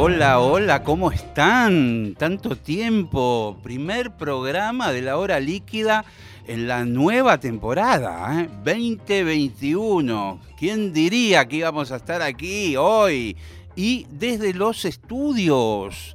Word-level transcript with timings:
Hola, 0.00 0.38
hola, 0.38 0.84
¿cómo 0.84 1.10
están? 1.10 2.14
Tanto 2.16 2.54
tiempo. 2.54 3.58
Primer 3.64 4.12
programa 4.12 4.92
de 4.92 5.02
la 5.02 5.18
hora 5.18 5.40
líquida 5.40 6.04
en 6.46 6.68
la 6.68 6.84
nueva 6.84 7.40
temporada, 7.40 8.42
¿eh? 8.42 8.48
2021. 8.64 10.40
¿Quién 10.56 10.92
diría 10.92 11.48
que 11.48 11.56
íbamos 11.56 11.90
a 11.90 11.96
estar 11.96 12.22
aquí 12.22 12.76
hoy? 12.76 13.36
Y 13.74 14.06
desde 14.08 14.54
los 14.54 14.84
estudios 14.84 16.14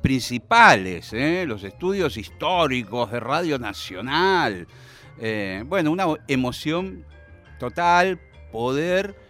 principales, 0.00 1.12
¿eh? 1.12 1.44
los 1.44 1.64
estudios 1.64 2.16
históricos 2.16 3.10
de 3.10 3.18
Radio 3.18 3.58
Nacional. 3.58 4.68
Eh, 5.18 5.64
bueno, 5.66 5.90
una 5.90 6.06
emoción 6.28 7.04
total 7.58 8.20
poder 8.52 9.23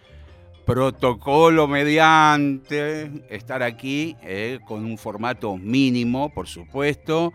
protocolo 0.65 1.67
mediante, 1.67 3.11
estar 3.29 3.61
aquí 3.61 4.15
eh, 4.23 4.59
con 4.65 4.83
un 4.83 4.97
formato 4.97 5.57
mínimo, 5.57 6.33
por 6.33 6.47
supuesto, 6.47 7.33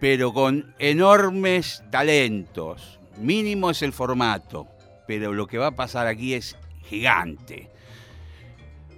pero 0.00 0.32
con 0.32 0.74
enormes 0.78 1.82
talentos. 1.90 2.98
Mínimo 3.16 3.70
es 3.70 3.82
el 3.82 3.92
formato, 3.92 4.68
pero 5.06 5.32
lo 5.32 5.46
que 5.46 5.58
va 5.58 5.68
a 5.68 5.76
pasar 5.76 6.06
aquí 6.06 6.34
es 6.34 6.56
gigante. 6.84 7.70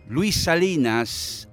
Luis 0.09 0.35
Salinas 0.35 1.49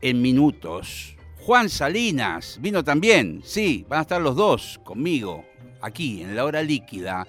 en 0.00 0.22
minutos. 0.22 1.16
Juan 1.40 1.68
Salinas 1.68 2.58
vino 2.60 2.84
también, 2.84 3.40
sí, 3.42 3.84
van 3.88 4.00
a 4.00 4.02
estar 4.02 4.20
los 4.20 4.36
dos 4.36 4.80
conmigo, 4.84 5.44
aquí 5.80 6.22
en 6.22 6.36
la 6.36 6.44
hora 6.44 6.62
líquida 6.62 7.26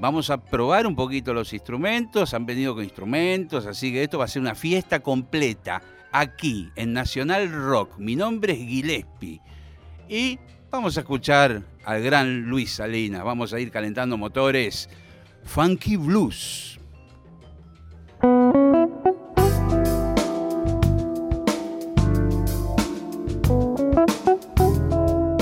Vamos 0.00 0.30
a 0.30 0.42
probar 0.42 0.86
un 0.86 0.96
poquito 0.96 1.34
los 1.34 1.52
instrumentos, 1.52 2.32
han 2.32 2.46
venido 2.46 2.74
con 2.74 2.82
instrumentos, 2.82 3.66
así 3.66 3.92
que 3.92 4.02
esto 4.02 4.16
va 4.16 4.24
a 4.24 4.28
ser 4.28 4.40
una 4.40 4.54
fiesta 4.54 5.00
completa 5.00 5.82
aquí 6.10 6.70
en 6.74 6.94
Nacional 6.94 7.52
Rock. 7.52 7.98
Mi 7.98 8.16
nombre 8.16 8.54
es 8.54 8.60
Gillespie 8.60 9.42
y 10.08 10.38
vamos 10.70 10.96
a 10.96 11.00
escuchar 11.00 11.64
al 11.84 12.02
gran 12.02 12.46
Luis 12.46 12.72
Salinas. 12.72 13.24
Vamos 13.24 13.52
a 13.52 13.60
ir 13.60 13.70
calentando 13.70 14.16
motores. 14.16 14.88
Funky 15.44 15.96
Blues. 15.96 16.79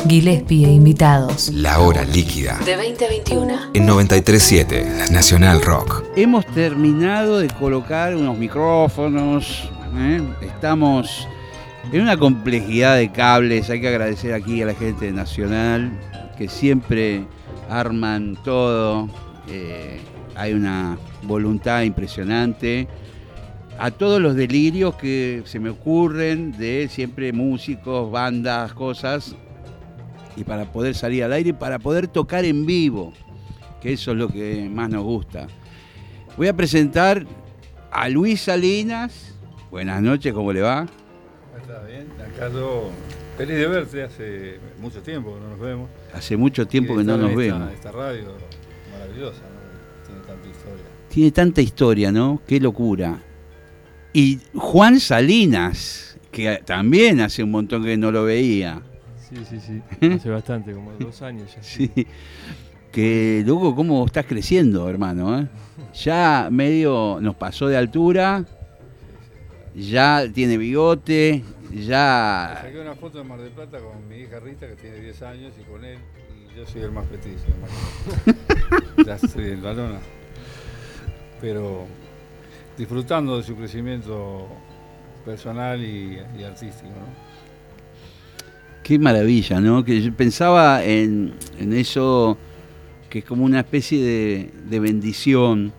Gillespie 0.09 0.65
e 0.65 0.73
invitados. 0.73 1.51
La 1.53 1.81
hora 1.81 2.03
líquida. 2.03 2.59
De 2.65 2.77
2021. 2.77 3.73
En 3.75 3.87
937, 3.87 5.13
Nacional 5.13 5.61
Rock. 5.61 6.03
Hemos 6.17 6.47
terminado 6.47 7.39
de 7.39 7.49
colocar 7.49 8.17
unos 8.17 8.39
micrófonos. 8.39 9.69
¿eh? 9.97 10.23
Estamos 10.41 11.29
en 11.93 12.01
una 12.01 12.17
complejidad 12.17 12.97
de 12.97 13.13
cables. 13.13 13.69
Hay 13.69 13.83
que 13.83 13.89
agradecer 13.89 14.33
aquí 14.33 14.63
a 14.63 14.67
la 14.67 14.75
gente 14.75 15.05
de 15.05 15.13
Nacional 15.13 15.93
que 16.39 16.49
siempre 16.49 17.27
arman 17.69 18.39
todo. 18.43 19.11
Eh, 19.49 20.01
hay 20.35 20.55
una 20.55 20.97
voluntad 21.25 21.83
impresionante 21.83 22.89
a 23.79 23.91
todos 23.91 24.23
los 24.23 24.35
delirios 24.35 24.95
que 24.97 25.43
se 25.45 25.61
me 25.61 25.69
ocurren 25.69 26.57
de 26.57 26.89
siempre 26.91 27.33
músicos, 27.33 28.11
bandas, 28.11 28.73
cosas 28.73 29.37
y 30.39 30.45
para 30.45 30.71
poder 30.73 30.95
salir 30.95 31.25
al 31.25 31.33
aire 31.33 31.51
y 31.51 31.53
para 31.53 31.79
poder 31.79 32.07
tocar 32.07 32.45
en 32.45 32.65
vivo, 32.65 33.13
que 33.81 33.93
eso 33.93 34.13
es 34.13 34.17
lo 34.17 34.29
que 34.29 34.69
más 34.71 34.89
nos 34.89 35.03
gusta. 35.03 35.49
Voy 36.37 36.47
a 36.47 36.55
presentar 36.55 37.27
a 37.91 38.09
Luis 38.09 38.43
Salinas. 38.43 39.35
Buenas 39.71 40.01
noches, 40.01 40.33
¿cómo 40.33 40.53
le 40.53 40.61
va? 40.61 40.87
Está 41.61 41.83
bien, 41.83 42.07
acá 42.25 42.49
yo 42.53 42.91
feliz 43.37 43.57
de 43.57 43.67
verte, 43.67 44.03
hace 44.05 44.61
mucho 44.81 45.03
tiempo 45.03 45.35
que 45.35 45.41
no 45.41 45.51
nos 45.51 45.61
vemos. 45.61 45.91
Hace 46.15 46.37
mucho 46.37 46.67
tiempo 46.67 46.97
que 46.97 47.03
no 47.03 47.17
nos 47.17 47.31
esta, 47.31 47.41
vemos. 47.41 47.73
Esta 47.73 47.93
radio 47.93 48.35
maravillosa, 48.93 49.41
¿no? 49.43 50.07
tiene 50.07 50.21
tanta 50.21 50.49
historia. 50.49 50.85
Tiene 51.09 51.31
tanta 51.33 51.61
historia, 51.61 52.13
¿no? 52.13 52.41
Qué 52.47 52.61
locura. 52.61 53.19
Y 54.13 54.39
Juan 54.55 55.01
Salinas, 55.01 56.17
que 56.31 56.63
también 56.65 57.21
hace 57.21 57.43
un 57.43 57.51
montón 57.51 57.85
que 57.85 57.97
no 57.97 58.13
lo 58.13 58.25
veía. 58.25 58.83
Sí, 59.29 59.37
sí, 59.45 59.61
sí. 59.61 59.83
Hace 60.15 60.31
bastante, 60.31 60.73
como 60.73 60.93
dos 60.93 61.21
años 61.23 61.55
ya. 61.55 61.63
Sí. 61.63 61.91
Que 62.91 63.43
luego 63.45 63.75
cómo 63.75 64.05
estás 64.07 64.25
creciendo, 64.25 64.89
hermano. 64.89 65.41
¿eh? 65.41 65.49
Ya 65.95 66.49
medio 66.51 67.19
nos 67.21 67.35
pasó 67.35 67.69
de 67.69 67.77
altura, 67.77 68.45
ya 69.75 70.25
tiene 70.33 70.57
bigote, 70.57 71.45
ya... 71.71 72.61
Saqué 72.63 72.81
una 72.81 72.95
foto 72.95 73.19
de 73.19 73.25
Mar 73.25 73.41
del 73.41 73.53
Plata 73.53 73.79
con 73.79 74.09
mi 74.09 74.17
hija 74.17 74.41
Rita, 74.41 74.67
que 74.67 74.77
tiene 74.77 75.01
10 75.01 75.23
años, 75.23 75.53
y 75.61 75.71
con 75.71 75.85
él, 75.85 75.99
y 76.51 76.57
yo 76.57 76.67
soy 76.67 76.83
el 76.83 76.93
más 76.93 77.07
petizo. 77.07 77.45
ya 79.07 79.15
estoy 79.17 79.51
en 79.51 79.63
la 79.63 79.75
lona. 79.75 80.01
Pero 81.43 81.85
disfrutando 82.79 83.37
de 83.37 83.43
su 83.43 83.55
crecimiento 83.55 84.49
personal 85.27 85.85
y, 85.85 86.23
y 86.39 86.43
artístico, 86.43 86.89
¿no? 86.89 87.28
Qué 88.89 88.99
maravilla, 88.99 89.61
¿no? 89.61 89.85
Que 89.85 90.01
yo 90.01 90.15
pensaba 90.15 90.83
en, 90.83 91.35
en 91.61 91.75
eso 91.75 92.39
que 93.11 93.19
es 93.19 93.25
como 93.27 93.45
una 93.45 93.61
especie 93.61 94.03
de, 94.03 94.51
de 94.67 94.81
bendición, 94.81 95.75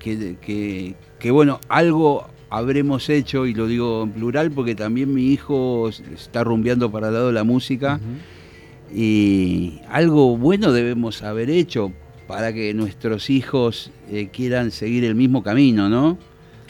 que, 0.00 0.34
que, 0.40 0.96
que, 1.20 1.30
bueno, 1.30 1.60
algo 1.68 2.26
habremos 2.48 3.08
hecho, 3.10 3.46
y 3.46 3.54
lo 3.54 3.68
digo 3.68 4.02
en 4.02 4.10
plural 4.10 4.50
porque 4.50 4.74
también 4.74 5.14
mi 5.14 5.26
hijo 5.28 5.88
está 5.88 6.42
rumbeando 6.42 6.90
para 6.90 7.06
el 7.06 7.14
lado 7.14 7.28
de 7.28 7.32
la 7.32 7.44
música, 7.44 8.00
uh 8.02 8.92
-huh. 8.92 8.98
y 8.98 9.80
algo 9.88 10.36
bueno 10.36 10.72
debemos 10.72 11.22
haber 11.22 11.48
hecho 11.48 11.92
para 12.26 12.52
que 12.52 12.74
nuestros 12.74 13.30
hijos 13.30 13.92
eh, 14.10 14.30
quieran 14.32 14.72
seguir 14.72 15.04
el 15.04 15.14
mismo 15.14 15.44
camino, 15.44 15.88
¿no? 15.88 16.18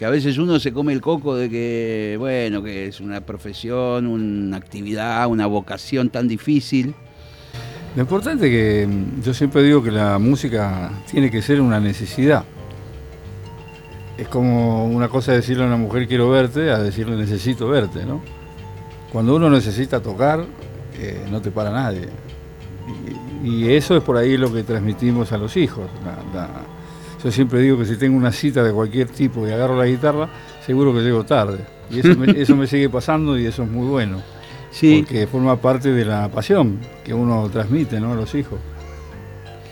Que 0.00 0.06
a 0.06 0.10
veces 0.10 0.38
uno 0.38 0.58
se 0.58 0.72
come 0.72 0.94
el 0.94 1.02
coco 1.02 1.36
de 1.36 1.50
que, 1.50 2.16
bueno, 2.18 2.62
que 2.62 2.86
es 2.86 3.00
una 3.00 3.20
profesión, 3.20 4.06
una 4.06 4.56
actividad, 4.56 5.26
una 5.26 5.46
vocación 5.46 6.08
tan 6.08 6.26
difícil. 6.26 6.94
Lo 7.94 8.00
importante 8.00 8.46
es 8.46 8.50
que 8.50 8.88
yo 9.22 9.34
siempre 9.34 9.62
digo 9.62 9.82
que 9.82 9.90
la 9.90 10.18
música 10.18 10.90
tiene 11.10 11.30
que 11.30 11.42
ser 11.42 11.60
una 11.60 11.80
necesidad. 11.80 12.44
Es 14.16 14.26
como 14.28 14.86
una 14.86 15.10
cosa 15.10 15.32
decirle 15.32 15.64
a 15.64 15.66
una 15.66 15.76
mujer 15.76 16.08
quiero 16.08 16.30
verte, 16.30 16.70
a 16.70 16.78
decirle 16.78 17.14
necesito 17.14 17.68
verte, 17.68 18.06
¿no? 18.06 18.22
Cuando 19.12 19.36
uno 19.36 19.50
necesita 19.50 20.00
tocar, 20.00 20.46
eh, 20.98 21.26
no 21.30 21.42
te 21.42 21.50
para 21.50 21.72
nadie. 21.72 22.08
Y, 23.44 23.68
eso 23.68 23.98
es 23.98 24.02
por 24.02 24.16
ahí 24.16 24.38
lo 24.38 24.50
que 24.50 24.62
transmitimos 24.62 25.30
a 25.32 25.36
los 25.36 25.58
hijos. 25.58 25.90
Yo 27.22 27.30
siempre 27.30 27.60
digo 27.60 27.78
que 27.78 27.84
si 27.84 27.96
tengo 27.96 28.16
una 28.16 28.32
cita 28.32 28.62
de 28.62 28.72
cualquier 28.72 29.08
tipo 29.08 29.46
y 29.46 29.50
agarro 29.50 29.76
la 29.76 29.86
guitarra, 29.86 30.28
seguro 30.64 30.92
que 30.94 31.00
llego 31.00 31.24
tarde. 31.24 31.58
Y 31.90 32.00
eso 32.00 32.16
me, 32.16 32.30
eso 32.40 32.56
me 32.56 32.66
sigue 32.66 32.88
pasando 32.88 33.38
y 33.38 33.46
eso 33.46 33.62
es 33.64 33.70
muy 33.70 33.86
bueno. 33.86 34.22
Sí. 34.70 35.02
Porque 35.02 35.26
forma 35.26 35.56
parte 35.56 35.92
de 35.92 36.04
la 36.04 36.28
pasión 36.30 36.78
que 37.04 37.12
uno 37.12 37.48
transmite 37.50 38.00
¿no? 38.00 38.12
a 38.12 38.14
los 38.14 38.34
hijos. 38.34 38.58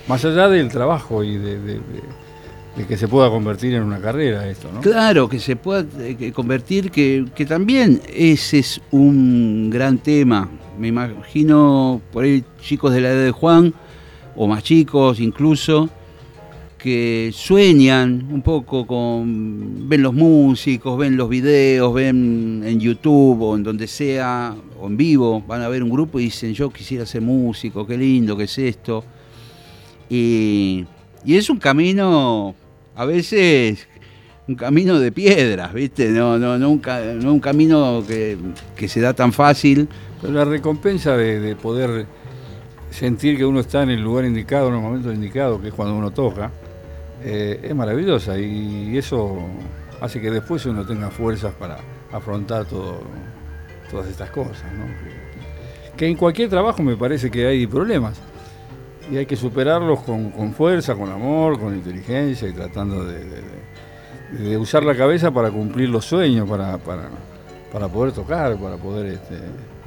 Más 0.09 0.25
allá 0.25 0.49
del 0.49 0.69
trabajo 0.69 1.23
y 1.23 1.37
de, 1.37 1.59
de, 1.61 1.75
de, 1.75 2.03
de, 2.77 2.87
que 2.87 2.97
se 2.97 3.09
pueda 3.09 3.31
convertir 3.31 3.75
en 3.75 3.83
una 3.83 4.01
carrera 4.01 4.49
esto, 4.49 4.71
¿no? 4.73 4.81
Claro, 4.81 5.29
que 5.29 5.39
se 5.39 5.55
pueda 5.55 5.85
eh, 5.99 6.33
convertir, 6.33 6.91
que, 6.91 7.27
que 7.35 7.45
también 7.45 8.01
ese 8.13 8.59
es 8.59 8.81
un 8.91 9.71
gran 9.71 9.99
tema. 9.99 10.49
Me 10.79 10.89
imagino 10.89 12.01
por 12.13 12.25
ahí 12.25 12.43
chicos 12.61 12.93
de 12.93 13.03
la 13.03 13.11
edad 13.11 13.25
de 13.25 13.33
Juan, 13.33 13.75
o 14.35 14.47
más 14.47 14.63
chicos 14.63 15.21
incluso, 15.21 15.91
que 16.79 17.31
sueñan 17.35 18.29
un 18.31 18.41
poco 18.41 18.87
con, 18.87 19.89
ven 19.89 20.03
los 20.03 20.15
músicos, 20.15 20.97
ven 20.97 21.17
los 21.17 21.29
videos, 21.29 21.93
ven 21.93 22.63
en 22.65 22.79
YouTube 22.79 23.43
o 23.43 23.57
en 23.57 23.65
donde 23.65 23.89
sea, 23.89 24.55
o 24.81 24.87
en 24.87 24.97
vivo, 24.97 25.43
van 25.47 25.63
a 25.63 25.69
ver 25.69 25.83
un 25.83 25.91
grupo 25.91 26.21
y 26.21 26.25
dicen 26.25 26.55
yo 26.55 26.71
quisiera 26.71 27.05
ser 27.05 27.21
músico, 27.21 27.87
qué 27.87 27.99
lindo 27.99 28.37
que 28.37 28.45
es 28.45 28.59
esto. 28.59 29.05
Y, 30.09 30.87
y 31.25 31.37
es 31.37 31.51
un 31.51 31.59
camino 31.59 32.55
a 32.95 33.05
veces 33.05 33.87
un 34.47 34.55
camino 34.55 34.99
de 34.99 35.13
piedras, 35.13 35.75
¿viste? 35.75 36.09
No, 36.09 36.39
no, 36.39 36.57
no, 36.59 36.71
un, 36.71 36.83
no 37.21 37.33
un 37.35 37.41
camino 37.41 38.03
que, 38.07 38.39
que 38.75 38.89
se 38.89 39.01
da 39.01 39.13
tan 39.13 39.33
fácil. 39.33 39.89
Pero 40.23 40.33
la 40.33 40.45
recompensa 40.47 41.17
de 41.17 41.55
poder 41.55 42.07
sentir 42.91 43.37
que 43.37 43.45
uno 43.45 43.61
está 43.61 43.83
en 43.83 43.91
el 43.91 44.01
lugar 44.01 44.25
indicado, 44.25 44.69
en 44.69 44.75
el 44.75 44.81
momento 44.81 45.13
indicado, 45.13 45.61
que 45.61 45.69
es 45.69 45.75
cuando 45.75 45.95
uno 45.97 46.11
toca, 46.11 46.51
eh, 47.23 47.61
es 47.63 47.75
maravillosa 47.75 48.39
y 48.39 48.97
eso 48.97 49.39
hace 50.01 50.21
que 50.21 50.31
después 50.31 50.65
uno 50.67 50.85
tenga 50.87 51.11
fuerzas 51.11 51.53
para 51.55 51.79
afrontar 52.13 52.65
todas 52.67 54.09
estas 54.09 54.31
cosas. 54.31 54.63
Que, 55.97 56.07
en 56.07 56.17
cualquier 56.17 56.49
trabajo 56.49 56.83
me 56.83 56.97
parece 56.97 57.31
que 57.31 57.47
hay 57.47 57.67
problemas 57.67 58.21
y 59.11 59.17
hay 59.17 59.27
que 59.27 59.37
superarlos 59.37 60.01
con, 60.03 60.31
con 60.31 60.53
fuerza, 60.53 60.95
con 60.95 61.11
amor, 61.11 61.59
con 61.59 61.75
inteligencia 61.75 62.49
y 62.49 62.53
tratando 62.53 63.05
de, 63.05 63.25
de- 63.25 64.57
usar 64.59 64.85
la 64.85 64.95
cabeza 64.95 65.31
para 65.31 65.51
cumplir 65.51 65.89
los 65.89 66.05
sueños, 66.05 66.49
para, 66.49 66.77
para, 66.79 67.09
para 67.73 67.89
poder 67.89 68.13
tocar, 68.13 68.57
para 68.59 68.77
poder 68.77 69.07
este, 69.15 69.39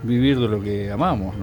vivir 0.02 0.40
de 0.40 0.48
lo 0.48 0.60
que 0.62 0.92
amamos. 0.92 1.36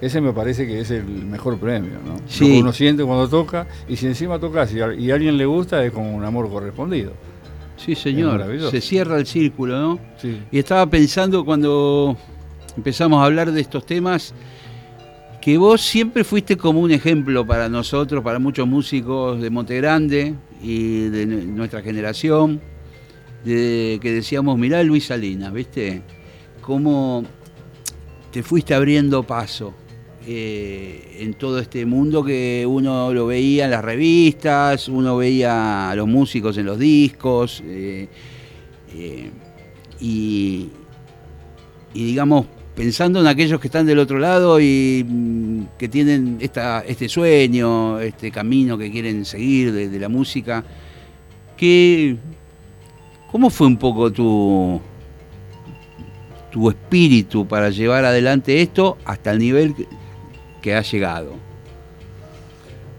Ese 0.00 0.20
me 0.20 0.32
parece 0.32 0.66
que 0.66 0.80
es 0.80 0.90
el 0.90 1.04
mejor 1.04 1.58
premio, 1.58 1.98
¿no? 2.04 2.16
Sí. 2.26 2.44
Lo 2.44 2.50
que 2.54 2.60
uno 2.60 2.72
siente 2.72 3.04
cuando 3.04 3.28
toca, 3.28 3.66
y 3.88 3.96
si 3.96 4.06
encima 4.06 4.38
tocas 4.38 4.72
y 4.72 4.80
a, 4.80 4.94
y 4.94 5.10
a 5.10 5.14
alguien 5.14 5.36
le 5.36 5.44
gusta, 5.44 5.84
es 5.84 5.92
como 5.92 6.14
un 6.16 6.24
amor 6.24 6.48
correspondido. 6.48 7.12
Sí, 7.76 7.94
señor. 7.94 8.44
Se 8.70 8.80
cierra 8.80 9.18
el 9.18 9.26
círculo, 9.26 9.78
¿no? 9.78 9.98
Sí. 10.20 10.40
Y 10.50 10.58
estaba 10.58 10.86
pensando 10.86 11.44
cuando 11.44 12.16
empezamos 12.76 13.20
a 13.20 13.24
hablar 13.26 13.52
de 13.52 13.60
estos 13.60 13.84
temas, 13.84 14.34
que 15.40 15.56
vos 15.58 15.80
siempre 15.80 16.22
fuiste 16.24 16.56
como 16.56 16.80
un 16.80 16.90
ejemplo 16.90 17.46
para 17.46 17.68
nosotros, 17.68 18.22
para 18.22 18.38
muchos 18.38 18.66
músicos 18.66 19.40
de 19.40 19.48
Monte 19.50 19.76
Grande 19.76 20.34
y 20.62 21.08
de 21.08 21.26
nu- 21.26 21.56
nuestra 21.56 21.80
generación, 21.82 22.60
de, 23.44 23.98
que 24.02 24.12
decíamos, 24.12 24.58
mirá 24.58 24.82
Luis 24.82 25.06
Salinas, 25.06 25.50
¿viste? 25.52 26.02
Cómo 26.60 27.24
te 28.30 28.42
fuiste 28.42 28.74
abriendo 28.74 29.22
paso 29.22 29.74
eh, 30.26 31.16
en 31.20 31.32
todo 31.32 31.58
este 31.60 31.86
mundo 31.86 32.22
que 32.22 32.66
uno 32.68 33.12
lo 33.14 33.26
veía 33.26 33.64
en 33.64 33.70
las 33.70 33.82
revistas, 33.82 34.88
uno 34.88 35.16
veía 35.16 35.90
a 35.90 35.94
los 35.94 36.06
músicos 36.06 36.58
en 36.58 36.66
los 36.66 36.78
discos, 36.78 37.62
eh, 37.64 38.06
eh, 38.94 39.30
y, 39.98 40.68
digamos, 41.94 42.46
pensando 42.76 43.20
en 43.20 43.28
aquellos 43.28 43.58
que 43.60 43.68
están 43.68 43.86
del 43.86 43.98
otro 43.98 44.18
lado 44.18 44.60
y 44.60 45.06
mm, 45.08 45.62
que 45.78 45.88
tienen 45.88 46.36
este 46.40 47.08
sueño, 47.08 47.98
este 47.98 48.30
camino 48.30 48.76
que 48.76 48.90
quieren 48.90 49.24
seguir 49.24 49.72
de, 49.72 49.98
la 49.98 50.10
música, 50.10 50.62
¿qué, 51.56 52.16
¿cómo 53.32 53.48
fue 53.48 53.66
un 53.66 53.78
poco 53.78 54.12
tu, 54.12 54.78
tu 56.50 56.68
espíritu 56.68 57.46
para 57.46 57.70
llevar 57.70 58.04
adelante 58.04 58.60
esto 58.60 58.98
hasta 59.06 59.30
el 59.30 59.38
nivel 59.38 59.74
que, 60.60 60.74
ha 60.74 60.82
llegado? 60.82 61.32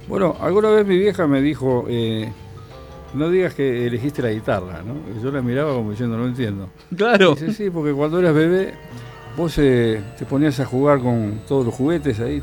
Bueno, 0.08 0.36
alguna 0.40 0.70
vez 0.70 0.86
mi 0.86 0.98
vieja 0.98 1.28
me 1.28 1.42
dijo, 1.42 1.86
eh, 1.88 2.32
no 3.14 3.30
digas 3.30 3.54
que 3.54 3.88
elegiste 3.88 4.22
la 4.22 4.32
guitarra, 4.32 4.82
¿no? 4.82 4.96
Y 5.16 5.24
yo 5.24 5.32
la 5.32 5.42
miraba 5.42 5.74
como 5.74 5.92
diciendo, 5.92 6.18
no 6.18 6.26
entiendo. 6.26 6.70
Claro. 6.96 7.36
Dice, 7.36 7.54
sí, 7.54 7.70
porque 7.70 7.94
cuando 7.94 8.20
eras 8.20 8.34
bebé, 8.34 8.74
vos 9.38 9.58
eh, 9.58 10.02
te 10.18 10.26
ponías 10.26 10.60
a 10.60 10.66
jugar 10.66 11.00
con 11.00 11.42
todos 11.48 11.66
los 11.66 11.74
juguetes 11.74 12.20
ahí, 12.20 12.42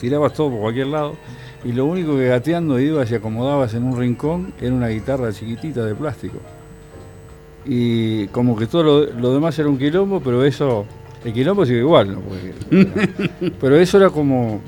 tirabas 0.00 0.32
todo 0.32 0.50
por 0.50 0.60
cualquier 0.60 0.88
lado, 0.88 1.16
y 1.64 1.72
lo 1.72 1.86
único 1.86 2.16
que 2.16 2.26
gateando 2.26 2.80
ibas 2.80 3.10
y 3.10 3.14
acomodabas 3.14 3.74
en 3.74 3.84
un 3.84 3.98
rincón 3.98 4.52
era 4.60 4.74
una 4.74 4.88
guitarra 4.88 5.32
chiquitita 5.32 5.84
de 5.84 5.94
plástico. 5.94 6.38
Y 7.64 8.26
como 8.28 8.56
que 8.56 8.66
todo 8.66 8.82
lo, 8.82 9.06
lo 9.12 9.34
demás 9.34 9.58
era 9.58 9.68
un 9.68 9.78
quilombo, 9.78 10.20
pero 10.20 10.44
eso, 10.44 10.86
el 11.24 11.32
quilombo 11.32 11.64
sigue 11.66 11.78
igual, 11.80 12.12
¿no? 12.14 12.20
Porque- 12.20 13.52
pero 13.60 13.76
eso 13.76 13.98
era 13.98 14.10
como... 14.10 14.60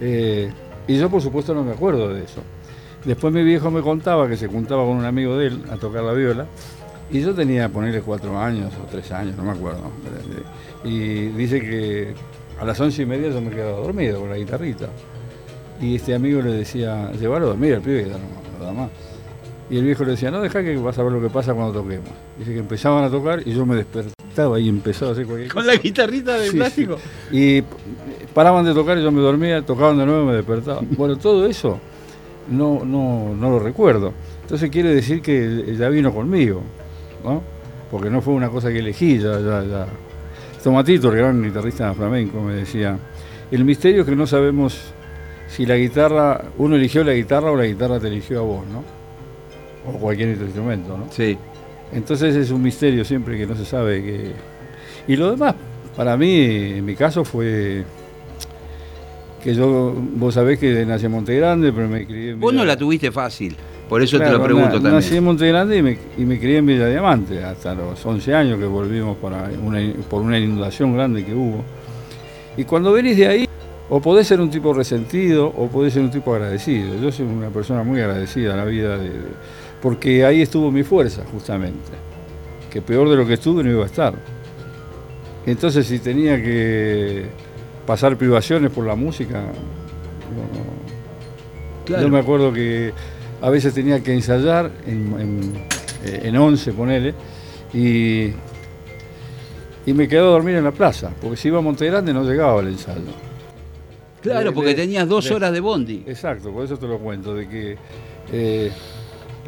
eh, 0.00 0.50
y 0.86 0.98
yo 0.98 1.08
por 1.08 1.22
supuesto 1.22 1.54
no 1.54 1.62
me 1.62 1.72
acuerdo 1.72 2.12
de 2.12 2.24
eso. 2.24 2.42
Después 3.04 3.32
mi 3.32 3.42
viejo 3.42 3.70
me 3.70 3.80
contaba 3.82 4.28
que 4.28 4.36
se 4.36 4.46
juntaba 4.48 4.84
con 4.84 4.96
un 4.96 5.04
amigo 5.04 5.36
de 5.36 5.48
él 5.48 5.62
a 5.70 5.76
tocar 5.76 6.02
la 6.02 6.12
viola. 6.12 6.46
Y 7.10 7.20
yo 7.20 7.34
tenía, 7.34 7.68
ponerle 7.68 8.00
cuatro 8.00 8.38
años 8.38 8.72
o 8.82 8.86
tres 8.90 9.10
años, 9.12 9.36
no 9.36 9.42
me 9.44 9.50
acuerdo. 9.50 9.80
Y 10.84 11.26
dice 11.26 11.60
que 11.60 12.14
a 12.60 12.64
las 12.64 12.80
once 12.80 13.02
y 13.02 13.06
media 13.06 13.28
yo 13.28 13.40
me 13.40 13.50
quedaba 13.50 13.78
dormido 13.78 14.20
con 14.20 14.30
la 14.30 14.36
guitarrita. 14.36 14.86
Y 15.80 15.96
este 15.96 16.14
amigo 16.14 16.40
le 16.40 16.52
decía, 16.52 17.10
llevarlo 17.12 17.48
a 17.48 17.50
dormir 17.50 17.74
al 17.74 17.82
pibe, 17.82 18.04
que 18.04 18.10
ya 18.10 18.16
no, 18.18 18.58
no 18.58 18.64
da 18.64 18.72
más. 18.72 18.90
Y 19.68 19.78
el 19.78 19.84
viejo 19.84 20.04
le 20.04 20.12
decía, 20.12 20.30
no, 20.30 20.40
deja 20.40 20.62
que 20.62 20.76
vas 20.76 20.98
a 20.98 21.02
ver 21.02 21.12
lo 21.12 21.20
que 21.20 21.28
pasa 21.28 21.54
cuando 21.54 21.72
toquemos. 21.82 22.08
Dice 22.38 22.52
que 22.54 22.60
empezaban 22.60 23.04
a 23.04 23.10
tocar 23.10 23.42
y 23.46 23.52
yo 23.52 23.66
me 23.66 23.76
y 24.58 24.68
empezaba 24.68 25.10
a 25.10 25.12
hacer 25.12 25.26
cualquier 25.26 25.50
cosa. 25.50 25.64
¿Con 25.64 25.66
la 25.66 25.80
guitarrita 25.80 26.38
de 26.38 26.50
Sí, 26.50 26.56
plástico? 26.56 26.98
Y 27.30 27.62
paraban 28.34 28.64
de 28.64 28.74
tocar 28.74 28.98
y 28.98 29.02
yo 29.02 29.12
me 29.12 29.20
dormía, 29.20 29.62
tocaban 29.62 29.98
de 29.98 30.06
nuevo 30.06 30.22
y 30.22 30.26
me 30.26 30.32
despertaba. 30.34 30.80
Bueno, 30.96 31.16
todo 31.16 31.46
eso 31.46 31.78
no, 32.50 32.84
no, 32.84 33.34
no 33.34 33.50
lo 33.50 33.58
recuerdo. 33.58 34.12
Entonces 34.42 34.70
quiere 34.70 34.94
decir 34.94 35.22
que 35.22 35.74
ya 35.78 35.88
vino 35.88 36.12
conmigo, 36.12 36.62
¿no? 37.24 37.42
Porque 37.90 38.10
no 38.10 38.20
fue 38.22 38.34
una 38.34 38.48
cosa 38.48 38.70
que 38.70 38.78
elegí, 38.78 39.18
ya, 39.18 39.38
ya, 39.38 39.62
ya. 39.64 39.86
Tomatito, 40.62 41.10
el 41.10 41.18
gran 41.18 41.42
guitarrista 41.42 41.92
flamenco, 41.92 42.40
me 42.40 42.54
decía, 42.54 42.96
el 43.50 43.64
misterio 43.64 44.02
es 44.02 44.08
que 44.08 44.16
no 44.16 44.26
sabemos 44.26 44.78
si 45.48 45.66
la 45.66 45.76
guitarra, 45.76 46.44
uno 46.58 46.76
eligió 46.76 47.04
la 47.04 47.12
guitarra 47.12 47.50
o 47.50 47.56
la 47.56 47.64
guitarra 47.64 48.00
te 48.00 48.08
eligió 48.08 48.40
a 48.40 48.42
vos, 48.42 48.64
¿no? 48.66 48.82
O 49.90 49.98
cualquier 49.98 50.34
otro 50.34 50.46
instrumento, 50.46 50.96
¿no? 50.96 51.06
Sí. 51.10 51.36
Entonces 51.92 52.34
es 52.36 52.50
un 52.50 52.62
misterio 52.62 53.04
siempre 53.04 53.36
que 53.36 53.46
no 53.46 53.54
se 53.56 53.64
sabe 53.64 54.02
que... 54.02 54.32
Y 55.08 55.16
lo 55.16 55.30
demás, 55.32 55.54
para 55.96 56.16
mí, 56.16 56.34
en 56.76 56.84
mi 56.84 56.94
caso 56.94 57.24
fue 57.24 57.84
que 59.42 59.54
yo, 59.54 59.92
vos 60.14 60.34
sabés 60.34 60.58
que 60.58 60.86
nací 60.86 61.06
en 61.06 61.12
Monte 61.12 61.34
Grande, 61.36 61.72
pero 61.72 61.88
me 61.88 62.06
crié 62.06 62.30
en 62.30 62.40
Vos 62.40 62.52
no 62.54 62.60
Villa- 62.62 62.72
la 62.72 62.76
tuviste 62.76 63.10
fácil, 63.10 63.56
por 63.88 64.00
eso 64.00 64.18
te 64.18 64.30
lo 64.30 64.42
pregunto 64.42 64.78
na- 64.78 64.90
Nací 64.92 65.06
también. 65.08 65.14
en 65.18 65.24
Monte 65.24 65.48
Grande 65.48 65.76
y 65.78 65.82
me, 65.82 65.98
y 66.16 66.20
me 66.24 66.38
crié 66.38 66.58
en 66.58 66.66
Villa 66.66 66.86
Diamante, 66.86 67.42
hasta 67.42 67.74
los 67.74 68.04
11 68.06 68.34
años 68.34 68.58
que 68.58 68.66
volvimos 68.66 69.16
para 69.16 69.50
una, 69.60 69.80
por 70.08 70.22
una 70.22 70.38
inundación 70.38 70.94
grande 70.94 71.24
que 71.24 71.34
hubo. 71.34 71.64
Y 72.56 72.64
cuando 72.64 72.92
venís 72.92 73.16
de 73.16 73.26
ahí, 73.26 73.48
o 73.90 74.00
podés 74.00 74.28
ser 74.28 74.40
un 74.40 74.48
tipo 74.48 74.72
resentido 74.72 75.46
o 75.48 75.66
podés 75.68 75.92
ser 75.94 76.02
un 76.02 76.10
tipo 76.10 76.32
agradecido. 76.34 76.94
Yo 77.02 77.10
soy 77.10 77.26
una 77.26 77.48
persona 77.50 77.82
muy 77.82 78.00
agradecida 78.00 78.54
a 78.54 78.56
la 78.56 78.64
vida, 78.64 78.96
de- 78.96 79.10
de- 79.10 79.18
porque 79.82 80.24
ahí 80.24 80.40
estuvo 80.42 80.70
mi 80.70 80.82
fuerza, 80.84 81.24
justamente. 81.30 81.90
Que 82.70 82.80
peor 82.80 83.10
de 83.10 83.16
lo 83.16 83.26
que 83.26 83.34
estuve 83.34 83.62
no 83.64 83.70
iba 83.70 83.82
a 83.82 83.86
estar. 83.86 84.14
Entonces, 85.44 85.86
si 85.86 85.98
tenía 85.98 86.40
que 86.40 87.26
pasar 87.86 88.16
privaciones 88.16 88.70
por 88.70 88.86
la 88.86 88.94
música, 88.94 89.40
no- 89.40 90.72
Claro. 91.84 92.04
yo 92.04 92.08
me 92.10 92.20
acuerdo 92.20 92.52
que 92.52 92.92
a 93.40 93.50
veces 93.50 93.74
tenía 93.74 94.00
que 94.02 94.12
ensayar 94.14 94.70
en, 94.86 95.20
en, 95.20 95.52
eh, 96.04 96.20
en 96.24 96.36
11, 96.36 96.72
ponele, 96.74 97.12
y, 97.74 98.28
y 99.84 99.92
me 99.92 100.06
quedaba 100.06 100.28
a 100.28 100.30
dormir 100.32 100.54
en 100.54 100.62
la 100.64 100.70
plaza, 100.70 101.10
porque 101.20 101.36
si 101.36 101.48
iba 101.48 101.58
a 101.58 101.60
Monte 101.60 101.84
Grande 101.86 102.12
no 102.14 102.22
llegaba 102.22 102.60
al 102.60 102.68
ensayo. 102.68 103.00
Claro, 104.22 104.54
porque 104.54 104.74
tenías 104.74 105.08
dos 105.08 105.28
horas 105.32 105.52
de 105.52 105.58
bondi. 105.58 106.04
Exacto, 106.06 106.52
por 106.52 106.64
eso 106.64 106.76
te 106.78 106.86
lo 106.86 106.98
cuento, 107.00 107.34
de 107.34 107.48
que 107.48 107.76
eh, 108.32 108.70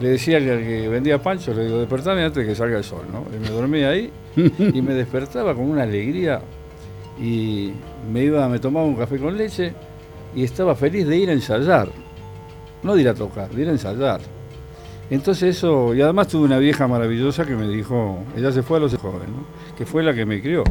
le 0.01 0.09
decía 0.09 0.39
al 0.39 0.45
que 0.45 0.89
vendía 0.89 1.23
pancho, 1.23 1.55
le 1.55 1.67
digo, 1.67 1.79
despertame 1.79 2.25
antes 2.25 2.43
de 2.43 2.49
que 2.49 2.55
salga 2.55 2.79
el 2.79 2.85
sol, 2.85 3.05
¿no? 3.13 3.25
Y 3.35 3.41
me 3.41 3.49
dormía 3.51 3.91
ahí 3.91 4.11
y 4.37 4.83
me 4.83 4.95
despertaba 4.95 5.55
con 5.55 5.71
una 5.71 5.85
alegría 5.85 6.41
y 7.21 7.73
me 8.13 8.25
iba, 8.25 8.49
me 8.49 8.59
tomaba 8.59 8.87
un 8.87 8.97
café 8.97 9.19
con 9.19 9.37
leche 9.37 9.73
y 10.35 10.43
estaba 10.43 10.75
feliz 10.75 11.07
de 11.07 11.17
ir 11.17 11.31
a 11.31 11.33
ensayar, 11.33 11.89
no 12.83 12.95
de 12.95 13.03
ir 13.03 13.09
a 13.09 13.15
tocar, 13.15 13.49
de 13.51 13.63
ir 13.63 13.69
a 13.69 13.73
ensayar. 13.73 14.21
Entonces 15.11 15.57
eso, 15.57 15.95
y 15.95 16.01
además 16.01 16.29
tuve 16.29 16.45
una 16.45 16.59
vieja 16.59 16.89
maravillosa 16.89 17.45
que 17.45 17.55
me 17.55 17.69
dijo, 17.69 18.19
ella 18.37 18.51
se 18.51 18.63
fue 18.63 18.79
a 18.79 18.81
los 18.81 18.97
jóvenes, 18.97 19.29
¿no? 19.29 19.45
que 19.77 19.87
fue 19.87 20.03
la 20.03 20.15
que 20.15 20.25
me 20.25 20.41
crió. 20.41 20.65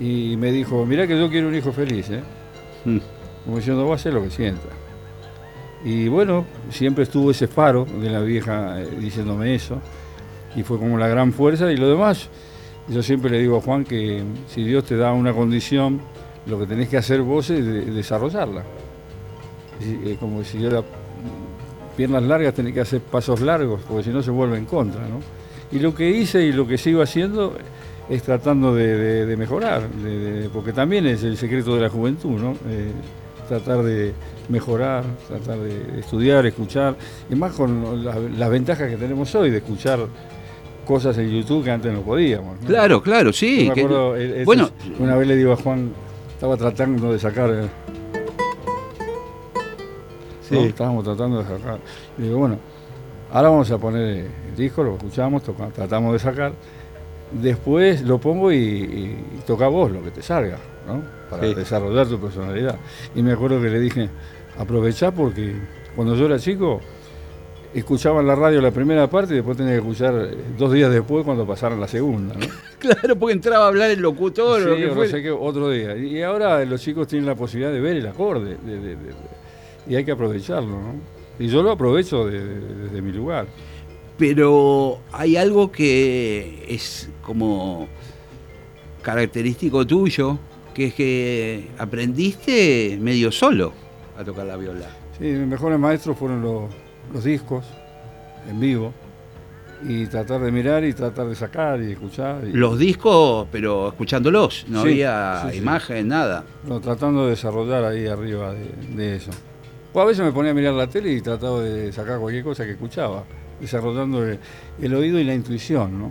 Y 0.00 0.36
me 0.36 0.52
dijo, 0.52 0.86
mirá 0.86 1.06
que 1.06 1.18
yo 1.18 1.28
quiero 1.28 1.48
un 1.48 1.54
hijo 1.54 1.72
feliz, 1.72 2.08
¿eh? 2.10 2.22
Mm. 2.84 2.98
como 3.44 3.56
diciendo, 3.56 3.90
a 3.90 3.94
hacer 3.96 4.14
lo 4.14 4.22
que 4.22 4.30
sienta. 4.30 4.68
Y 5.84 6.08
bueno, 6.08 6.44
siempre 6.70 7.04
estuvo 7.04 7.30
ese 7.30 7.46
faro 7.46 7.84
de 7.84 8.10
la 8.10 8.20
vieja 8.20 8.80
eh, 8.80 8.88
diciéndome 8.98 9.54
eso, 9.54 9.80
y 10.56 10.62
fue 10.62 10.78
como 10.78 10.98
la 10.98 11.08
gran 11.08 11.32
fuerza, 11.32 11.70
y 11.70 11.76
lo 11.76 11.88
demás, 11.88 12.28
yo 12.88 13.02
siempre 13.02 13.30
le 13.30 13.38
digo 13.38 13.58
a 13.58 13.60
Juan 13.60 13.84
que 13.84 14.22
si 14.48 14.64
Dios 14.64 14.84
te 14.84 14.96
da 14.96 15.12
una 15.12 15.32
condición, 15.32 16.00
lo 16.46 16.58
que 16.58 16.66
tenés 16.66 16.88
que 16.88 16.96
hacer 16.96 17.22
vos 17.22 17.50
es 17.50 17.64
de- 17.64 17.84
desarrollarla. 17.86 18.64
Eh, 19.80 20.16
como 20.18 20.42
si 20.42 20.58
yo 20.58 20.70
la 20.70 20.82
piernas 21.96 22.22
largas 22.22 22.54
tenés 22.54 22.74
que 22.74 22.80
hacer 22.80 23.00
pasos 23.00 23.40
largos, 23.40 23.80
porque 23.86 24.04
si 24.04 24.10
no 24.10 24.22
se 24.22 24.30
vuelve 24.30 24.56
en 24.56 24.66
contra, 24.66 25.00
¿no? 25.02 25.20
Y 25.72 25.80
lo 25.80 25.92
que 25.94 26.08
hice 26.08 26.42
y 26.44 26.52
lo 26.52 26.66
que 26.66 26.78
sigo 26.78 27.02
haciendo 27.02 27.56
es 28.08 28.22
tratando 28.22 28.72
de, 28.72 29.34
mejorar, 29.36 29.82
porque 30.52 30.72
también 30.72 31.06
es 31.06 31.24
el 31.24 31.36
secreto 31.36 31.74
de 31.74 31.82
la 31.82 31.88
juventud, 31.88 32.40
¿no? 32.40 32.52
Eh, 32.68 32.92
tratar 33.48 33.82
de 33.82 34.12
mejorar, 34.48 35.04
tratar 35.26 35.58
de 35.58 36.00
estudiar, 36.00 36.44
escuchar, 36.46 36.96
y 37.30 37.34
más 37.34 37.52
con 37.52 38.04
la- 38.04 38.18
las 38.18 38.50
ventajas 38.50 38.88
que 38.90 38.96
tenemos 38.96 39.34
hoy 39.34 39.50
de 39.50 39.58
escuchar 39.58 40.00
cosas 40.86 41.16
en 41.18 41.28
YouTube 41.30 41.64
que 41.64 41.70
antes 41.70 41.92
no 41.92 42.00
podíamos. 42.02 42.60
¿no? 42.60 42.66
Claro, 42.66 43.02
claro, 43.02 43.32
sí. 43.32 43.64
Yo 43.64 43.68
me 43.70 43.74
que- 43.74 43.80
acuerdo, 43.82 44.16
eh, 44.16 44.28
esto 44.36 44.44
bueno, 44.44 44.70
una 44.98 45.16
vez 45.16 45.28
le 45.28 45.36
digo 45.36 45.52
a 45.52 45.56
Juan, 45.56 45.92
estaba 46.34 46.56
tratando 46.56 47.12
de 47.12 47.18
sacar. 47.18 47.50
eh, 47.50 47.68
Sí. 50.48 50.54
¿no? 50.54 50.60
Estábamos 50.62 51.04
tratando 51.04 51.38
de 51.38 51.44
sacar. 51.44 51.78
Le 52.16 52.24
digo, 52.26 52.38
bueno, 52.38 52.58
ahora 53.32 53.50
vamos 53.50 53.70
a 53.70 53.76
poner 53.78 54.16
eh, 54.18 54.30
el 54.48 54.56
disco, 54.56 54.82
lo 54.82 54.96
escuchamos, 54.96 55.42
tratamos 55.74 56.12
de 56.14 56.18
sacar. 56.18 56.52
Después 57.32 58.00
lo 58.00 58.18
pongo 58.18 58.50
y, 58.50 58.56
y 58.56 59.24
toca 59.46 59.68
vos 59.68 59.90
lo 59.90 60.02
que 60.02 60.10
te 60.10 60.22
salga, 60.22 60.56
¿no? 60.86 61.17
Para 61.30 61.46
Sí. 61.46 61.54
desarrollar 61.54 62.06
tu 62.06 62.18
personalidad. 62.18 62.76
Y 63.14 63.22
me 63.22 63.32
acuerdo 63.32 63.60
que 63.60 63.68
le 63.68 63.80
dije, 63.80 64.08
aprovechá 64.58 65.10
porque 65.12 65.54
cuando 65.94 66.14
yo 66.14 66.26
era 66.26 66.38
chico, 66.38 66.80
escuchaba 67.74 68.20
en 68.22 68.26
la 68.26 68.34
radio 68.34 68.60
la 68.62 68.70
primera 68.70 69.08
parte 69.10 69.34
y 69.34 69.36
después 69.36 69.56
tenía 69.56 69.72
que 69.72 69.78
escuchar 69.80 70.14
eh, 70.14 70.34
dos 70.56 70.72
días 70.72 70.90
después 70.90 71.24
cuando 71.24 71.46
pasaran 71.46 71.78
la 71.78 71.86
segunda, 71.88 72.34
¿no? 72.34 72.46
claro, 72.78 73.16
porque 73.16 73.34
entraba 73.34 73.66
a 73.66 73.68
hablar 73.68 73.90
el 73.90 74.00
locutor 74.00 74.62
o 74.62 74.64
lo 74.64 74.74
Sí, 74.74 74.80
que 74.80 74.86
o 74.86 74.88
no 74.88 74.94
fuera. 74.94 75.10
sé 75.10 75.22
qué, 75.22 75.30
otro 75.30 75.68
día. 75.70 75.94
Y 75.96 76.22
ahora 76.22 76.64
los 76.64 76.80
chicos 76.80 77.06
tienen 77.08 77.26
la 77.26 77.34
posibilidad 77.34 77.72
de 77.72 77.80
ver 77.80 77.96
el 77.98 78.06
acorde 78.06 78.56
de- 78.64 78.72
de- 78.78 78.80
de- 78.80 78.96
de- 78.96 79.14
y 79.86 79.96
hay 79.96 80.04
que 80.04 80.12
aprovecharlo, 80.12 80.70
¿no? 80.70 80.94
Y 81.38 81.48
yo 81.48 81.62
lo 81.62 81.70
aprovecho 81.70 82.26
de- 82.26 82.42
de- 82.44 82.74
desde 82.84 83.02
mi 83.02 83.12
lugar. 83.12 83.46
Pero 84.16 84.98
hay 85.12 85.36
algo 85.36 85.70
que 85.70 86.64
es 86.68 87.08
como 87.22 87.86
característico 89.02 89.86
tuyo, 89.86 90.38
que 90.78 90.86
es 90.86 90.94
que 90.94 91.68
aprendiste 91.76 92.96
medio 93.00 93.32
solo 93.32 93.72
a 94.16 94.22
tocar 94.22 94.46
la 94.46 94.56
viola. 94.56 94.86
Sí, 95.18 95.24
mis 95.24 95.48
mejores 95.48 95.76
maestros 95.78 96.16
fueron 96.16 96.40
los, 96.40 96.70
los 97.12 97.24
discos 97.24 97.64
en 98.48 98.60
vivo 98.60 98.92
y 99.86 100.06
tratar 100.06 100.40
de 100.40 100.52
mirar 100.52 100.84
y 100.84 100.92
tratar 100.92 101.26
de 101.26 101.34
sacar 101.34 101.82
y 101.82 101.92
escuchar. 101.92 102.44
y- 102.46 102.52
Los 102.52 102.78
discos, 102.78 103.48
pero 103.50 103.88
escuchándolos, 103.88 104.66
no 104.68 104.82
Sí, 104.82 104.88
había 104.90 105.42
sí, 105.46 105.52
sí. 105.52 105.58
imagen, 105.58 106.06
nada. 106.08 106.44
no, 106.64 106.80
tratando 106.80 107.24
de 107.24 107.30
desarrollar 107.30 107.84
ahí 107.84 108.06
arriba 108.06 108.52
de, 108.54 108.70
de 108.96 109.16
eso. 109.16 109.30
O 109.92 110.00
a 110.00 110.04
veces 110.04 110.24
me 110.24 110.30
ponía 110.30 110.52
a 110.52 110.54
mirar 110.54 110.74
la 110.74 110.86
tele 110.86 111.12
y 111.12 111.20
trataba 111.20 111.60
de 111.60 111.92
sacar 111.92 112.20
cualquier 112.20 112.44
cosa 112.44 112.64
que 112.64 112.72
escuchaba, 112.72 113.24
desarrollando 113.60 114.24
el, 114.24 114.38
el 114.80 114.94
oído 114.94 115.18
y 115.18 115.24
la 115.24 115.34
intuición, 115.34 115.98
¿no? 115.98 116.10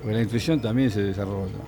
Porque 0.00 0.14
la 0.14 0.22
intuición 0.22 0.60
también 0.60 0.90
se 0.90 1.02
desarrolla. 1.02 1.58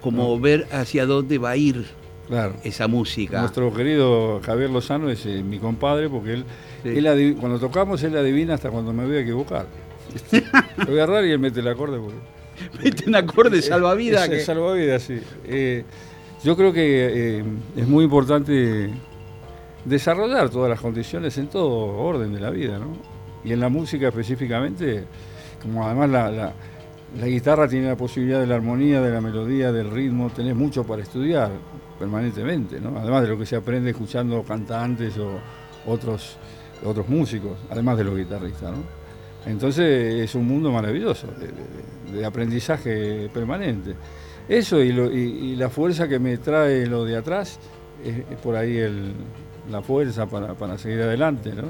Como 0.00 0.38
ver 0.38 0.66
hacia 0.72 1.06
dónde 1.06 1.38
va 1.38 1.50
a 1.50 1.56
ir 1.56 1.84
Claro. 2.28 2.54
esa 2.62 2.86
música. 2.88 3.40
Nuestro 3.40 3.72
querido 3.72 4.40
Javier 4.44 4.70
Lozano 4.70 5.08
es 5.10 5.24
eh, 5.26 5.42
mi 5.42 5.58
compadre 5.58 6.08
porque 6.08 6.34
él, 6.34 6.44
Sí. 6.82 6.90
él 6.90 7.06
adiv- 7.06 7.36
cuando 7.38 7.58
tocamos 7.58 8.02
él 8.02 8.16
adivina 8.16 8.54
hasta 8.54 8.70
cuando 8.70 8.92
me 8.92 9.06
voy 9.06 9.16
a 9.16 9.20
equivocar. 9.20 9.66
Lo 10.78 10.86
voy 10.86 10.98
a 11.00 11.04
agarrar 11.04 11.24
y 11.24 11.32
él 11.32 11.38
mete 11.38 11.60
el 11.60 11.68
acorde. 11.68 11.98
porque- 11.98 12.82
Mete 12.84 13.08
un 13.08 13.14
acorde 13.16 13.62
salvavidas 13.62 14.24
Es- 14.24 14.28
que... 14.30 14.40
salvavidas, 14.40 15.02
sí. 15.02 15.20
Eh, 15.46 15.84
yo 16.44 16.56
creo 16.56 16.72
que 16.72 17.38
eh, 17.40 17.44
es 17.76 17.86
muy 17.88 18.04
importante 18.04 18.90
desarrollar 19.84 20.50
todas 20.50 20.68
las 20.70 20.80
condiciones 20.80 21.36
en 21.38 21.48
todo 21.48 21.68
orden 21.98 22.32
de 22.32 22.40
la 22.40 22.50
vida, 22.50 22.78
¿no? 22.78 22.88
Y 23.44 23.52
en 23.52 23.60
la 23.60 23.68
música 23.68 24.08
específicamente, 24.08 25.04
como 25.62 25.86
además 25.86 26.10
la, 26.10 26.30
la- 26.30 26.52
la 27.16 27.26
guitarra 27.26 27.66
tiene 27.66 27.88
la 27.88 27.96
posibilidad 27.96 28.40
de 28.40 28.46
la 28.46 28.56
armonía, 28.56 29.00
de 29.00 29.10
la 29.10 29.20
melodía, 29.20 29.72
del 29.72 29.90
ritmo, 29.90 30.30
tenés 30.30 30.54
mucho 30.54 30.84
para 30.84 31.02
estudiar 31.02 31.50
permanentemente, 31.98 32.80
¿no? 32.80 32.98
Además 32.98 33.22
de 33.22 33.28
lo 33.28 33.38
que 33.38 33.46
se 33.46 33.56
aprende 33.56 33.90
escuchando 33.90 34.42
cantantes 34.42 35.16
o 35.16 35.40
otros, 35.86 36.36
otros 36.84 37.08
músicos, 37.08 37.58
además 37.70 37.96
de 37.96 38.04
los 38.04 38.16
guitarristas, 38.16 38.72
¿no? 38.72 38.98
Entonces 39.46 40.22
es 40.22 40.34
un 40.34 40.46
mundo 40.46 40.70
maravilloso 40.70 41.28
de, 42.12 42.24
aprendizaje 42.24 43.30
permanente. 43.32 43.94
Eso 44.48 44.82
y, 44.82 45.56
la 45.56 45.70
fuerza 45.70 46.08
que 46.08 46.18
me 46.18 46.36
trae 46.38 46.86
lo 46.86 47.04
de 47.04 47.16
atrás 47.16 47.58
es, 48.04 48.36
por 48.42 48.56
ahí 48.56 48.78
la 49.70 49.80
fuerza 49.80 50.26
para, 50.26 50.54
para 50.54 50.76
seguir 50.76 51.02
adelante. 51.02 51.52
¿no? 51.54 51.62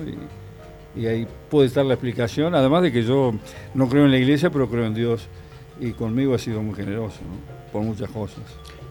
Y 0.99 1.07
ahí 1.07 1.27
puede 1.49 1.69
estar 1.69 1.87
la 1.87 1.95
explicación, 1.95 2.55
además 2.55 2.83
de 2.83 2.91
que 2.93 3.05
yo 3.05 3.33
no 3.75 3.89
creo 3.89 4.05
en 4.05 4.11
la 4.11 4.19
iglesia, 4.19 4.51
pero 4.51 4.69
creo 4.69 4.85
en 4.85 4.95
Dios. 4.95 5.29
Y 5.81 5.93
conmigo 5.93 6.35
ha 6.35 6.39
sido 6.39 6.61
muy 6.61 6.75
generoso, 6.75 7.21
¿no? 7.23 7.73
por 7.73 7.83
muchas 7.83 8.11
cosas. 8.11 8.43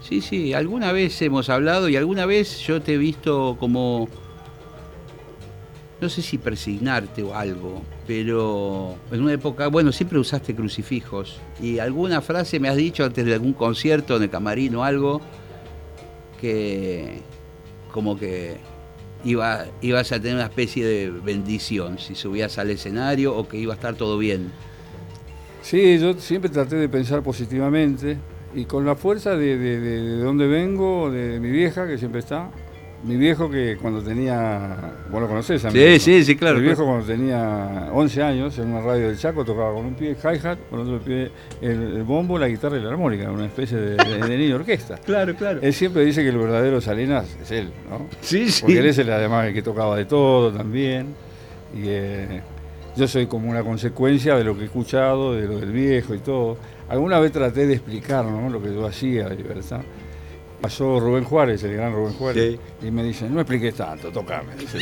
Sí, 0.01 0.21
sí, 0.21 0.53
alguna 0.53 0.93
vez 0.93 1.21
hemos 1.21 1.49
hablado 1.49 1.89
y 1.89 1.97
alguna 1.97 2.25
vez 2.25 2.59
yo 2.59 2.81
te 2.81 2.93
he 2.93 2.97
visto 2.97 3.57
como, 3.59 4.07
no 5.99 6.07
sé 6.07 6.21
si 6.21 6.37
persignarte 6.37 7.23
o 7.23 7.35
algo, 7.35 7.81
pero 8.05 8.95
en 9.11 9.23
una 9.23 9.33
época, 9.33 9.67
bueno, 9.67 9.91
siempre 9.91 10.17
usaste 10.17 10.55
crucifijos 10.55 11.41
y 11.61 11.79
alguna 11.79 12.21
frase 12.21 12.57
me 12.59 12.69
has 12.69 12.77
dicho 12.77 13.03
antes 13.03 13.25
de 13.25 13.33
algún 13.33 13.51
concierto 13.51 14.15
en 14.15 14.23
el 14.23 14.29
camarín 14.29 14.75
o 14.75 14.83
algo 14.85 15.19
que 16.39 17.19
como 17.91 18.17
que 18.17 18.57
iba, 19.23 19.65
ibas 19.81 20.11
a 20.11 20.19
tener 20.19 20.35
una 20.35 20.45
especie 20.45 20.85
de 20.85 21.09
bendición 21.11 21.99
si 21.99 22.15
subías 22.15 22.57
al 22.57 22.69
escenario 22.71 23.35
o 23.35 23.47
que 23.47 23.57
iba 23.57 23.73
a 23.73 23.75
estar 23.75 23.95
todo 23.95 24.17
bien. 24.17 24.51
Sí, 25.61 25.99
yo 25.99 26.13
siempre 26.15 26.49
traté 26.49 26.75
de 26.77 26.87
pensar 26.87 27.21
positivamente 27.23 28.17
y 28.55 28.65
con 28.65 28.85
la 28.85 28.95
fuerza 28.95 29.35
de, 29.35 29.57
de, 29.57 29.79
de- 29.79 30.01
de 30.01 30.17
donde 30.23 30.47
vengo, 30.47 31.11
de 31.11 31.39
mi 31.39 31.51
vieja 31.51 31.85
que 31.87 31.97
siempre 31.97 32.19
está. 32.19 32.49
Mi 33.03 33.15
viejo 33.15 33.49
que 33.49 33.77
cuando 33.79 34.01
tenía, 34.01 34.75
vos 35.11 35.21
lo 35.21 35.27
conocés 35.27 35.63
a 35.65 35.67
mi 35.67 35.73
Sí, 35.73 35.77
viejo. 35.85 35.99
sí, 36.03 36.23
sí, 36.23 36.35
claro, 36.35 36.57
Mi 36.57 36.63
viejo 36.63 36.83
cuando 36.83 37.05
tenía 37.05 37.89
11 37.93 38.23
años 38.23 38.57
en 38.57 38.69
una 38.69 38.81
radio 38.81 39.07
del 39.07 39.17
Chaco 39.17 39.45
tocaba 39.45 39.71
con 39.73 39.85
un 39.85 39.93
pie 39.93 40.15
hi-hat, 40.21 40.57
con 40.69 40.79
otro 40.79 40.99
pie 40.99 41.29
el, 41.61 41.97
el 41.97 42.03
bombo, 42.03 42.39
la 42.39 42.47
guitarra 42.47 42.77
y 42.77 42.81
la 42.81 42.89
armónica, 42.89 43.29
una 43.31 43.45
especie 43.45 43.77
de, 43.77 43.95
de, 43.97 44.27
de 44.27 44.37
niño 44.37 44.55
orquesta. 44.55 44.97
Claro, 45.05 45.35
claro. 45.35 45.59
Él 45.61 45.73
siempre 45.73 46.03
dice 46.05 46.23
que 46.23 46.29
el 46.29 46.37
verdadero 46.37 46.81
Salinas 46.81 47.37
es 47.41 47.51
él, 47.51 47.69
¿no? 47.89 48.07
Sí, 48.21 48.49
sí. 48.49 48.61
Porque 48.63 48.79
él 48.79 48.85
es 48.87 48.97
el, 48.97 49.11
además 49.11 49.45
el 49.47 49.53
que 49.53 49.61
tocaba 49.61 49.95
de 49.95 50.05
todo 50.05 50.51
también. 50.51 51.07
Y 51.75 51.83
eh, 51.85 52.41
yo 52.95 53.07
soy 53.07 53.27
como 53.27 53.47
una 53.49 53.61
consecuencia 53.63 54.35
de 54.35 54.43
lo 54.43 54.55
que 54.55 54.61
he 54.63 54.65
escuchado, 54.65 55.35
de 55.35 55.47
lo 55.47 55.59
del 55.59 55.71
viejo 55.71 56.15
y 56.15 56.19
todo. 56.19 56.57
Alguna 56.89 57.19
vez 57.19 57.31
traté 57.31 57.67
de 57.67 57.73
explicar 57.75 58.25
¿no? 58.25 58.49
lo 58.49 58.61
que 58.61 58.73
yo 58.73 58.87
hacía 58.87 59.29
de 59.29 59.35
libertad. 59.35 59.81
Pasó 60.61 60.99
Rubén 60.99 61.23
Juárez, 61.23 61.63
el 61.63 61.73
gran 61.73 61.93
Rubén 61.93 62.13
Juárez, 62.13 62.57
y 62.81 62.91
me 62.91 63.03
dice, 63.03 63.29
no 63.29 63.39
expliques 63.41 63.75
tanto, 63.75 64.11
tocame. 64.11 64.55
dice. 64.57 64.79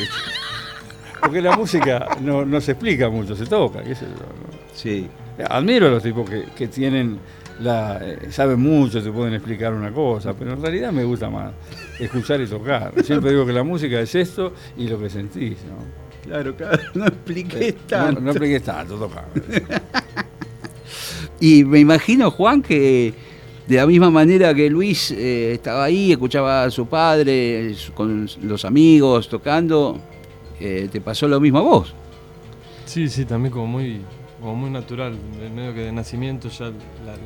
Porque 1.22 1.42
la 1.42 1.56
música 1.58 2.08
no, 2.22 2.46
no 2.46 2.62
se 2.62 2.72
explica 2.74 3.10
mucho, 3.10 3.36
se 3.36 3.46
toca, 3.46 3.82
qué 3.84 3.96
sé 3.96 4.06
yo, 4.06 4.12
¿no? 4.22 4.58
Sí. 4.74 5.08
Admiro 5.50 5.88
a 5.88 5.90
los 5.90 6.04
tipos 6.04 6.30
que, 6.30 6.44
que 6.56 6.68
tienen 6.68 7.20
la, 7.60 8.00
eh, 8.02 8.28
saben 8.32 8.60
mucho, 8.60 9.02
te 9.04 9.12
pueden 9.12 9.34
explicar 9.34 9.74
una 9.74 9.92
cosa, 9.92 10.34
pero 10.34 10.54
en 10.54 10.62
realidad 10.62 10.92
me 10.92 11.04
gusta 11.04 11.30
más 11.30 11.52
escuchar 12.00 12.40
y 12.42 12.48
tocar. 12.48 12.94
Siempre 13.04 13.32
digo 13.32 13.46
que 13.46 13.54
la 13.54 13.64
música 13.64 14.00
es 14.00 14.14
esto 14.16 14.54
y 14.78 14.88
lo 14.88 15.00
que 15.00 15.10
sentís, 15.10 15.58
¿no? 15.66 16.06
Claro, 16.24 16.56
claro, 16.56 16.80
no 16.96 17.06
expliqué 17.08 17.68
Eh, 17.70 17.76
No, 17.78 17.88
tanto. 17.88 18.22
no 18.22 18.32
expliques 18.32 18.64
tanto, 18.64 18.96
tocar. 18.98 19.26
Y 21.40 21.66
me 21.66 21.80
imagino, 21.80 22.32
Juan, 22.32 22.62
que 22.62 23.14
de 23.68 23.78
la 23.78 23.88
misma 23.88 24.12
manera 24.12 24.54
que 24.54 24.70
Luis 24.70 25.12
eh, 25.12 25.54
estaba 25.54 25.86
ahí, 25.86 26.12
escuchaba 26.12 26.66
a 26.66 26.72
su 26.72 26.86
padre 26.86 27.76
con 27.96 28.28
los 28.44 28.64
amigos 28.64 29.28
tocando, 29.28 30.00
eh, 30.60 30.88
te 30.92 31.02
pasó 31.02 31.28
lo 31.28 31.40
mismo 31.40 31.60
a 31.60 31.62
vos. 31.64 31.94
Sí, 32.86 33.10
sí, 33.10 33.26
también 33.26 33.52
como 33.52 33.66
muy, 33.66 34.02
como 34.40 34.56
muy 34.56 34.70
natural. 34.70 35.18
Medio 35.54 35.74
que 35.74 35.82
de 35.82 35.92
nacimiento 35.92 36.50
ya 36.50 36.72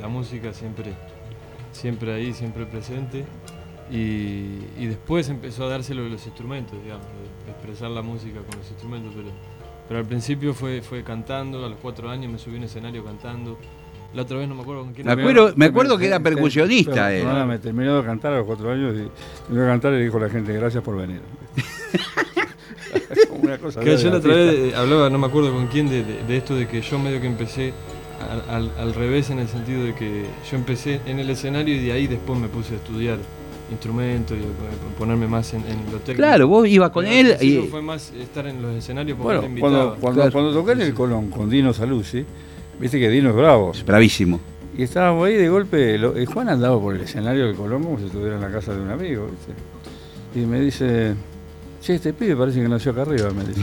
la, 0.00 0.08
música 0.08 0.54
siempre, 0.54 0.94
siempre 1.72 2.14
ahí, 2.14 2.32
siempre 2.32 2.64
presente. 2.64 3.26
Y, 3.90 4.86
después 4.86 5.28
empezó 5.28 5.64
a 5.64 5.68
dárselo 5.68 6.04
de 6.04 6.10
los 6.10 6.24
instrumentos, 6.26 6.82
digamos, 6.82 7.06
de, 7.06 7.50
expresar 7.50 7.90
la 7.90 8.02
música 8.02 8.40
con 8.40 8.58
los 8.58 8.68
instrumentos. 8.70 9.12
Pero, 9.14 9.28
pero 9.88 10.00
al 10.00 10.06
principio 10.06 10.54
fue, 10.54 10.80
fue 10.80 11.04
cantando, 11.04 11.66
a 11.66 11.68
los 11.68 11.78
cuatro 11.80 12.08
años 12.08 12.32
me 12.32 12.38
subí 12.38 12.54
a 12.54 12.58
un 12.58 12.64
escenario 12.64 13.04
cantando. 13.04 13.58
La 14.14 14.22
otra 14.22 14.38
vez 14.38 14.48
no 14.48 14.54
me 14.56 14.62
acuerdo 14.62 14.82
con 14.82 14.92
quién. 14.92 15.06
Me 15.06 15.12
acuerdo- 15.12 15.52
me 15.56 15.64
acuerdo 15.66 15.96
que 15.98 16.06
era 16.06 16.18
percusionista, 16.20 17.14
él. 17.14 17.26
me 17.46 17.58
terminó 17.58 17.96
de 17.98 18.04
cantar 18.04 18.32
a 18.32 18.38
los 18.38 18.46
cuatro 18.46 18.72
años 18.72 18.94
y 18.96 19.08
terminó 19.44 19.62
de 19.64 19.68
cantar 19.70 19.92
y 19.92 19.96
le 19.98 20.04
dijo 20.04 20.16
a 20.18 20.20
la 20.22 20.28
gente, 20.30 20.52
gracias 20.52 20.82
por 20.82 20.96
venir. 20.96 21.20
Como 23.28 23.40
una 23.42 23.58
cosa 23.58 23.80
Que 23.84 23.96
yo 23.96 24.10
la 24.10 24.16
otra 24.18 24.34
vez 24.34 24.54
eh, 24.54 24.72
hablaba, 24.76 25.10
no 25.10 25.18
me 25.18 25.26
acuerdo 25.26 25.52
con 25.52 25.66
quién, 25.68 25.88
de, 25.88 26.02
de- 26.04 26.22
de 26.24 26.36
esto 26.36 26.54
de 26.56 26.66
que 26.66 26.80
yo 26.82 26.98
medio 26.98 27.20
que 27.20 27.26
empecé 27.26 27.72
al, 28.30 28.42
al- 28.54 28.72
al 28.78 28.94
revés 28.94 29.30
en 29.30 29.38
el 29.38 29.48
sentido 29.48 29.84
de 29.84 29.94
que 29.94 30.24
yo 30.50 30.56
empecé 30.56 31.00
en 31.06 31.18
el 31.20 31.30
escenario 31.30 31.74
y 31.74 31.78
de 31.78 31.92
ahí 31.92 32.06
después 32.06 32.38
me 32.38 32.48
puse 32.48 32.74
a 32.74 32.76
estudiar 32.76 33.18
instrumentos 33.70 34.36
y 34.36 34.40
a 34.42 34.98
ponerme 34.98 35.28
más 35.28 35.54
en, 35.54 35.60
en 35.60 35.76
lo 35.92 35.98
técnico. 35.98 36.16
Claro, 36.16 36.48
vos 36.48 36.66
ibas 36.66 36.90
con 36.90 37.04
Pero 37.04 37.30
él 37.30 37.36
y... 37.40 37.58
fue 37.68 37.80
más 37.80 38.12
estar 38.18 38.44
en 38.48 38.60
los 38.60 38.74
escenarios 38.74 39.16
porque 39.16 39.26
Bueno, 39.38 39.42
me 39.42 39.48
invitaba. 39.48 39.70
cuando, 39.72 40.00
cuando, 40.00 40.20
Claro. 40.20 40.32
cuando 40.32 40.52
toqué 40.52 40.72
en 40.72 40.80
el 40.80 40.94
Colón 40.94 41.30
con 41.30 41.48
Dino 41.48 41.72
Saluzzi, 41.72 42.24
viste 42.80 42.98
que 42.98 43.08
Dino 43.08 43.30
es 43.30 43.36
bravo. 43.36 43.72
Bravísimo. 43.86 44.40
Y 44.76 44.82
estábamos 44.84 45.26
ahí 45.26 45.34
de 45.34 45.48
golpe, 45.48 45.98
lo- 45.98 46.16
eh, 46.16 46.24
Juan 46.26 46.48
andaba 46.48 46.80
por 46.80 46.94
el 46.94 47.02
escenario 47.02 47.46
del 47.46 47.56
Colón 47.56 47.82
como 47.84 47.98
si 47.98 48.06
estuviera 48.06 48.36
en 48.36 48.40
la 48.42 48.50
casa 48.50 48.72
de 48.74 48.80
un 48.80 48.90
amigo, 48.90 49.26
¿viste? 49.26 49.52
y 50.40 50.46
me 50.46 50.60
dice, 50.60 51.14
che, 51.82 51.96
este 51.96 52.12
pibe 52.12 52.36
parece 52.36 52.62
que 52.62 52.68
nació 52.68 52.92
acá 52.92 53.02
arriba, 53.02 53.30
me 53.30 53.44
dice. 53.44 53.62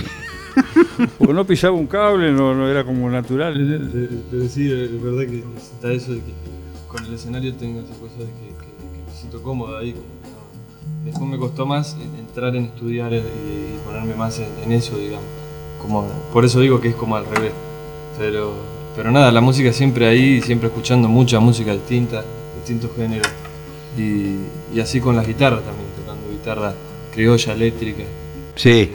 Porque 1.17 1.33
no 1.33 1.45
pisaba 1.45 1.75
un 1.75 1.87
cable, 1.87 2.31
no, 2.31 2.53
no 2.53 2.67
era 2.67 2.83
como 2.83 3.09
natural. 3.09 3.53
Pero 4.29 4.47
sí, 4.49 4.71
es 4.71 5.01
verdad 5.01 5.21
que 5.31 5.43
está 5.55 5.91
eso 5.91 6.11
de 6.11 6.19
que 6.19 6.33
con 6.89 7.05
el 7.05 7.13
escenario 7.13 7.53
tengo 7.55 7.79
esa 7.79 7.93
cosa 7.99 8.15
de 8.19 8.25
que, 8.25 8.47
que- 8.59 8.65
que 8.65 9.03
me 9.07 9.17
siento 9.17 9.41
cómodo 9.41 9.77
ahí. 9.77 9.93
no- 9.93 10.17
Después 11.05 11.29
me 11.29 11.37
costó 11.37 11.65
más 11.65 11.95
entrar 12.19 12.53
en 12.55 12.65
estudiar 12.65 13.13
y, 13.13 13.17
y 13.17 13.79
ponerme 13.85 14.13
más 14.15 14.39
en, 14.39 14.47
en 14.65 14.71
eso, 14.73 14.97
digamos. 14.97 15.25
Como, 15.81 16.05
por 16.33 16.43
eso 16.43 16.59
digo 16.59 16.81
que 16.81 16.89
es 16.89 16.95
como 16.95 17.15
al 17.15 17.25
revés. 17.25 17.53
Pero, 18.19 18.51
pero 18.97 19.11
nada, 19.11 19.31
la 19.31 19.39
música 19.41 19.71
siempre 19.71 20.07
ahí, 20.07 20.41
siempre 20.41 20.67
escuchando 20.67 21.07
mucha 21.07 21.39
música 21.39 21.71
distinta, 21.71 22.23
distintos 22.57 22.91
géneros. 22.97 23.27
Y, 23.97 24.75
y 24.75 24.79
así 24.81 24.99
con 24.99 25.15
las 25.15 25.25
guitarras 25.25 25.61
también, 25.63 25.87
tocando 25.97 26.29
guitarra 26.29 26.73
criolla, 27.13 27.53
eléctrica, 27.53 28.03
Sí, 28.55 28.69
eh, 28.69 28.91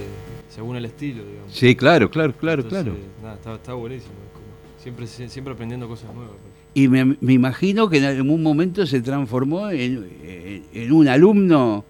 según 0.49 0.77
el 0.77 0.85
estilo, 0.85 1.23
digamos. 1.25 1.53
sí, 1.55 1.75
claro, 1.77 2.11
claro, 2.11 2.35
claro, 2.37 2.63
Entonces, 2.63 2.85
claro. 2.93 2.99
Nada, 3.23 3.35
está, 3.37 3.55
está 3.55 3.75
buenísimo. 3.75 4.13
siempre, 4.83 5.07
siempre 5.07 5.55
aprendiendo 5.55 5.89
cosas 5.89 6.13
nuevas. 6.15 6.35
Y 6.75 6.89
me, 6.89 7.17
me 7.21 7.33
imagino 7.33 7.89
que 7.89 7.99
en 7.99 8.05
algún 8.05 8.43
momento 8.43 8.87
se 8.87 9.01
transformó 9.03 9.71
en, 9.71 10.09
en- 10.25 10.65
en 10.73 10.93
un 10.93 11.07
alumno 11.09 11.85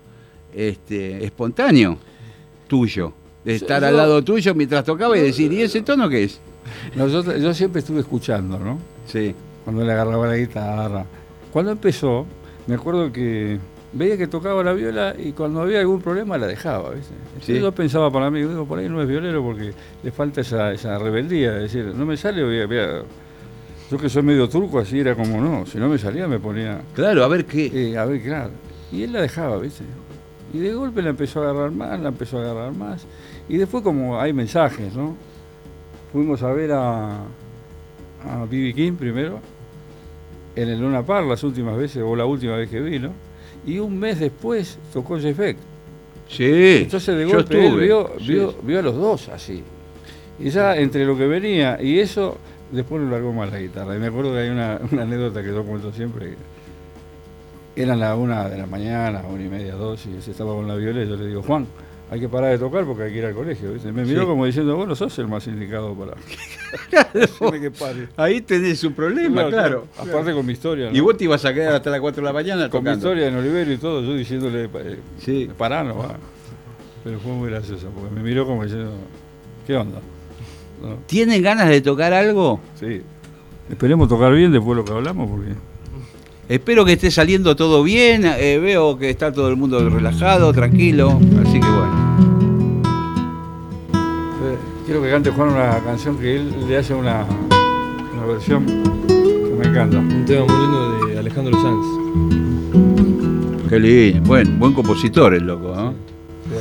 este, 0.54 1.24
espontáneo 1.24 1.96
tuyo. 2.68 3.12
De 3.44 3.54
estar 3.56 3.80
yo- 3.82 3.88
al 3.88 3.96
lado 3.96 4.22
tuyo 4.22 4.54
mientras 4.54 4.84
tocaba 4.84 5.16
y 5.16 5.20
decir, 5.22 5.52
¿y 5.52 5.62
ese 5.62 5.82
tono 5.82 6.08
qué 6.08 6.24
es? 6.24 6.40
No, 6.94 7.06
yo, 7.08 7.54
siempre 7.54 7.80
estuve 7.80 8.00
escuchando, 8.00 8.58
¿no? 8.58 8.78
Sí. 9.06 9.34
Cuando 9.64 9.84
le 9.84 9.92
agarraba 9.92 10.26
la 10.26 10.36
guitarra. 10.36 11.04
Cuando 11.52 11.72
empezó, 11.72 12.26
me 12.66 12.74
acuerdo 12.74 13.12
que 13.12 13.58
veía 13.92 14.16
que 14.16 14.26
tocaba 14.26 14.64
la 14.64 14.72
viola 14.72 15.14
y 15.18 15.32
cuando 15.32 15.60
había 15.60 15.80
algún 15.80 16.00
problema 16.00 16.38
la 16.38 16.46
dejaba, 16.46 16.90
¿viste? 16.90 17.12
Sí. 17.42 17.60
Yo 17.60 17.72
pensaba 17.72 18.10
para 18.10 18.30
mí, 18.30 18.40
digo, 18.40 18.64
por 18.66 18.78
ahí 18.78 18.88
no 18.88 19.02
es 19.02 19.08
violero 19.08 19.42
porque 19.42 19.72
le 20.02 20.10
falta 20.12 20.40
esa, 20.40 20.72
esa 20.72 20.98
rebeldía, 20.98 21.56
es 21.56 21.72
decir, 21.72 21.92
no 21.94 22.06
me 22.06 22.16
sale, 22.16 22.42
voy 22.42 22.60
a- 22.60 22.66
voy 22.66 22.78
a- 22.78 23.02
yo 23.90 23.98
que 23.98 24.08
soy 24.08 24.22
medio 24.22 24.48
turco, 24.48 24.78
así 24.78 24.98
era 25.00 25.14
como 25.14 25.38
no, 25.40 25.66
si 25.66 25.76
no 25.76 25.88
me 25.88 25.98
salía 25.98 26.26
me 26.26 26.38
ponía, 26.38 26.80
Claro, 26.94 27.22
a 27.24 27.28
ver 27.28 27.44
qué. 27.44 27.66
eh, 27.92 27.98
a 27.98 28.06
ver, 28.06 28.22
claro. 28.22 28.50
Y 28.90 29.02
él 29.02 29.12
la 29.12 29.20
dejaba, 29.20 29.58
¿viste? 29.58 29.84
Y 30.54 30.58
de 30.58 30.72
golpe 30.72 31.02
la 31.02 31.10
empezó 31.10 31.40
a 31.42 31.50
agarrar 31.50 31.70
más, 31.72 32.00
la 32.00 32.08
empezó 32.08 32.38
a 32.38 32.42
agarrar 32.42 32.72
más. 32.74 33.04
Y 33.48 33.58
después 33.58 33.82
como 33.84 34.18
hay 34.18 34.32
mensajes, 34.32 34.94
¿no? 34.94 35.14
Fuimos 36.12 36.42
a 36.42 36.52
ver 36.52 36.72
a 36.72 37.24
a 38.24 38.44
B.B. 38.44 38.72
King 38.74 38.92
primero, 38.94 39.40
en 40.54 40.68
el 40.68 40.80
Luna 40.80 41.04
Park 41.04 41.26
las 41.28 41.42
últimas 41.42 41.76
veces, 41.76 42.02
o 42.04 42.14
la 42.14 42.24
última 42.24 42.56
vez 42.56 42.68
que 42.68 42.80
vino, 42.80 43.10
y 43.66 43.78
un 43.78 43.98
mes 43.98 44.20
después 44.20 44.78
tocó 44.92 45.18
Jeff 45.18 45.36
Beck. 45.36 45.56
Sí. 46.28 46.82
Entonces 46.82 47.16
de 47.16 47.24
golpe 47.24 47.66
él 47.66 47.76
vio, 47.78 48.12
sí. 48.18 48.32
vio, 48.32 48.54
vio 48.62 48.78
a 48.78 48.82
los 48.82 48.96
dos 48.96 49.28
así. 49.28 49.62
Y 50.38 50.50
ya 50.50 50.76
entre 50.76 51.04
lo 51.04 51.16
que 51.16 51.26
venía 51.26 51.78
y 51.80 51.98
eso, 51.98 52.38
después 52.70 53.02
no 53.02 53.10
largó 53.10 53.32
más 53.32 53.50
la 53.50 53.58
guitarra. 53.58 53.94
Y 53.96 53.98
me 53.98 54.06
acuerdo 54.06 54.32
que 54.32 54.38
hay 54.38 54.48
una, 54.48 54.80
una 54.90 55.02
anécdota 55.02 55.42
que 55.42 55.48
yo 55.48 55.62
cuento 55.64 55.92
siempre. 55.92 56.34
Eran 57.74 58.00
las 58.00 58.16
una 58.16 58.48
de 58.48 58.58
la 58.58 58.66
mañana, 58.66 59.22
una 59.30 59.42
y 59.42 59.48
media, 59.48 59.74
dos, 59.74 60.04
y 60.06 60.10
él 60.10 60.18
estaba 60.26 60.54
con 60.54 60.68
la 60.68 60.74
viola 60.74 61.02
y 61.02 61.08
yo 61.08 61.16
le 61.16 61.26
digo, 61.26 61.42
Juan, 61.42 61.66
hay 62.12 62.20
que 62.20 62.28
parar 62.28 62.50
de 62.50 62.58
tocar 62.58 62.84
porque 62.84 63.04
hay 63.04 63.12
que 63.12 63.18
ir 63.20 63.24
al 63.24 63.32
colegio. 63.34 63.72
¿viste? 63.72 63.90
Me 63.90 64.04
miró 64.04 64.20
Sí. 64.20 64.26
como 64.26 64.44
diciendo, 64.44 64.76
vos 64.76 64.86
no 64.86 64.94
sos 64.94 65.18
el 65.18 65.28
más 65.28 65.46
indicado 65.46 65.94
para 65.94 66.12
decirme 67.14 67.58
que 67.58 67.70
pare. 67.70 68.08
Ahí 68.18 68.42
tenés 68.42 68.84
un 68.84 68.92
problema, 68.92 69.48
claro. 69.48 69.86
Aparte 69.96 70.34
con 70.34 70.44
mi 70.44 70.52
historia. 70.52 70.90
¿no? 70.90 70.96
Y 70.96 71.00
vos 71.00 71.16
te 71.16 71.24
ibas 71.24 71.42
a 71.46 71.54
quedar 71.54 71.74
hasta 71.74 71.88
las 71.88 72.00
4 72.00 72.20
de 72.20 72.26
la 72.26 72.32
mañana 72.34 72.68
con 72.68 72.84
mi 72.84 72.90
historia 72.90 73.28
en 73.28 73.36
Olivero 73.36 73.72
y 73.72 73.78
todo, 73.78 74.02
yo 74.02 74.12
diciéndole, 74.14 74.64
eh, 74.64 74.98
Sí. 75.20 75.48
pará, 75.56 75.82
no 75.82 75.96
va. 75.96 76.16
Pero 77.02 77.18
fue 77.18 77.32
muy 77.32 77.48
gracioso, 77.48 77.88
porque 77.94 78.14
me 78.14 78.22
miró 78.22 78.44
como 78.46 78.62
diciendo, 78.62 78.92
¿qué 79.66 79.74
onda? 79.76 80.00
No, 80.82 80.96
¿Tienen 81.06 81.42
ganas 81.42 81.68
de 81.70 81.80
tocar 81.80 82.12
algo? 82.12 82.60
sí. 82.78 83.00
Esperemos 83.70 84.06
tocar 84.08 84.34
bien 84.34 84.52
después 84.52 84.76
de 84.76 84.82
lo 84.82 84.84
que 84.84 84.92
hablamos, 84.92 85.30
porque 85.30 85.52
Espero 86.48 86.84
que 86.84 86.92
esté 86.92 87.10
saliendo 87.10 87.56
todo 87.56 87.82
bien. 87.82 88.24
eh, 88.26 88.58
veo 88.58 88.98
que 88.98 89.08
está 89.08 89.32
todo 89.32 89.48
el 89.48 89.56
mundo 89.56 89.88
relajado, 89.88 90.52
tranquilo. 90.52 91.18
Así 91.42 91.58
que 91.58 91.66
bueno. 91.66 92.01
Eh, 94.92 95.00
quiero 95.00 95.02
que 95.02 95.10
cante 95.10 95.30
Juan 95.30 95.48
una 95.48 95.78
canción 95.80 96.18
que 96.18 96.36
él 96.36 96.68
le 96.68 96.76
hace 96.76 96.94
una, 96.94 97.24
una 98.14 98.26
versión 98.26 98.66
que 98.66 99.54
me 99.58 99.66
encanta. 99.66 99.98
Un 99.98 100.24
tema 100.26 100.44
muy 100.44 100.56
lindo 100.62 101.06
de 101.06 101.18
Alejandro 101.18 101.54
Sanz. 101.62 101.86
Qué 103.68 103.78
lindo. 103.78 104.20
Bueno, 104.26 104.50
buen 104.58 104.74
compositor 104.74 105.34
el 105.34 105.46
loco. 105.46 105.74
¿no? 105.74 105.94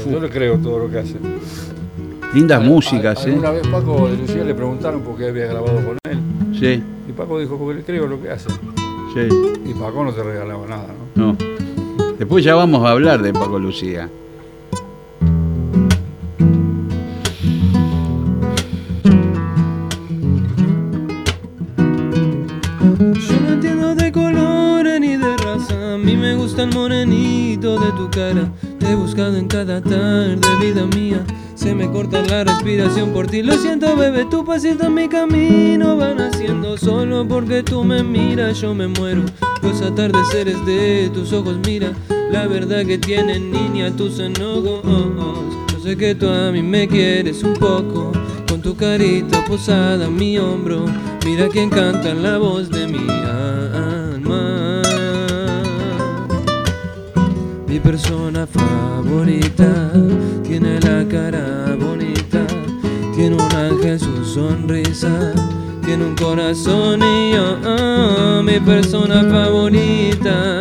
Yo 0.10 0.22
le 0.22 0.30
creo 0.30 0.58
todo 0.60 0.80
lo 0.80 0.89
que 0.89 1.00
hace. 1.00 1.17
Lindas 2.34 2.63
músicas, 2.63 3.26
¿eh? 3.28 3.38
vez 3.38 3.67
Paco 3.67 4.08
de 4.08 4.15
Lucía 4.15 4.46
le 4.46 4.56
preguntaron 4.56 5.02
por 5.02 5.17
qué 5.17 5.28
había 5.28 5.48
grabado 5.48 5.76
con 5.86 5.98
él. 6.10 6.20
Sí, 6.58 6.82
Y 7.10 7.12
Paco 7.12 7.38
dijo, 7.39 7.58
porque 7.58 7.80
le 7.80 7.84
creo 7.84 8.08
lo 8.08 8.22
que 8.22 8.30
hace. 8.30 8.50
sí. 8.50 9.28
Y 9.65 9.74
Paco 9.74 10.06
no 10.06 10.13
te 10.13 10.24
regalaba 10.24 10.65
nada, 10.67 10.88
¿no? 11.15 11.34
No. 11.34 11.38
Después 12.17 12.46
ya 12.46 12.56
vamos 12.56 12.86
a 12.86 12.91
hablar 12.91 13.22
de 13.22 13.34
Paco 13.34 13.60
Lucía. 13.60 14.10
El 26.62 26.74
morenito 26.74 27.80
de 27.80 27.91
tu 27.93 28.10
cara. 28.12 28.52
Te 28.80 28.91
he 28.91 28.95
buscado 28.95 29.36
en 29.38 29.47
cada 29.47 29.82
tarde, 29.82 30.39
vida 30.62 30.86
mía. 30.95 31.26
Se 31.56 31.74
me 31.76 31.89
corta 31.89 32.21
la 32.21 32.43
respiración 32.43 33.12
por 33.12 33.28
ti. 33.28 33.41
Lo 33.41 33.54
siento, 33.54 33.95
bebé, 33.95 34.26
tu 34.26 34.45
pasito 34.45 34.86
en 34.86 34.93
mi 34.93 35.08
camino 35.08 35.97
van 35.97 36.19
haciendo. 36.19 36.78
Solo 36.78 37.28
porque 37.28 37.63
tú 37.63 37.84
me 37.84 38.04
miras, 38.04 38.62
yo 38.62 38.74
me 38.74 38.88
muero. 38.88 39.24
Los 39.62 39.82
atardeceres 39.82 40.63
de 40.65 41.10
tus 41.13 41.34
ojos, 41.34 41.58
mira. 41.65 41.93
La 42.32 42.47
verdad 42.47 42.86
que 42.86 42.97
tienen 42.97 43.52
niña 43.52 43.95
tus 43.95 44.19
enojos. 44.19 44.82
Yo 45.71 45.80
sé 45.84 45.97
que 45.97 46.15
tú 46.15 46.30
a 46.30 46.52
mí 46.52 46.62
me 46.62 46.88
quieres 46.88 47.43
un 47.43 47.54
poco. 47.54 48.12
Con 48.47 48.62
tu 48.62 48.76
carita 48.76 49.43
posada 49.45 50.06
en 50.06 50.15
mi 50.15 50.38
hombro. 50.38 50.86
Mira 51.26 51.47
quién 51.50 51.69
canta 51.69 52.10
en 52.10 52.24
la 52.24 52.38
voz 52.38 52.69
de 52.69 52.88
mi 52.88 53.00
Mi 57.71 57.79
persona 57.79 58.45
favorita 58.45 59.93
tiene 60.43 60.77
la 60.81 61.07
cara 61.07 61.73
bonita, 61.79 62.45
tiene 63.15 63.38
un 63.38 63.55
ángel 63.55 63.97
su 63.97 64.25
sonrisa, 64.25 65.31
tiene 65.86 66.03
un 66.03 66.15
corazón 66.17 67.01
y 67.01 67.31
yo, 67.31 67.57
ah, 67.63 68.41
mi 68.43 68.60
persona 68.60 69.23
favorita, 69.23 70.60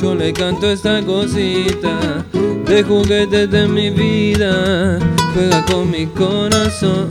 yo 0.00 0.14
le 0.14 0.32
canto 0.32 0.70
esta 0.70 1.02
cosita 1.02 2.24
de 2.64 2.84
juguetes 2.84 3.50
de 3.50 3.66
mi 3.66 3.90
vida, 3.90 5.00
juega 5.34 5.64
con 5.64 5.90
mi 5.90 6.06
corazón. 6.06 7.10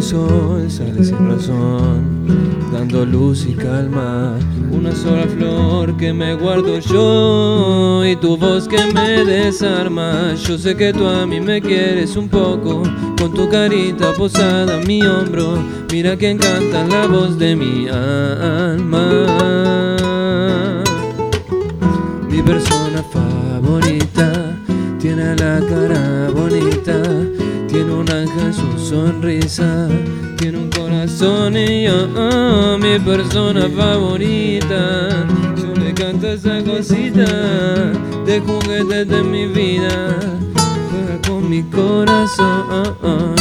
El 0.00 0.06
sol, 0.06 0.70
sale 0.70 1.04
sin 1.04 1.28
razón, 1.28 2.26
dando 2.72 3.04
luz 3.04 3.44
y 3.46 3.52
calma. 3.52 4.38
Una 4.72 4.92
sola 4.92 5.26
flor 5.26 5.94
que 5.98 6.10
me 6.14 6.34
guardo 6.34 6.78
yo 6.78 8.02
y 8.06 8.16
tu 8.16 8.38
voz 8.38 8.66
que 8.66 8.86
me 8.94 9.24
desarma. 9.26 10.34
Yo 10.34 10.56
sé 10.56 10.74
que 10.74 10.94
tú 10.94 11.06
a 11.06 11.26
mí 11.26 11.38
me 11.40 11.60
quieres 11.60 12.16
un 12.16 12.30
poco, 12.30 12.82
con 13.18 13.34
tu 13.34 13.46
carita 13.50 14.14
posada 14.14 14.80
en 14.80 14.86
mi 14.86 15.02
hombro. 15.02 15.58
Mira 15.92 16.16
que 16.16 16.30
encanta 16.30 16.86
la 16.86 17.06
voz 17.06 17.38
de 17.38 17.54
mi 17.54 17.86
alma. 17.88 19.06
Mi 22.30 22.40
persona 22.40 23.04
favorita 23.12 24.56
tiene 24.98 25.36
la 25.36 25.60
cara 25.68 26.30
bonita, 26.34 27.02
ángel 28.10 28.52
su 28.52 28.78
sonrisa, 28.78 29.88
tiene 30.36 30.58
un 30.58 30.70
corazón 30.70 31.54
yo, 31.54 32.08
ah, 32.16 32.76
mi 32.80 32.98
persona 32.98 33.68
favorita. 33.68 35.26
Yo 35.56 35.74
le 35.74 35.94
canto 35.94 36.28
esa 36.28 36.62
cosita 36.62 37.26
de 38.26 38.40
juguetes 38.40 39.08
de 39.08 39.22
mi 39.22 39.46
vida, 39.46 40.18
juega 40.90 41.20
con 41.26 41.48
mi 41.48 41.62
corazón. 41.64 43.34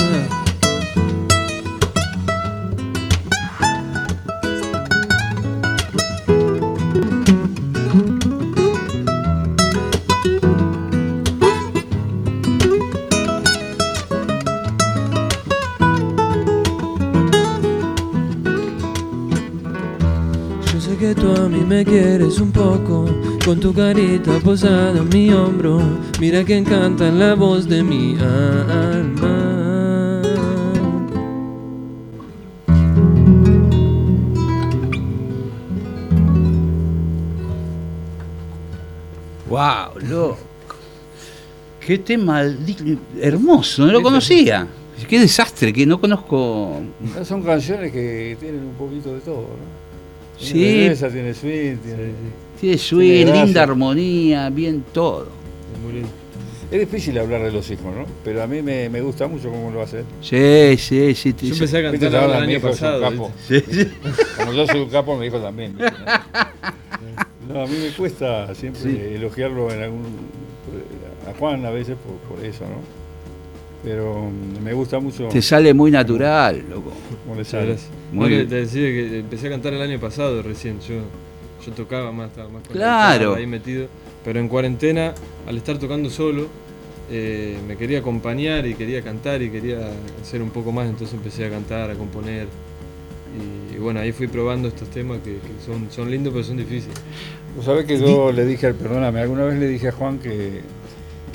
Me 21.79 21.85
quieres 21.85 22.41
un 22.41 22.51
poco, 22.51 23.05
con 23.45 23.57
tu 23.57 23.73
carita 23.73 24.37
posada 24.39 24.99
en 24.99 25.07
mi 25.07 25.31
hombro. 25.31 25.79
Mira 26.19 26.43
que 26.43 26.57
encanta 26.57 27.09
la 27.09 27.35
voz 27.35 27.69
de 27.69 27.81
mi 27.81 28.17
alma. 28.19 30.21
¡Wow! 39.47 39.99
Loco. 40.09 40.37
Qué 41.79 41.99
tema 41.99 42.43
hermoso, 43.21 43.85
no 43.85 43.93
lo 43.93 44.01
conocía. 44.01 44.67
Qué 45.07 45.17
desastre, 45.17 45.71
que 45.71 45.85
no 45.85 46.01
conozco. 46.01 46.81
Son 47.23 47.41
canciones 47.41 47.93
que 47.93 48.35
tienen 48.37 48.65
un 48.65 48.73
poquito 48.73 49.13
de 49.13 49.21
todo, 49.21 49.43
¿no? 49.43 49.88
Tiene 50.39 50.53
Sí. 50.53 50.77
belleza, 50.77 51.09
tiene 51.09 51.33
swing, 51.33 51.77
tiene... 51.77 52.11
Tiene 52.59 52.77
swing, 52.77 52.99
Tiene 53.09 53.23
gracia. 53.25 53.45
linda 53.45 53.63
armonía, 53.63 54.49
bien 54.49 54.83
todo. 54.93 55.27
Muy 55.83 55.93
lindo. 55.93 56.09
Es 56.71 56.79
difícil 56.79 57.17
hablar 57.17 57.41
de 57.43 57.51
los 57.51 57.69
hijos, 57.71 57.85
¿no? 57.95 58.05
Pero 58.23 58.43
a 58.43 58.47
mí 58.47 58.61
me, 58.61 58.89
me 58.89 59.01
gusta 59.01 59.27
mucho 59.27 59.49
cómo 59.49 59.71
lo 59.71 59.81
hace. 59.81 60.03
Sí, 60.21 60.77
sí, 60.77 61.15
sí. 61.15 61.33
Yo 61.33 61.39
sí. 61.39 61.63
empecé 61.63 61.77
a 61.79 61.91
cantar 61.91 62.15
ahora 62.15 62.37
el 62.37 62.43
año 62.43 62.59
pasado. 62.61 63.31
Sí, 63.47 63.59
sí. 63.71 63.87
Como 64.37 64.53
yo 64.53 64.67
soy 64.67 64.81
un 64.81 64.89
capo, 64.89 65.17
mi 65.17 65.25
hijo 65.27 65.39
también. 65.39 65.75
¿viste? 65.77 65.91
No, 67.51 67.63
a 67.63 67.65
mí 67.65 67.75
me 67.83 67.89
cuesta 67.97 68.53
siempre 68.53 68.81
Sí. 68.83 68.99
elogiarlo 69.15 69.71
en 69.71 69.81
algún... 69.81 70.03
A 71.27 71.33
Juan 71.39 71.65
a 71.65 71.71
veces 71.71 71.95
por, 71.97 72.37
por 72.37 72.45
eso, 72.45 72.63
¿no? 72.65 72.98
Pero 73.83 74.29
mm, 74.29 74.63
me 74.63 74.73
gusta 74.73 74.99
mucho 74.99 75.27
Te 75.29 75.41
sale 75.41 75.73
muy 75.73 75.89
natural, 75.91 76.63
loco. 76.69 76.91
cómo 77.23 77.35
le 77.35 77.39
Muchas 77.39 77.47
sale. 77.47 77.65
gracias. 77.67 77.89
Muy 78.11 78.29
No, 78.29 78.47
te 78.47 78.55
decía 78.55 78.81
que 78.81 79.19
empecé 79.19 79.47
a 79.47 79.51
cantar 79.51 79.73
el 79.73 79.81
año 79.81 79.99
pasado 79.99 80.41
recién. 80.43 80.79
Yo, 80.81 80.95
yo 81.65 81.71
tocaba 81.73 82.11
más, 82.11 82.29
estaba 82.29 82.49
más 82.49 82.63
Claro. 82.63 83.35
ahí 83.35 83.47
metido. 83.47 83.87
Pero 84.25 84.39
en 84.39 84.49
cuarentena, 84.49 85.13
al 85.47 85.55
estar 85.57 85.77
tocando 85.77 86.09
solo, 86.09 86.47
eh, 87.09 87.57
me 87.67 87.77
quería 87.77 87.99
acompañar 87.99 88.67
y 88.67 88.75
quería 88.75 89.01
cantar 89.01 89.41
y 89.41 89.49
quería 89.49 89.89
hacer 90.21 90.41
un 90.41 90.49
poco 90.49 90.71
más. 90.73 90.87
Entonces 90.89 91.13
empecé 91.15 91.45
a 91.45 91.49
cantar, 91.49 91.89
a 91.89 91.95
componer. 91.95 92.47
Y, 93.71 93.75
y 93.75 93.79
bueno, 93.79 94.01
ahí 94.01 94.11
fui 94.11 94.27
probando 94.27 94.67
estos 94.67 94.89
temas 94.89 95.19
que, 95.19 95.35
que 95.35 95.65
son, 95.65 95.87
son 95.89 96.11
lindos 96.11 96.33
pero 96.33 96.43
son 96.43 96.57
difíciles. 96.57 96.97
Vos 97.55 97.63
sabés 97.65 97.85
que 97.85 97.97
yo 97.97 98.31
le 98.33 98.45
dije, 98.45 98.67
al 98.67 98.75
perdóname, 98.75 99.21
alguna 99.21 99.45
vez 99.45 99.57
le 99.57 99.67
dije 99.67 99.87
a 99.87 99.91
Juan 99.91 100.19
que, 100.19 100.61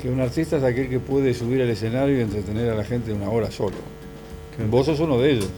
que 0.05 0.11
un 0.11 0.21
artista 0.21 0.57
es 0.57 0.63
aquel 0.63 0.87
que 0.87 0.99
puede 0.99 1.33
subir 1.33 1.63
al 1.63 1.69
escenario 1.69 2.15
y 2.15 2.21
entretener 2.21 2.69
a 2.69 2.75
la 2.75 2.83
gente 2.83 3.11
una 3.11 3.27
hora 3.27 3.49
solo. 3.49 3.75
Claro. 4.55 4.69
Vos 4.69 4.85
sos 4.85 4.99
uno 4.99 5.17
de 5.17 5.31
ellos. 5.31 5.49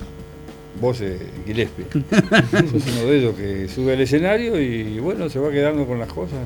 Vos, 0.79 1.01
eh, 1.01 1.19
Gillespie. 1.45 1.85
sos 1.91 2.87
uno 2.87 3.09
de 3.09 3.17
ellos 3.17 3.35
que 3.35 3.67
sube 3.67 3.91
al 3.91 3.99
escenario 3.99 4.57
y 4.61 4.99
bueno, 4.99 5.27
se 5.27 5.39
va 5.39 5.51
quedando 5.51 5.85
con 5.85 5.99
las 5.99 6.07
cosas. 6.07 6.39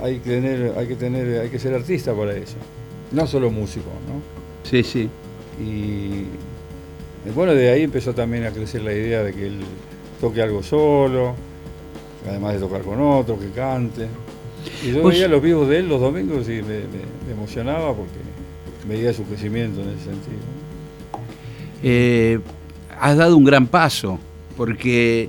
Hay 0.00 0.20
que 0.20 0.30
tener, 0.30 0.74
hay 0.78 0.86
que 0.86 0.94
tener, 0.94 1.40
hay 1.40 1.48
que 1.48 1.58
ser 1.58 1.74
artista 1.74 2.14
para 2.14 2.32
eso. 2.36 2.54
No 3.10 3.26
solo 3.26 3.50
músico, 3.50 3.90
¿no? 4.06 4.22
Sí, 4.62 4.84
sí. 4.84 5.10
Y 5.60 6.26
bueno, 7.34 7.54
de 7.54 7.70
ahí 7.70 7.82
empezó 7.82 8.14
también 8.14 8.44
a 8.44 8.52
crecer 8.52 8.82
la 8.82 8.92
idea 8.92 9.24
de 9.24 9.32
que 9.32 9.48
él 9.48 9.62
toque 10.20 10.42
algo 10.42 10.62
solo, 10.62 11.34
además 12.28 12.54
de 12.54 12.60
tocar 12.60 12.82
con 12.82 13.00
otro, 13.00 13.36
que 13.36 13.50
cante. 13.50 14.06
Y 14.84 14.92
yo 14.92 15.02
Pues- 15.02 15.16
veía 15.16 15.28
los 15.28 15.42
vivos 15.42 15.68
de 15.68 15.78
él 15.78 15.88
los 15.88 16.00
domingos 16.00 16.46
y 16.48 16.52
me, 16.62 16.62
me- 16.62 17.26
me 17.26 17.32
emocionaba 17.32 17.94
porque 17.94 18.12
veía 18.88 19.12
su 19.12 19.24
crecimiento 19.24 19.80
en 19.80 19.88
ese 19.90 20.04
sentido. 20.04 20.38
Eh, 21.82 22.38
has 22.98 23.16
dado 23.16 23.36
un 23.36 23.44
gran 23.44 23.66
paso, 23.66 24.18
porque 24.56 25.28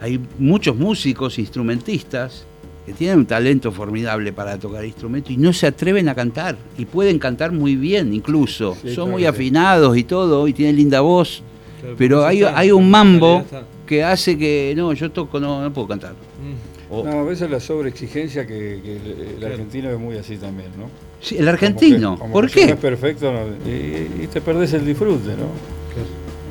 hay 0.00 0.20
muchos 0.38 0.76
músicos, 0.76 1.38
instrumentistas, 1.38 2.44
que 2.84 2.92
tienen 2.92 3.18
un 3.20 3.26
talento 3.26 3.70
formidable 3.70 4.32
para 4.32 4.58
tocar 4.58 4.84
instrumentos 4.84 5.30
y 5.30 5.36
no 5.36 5.52
se 5.52 5.68
atreven 5.68 6.08
a 6.08 6.14
cantar. 6.16 6.56
Y 6.76 6.84
pueden 6.84 7.18
cantar 7.20 7.52
muy 7.52 7.76
bien 7.76 8.12
incluso. 8.12 8.74
Sí, 8.82 8.88
Son 8.94 9.04
claro 9.04 9.10
muy 9.12 9.24
afinados 9.26 9.96
y 9.96 10.02
todo, 10.04 10.48
y 10.48 10.52
tienen 10.52 10.76
linda 10.76 11.00
voz. 11.00 11.42
Claro, 11.80 11.94
Pero 11.96 12.26
hay, 12.26 12.72
un 12.72 12.90
mambo 12.90 13.44
que 13.86 14.02
hace 14.02 14.36
que, 14.36 14.72
no, 14.76 14.92
yo 14.94 15.10
toco, 15.12 15.38
no, 15.38 15.62
no 15.62 15.72
puedo 15.72 15.86
cantar. 15.88 16.12
Mm. 16.12 16.71
No, 17.04 17.20
a 17.20 17.22
veces 17.22 17.50
la 17.50 17.58
sobreexigencia 17.58 18.46
que, 18.46 18.80
que 18.84 19.36
el, 19.38 19.44
argentino 19.44 19.90
es 19.90 19.98
muy 19.98 20.16
así 20.18 20.36
también, 20.36 20.68
¿no? 20.78 20.84
Sí, 21.20 21.38
el 21.38 21.48
argentino, 21.48 22.10
Como 22.10 22.16
que- 22.16 22.20
como 22.20 22.32
¿por 22.32 22.46
que 22.50 22.52
si 22.52 22.60
no 22.60 22.66
qué? 22.66 22.72
es 22.74 22.78
perfecto 22.78 23.32
no- 23.32 23.46
y, 23.70 24.24
y 24.24 24.28
te 24.32 24.40
perdés 24.42 24.72
el 24.74 24.84
disfrute, 24.84 25.30
¿no? 25.30 25.46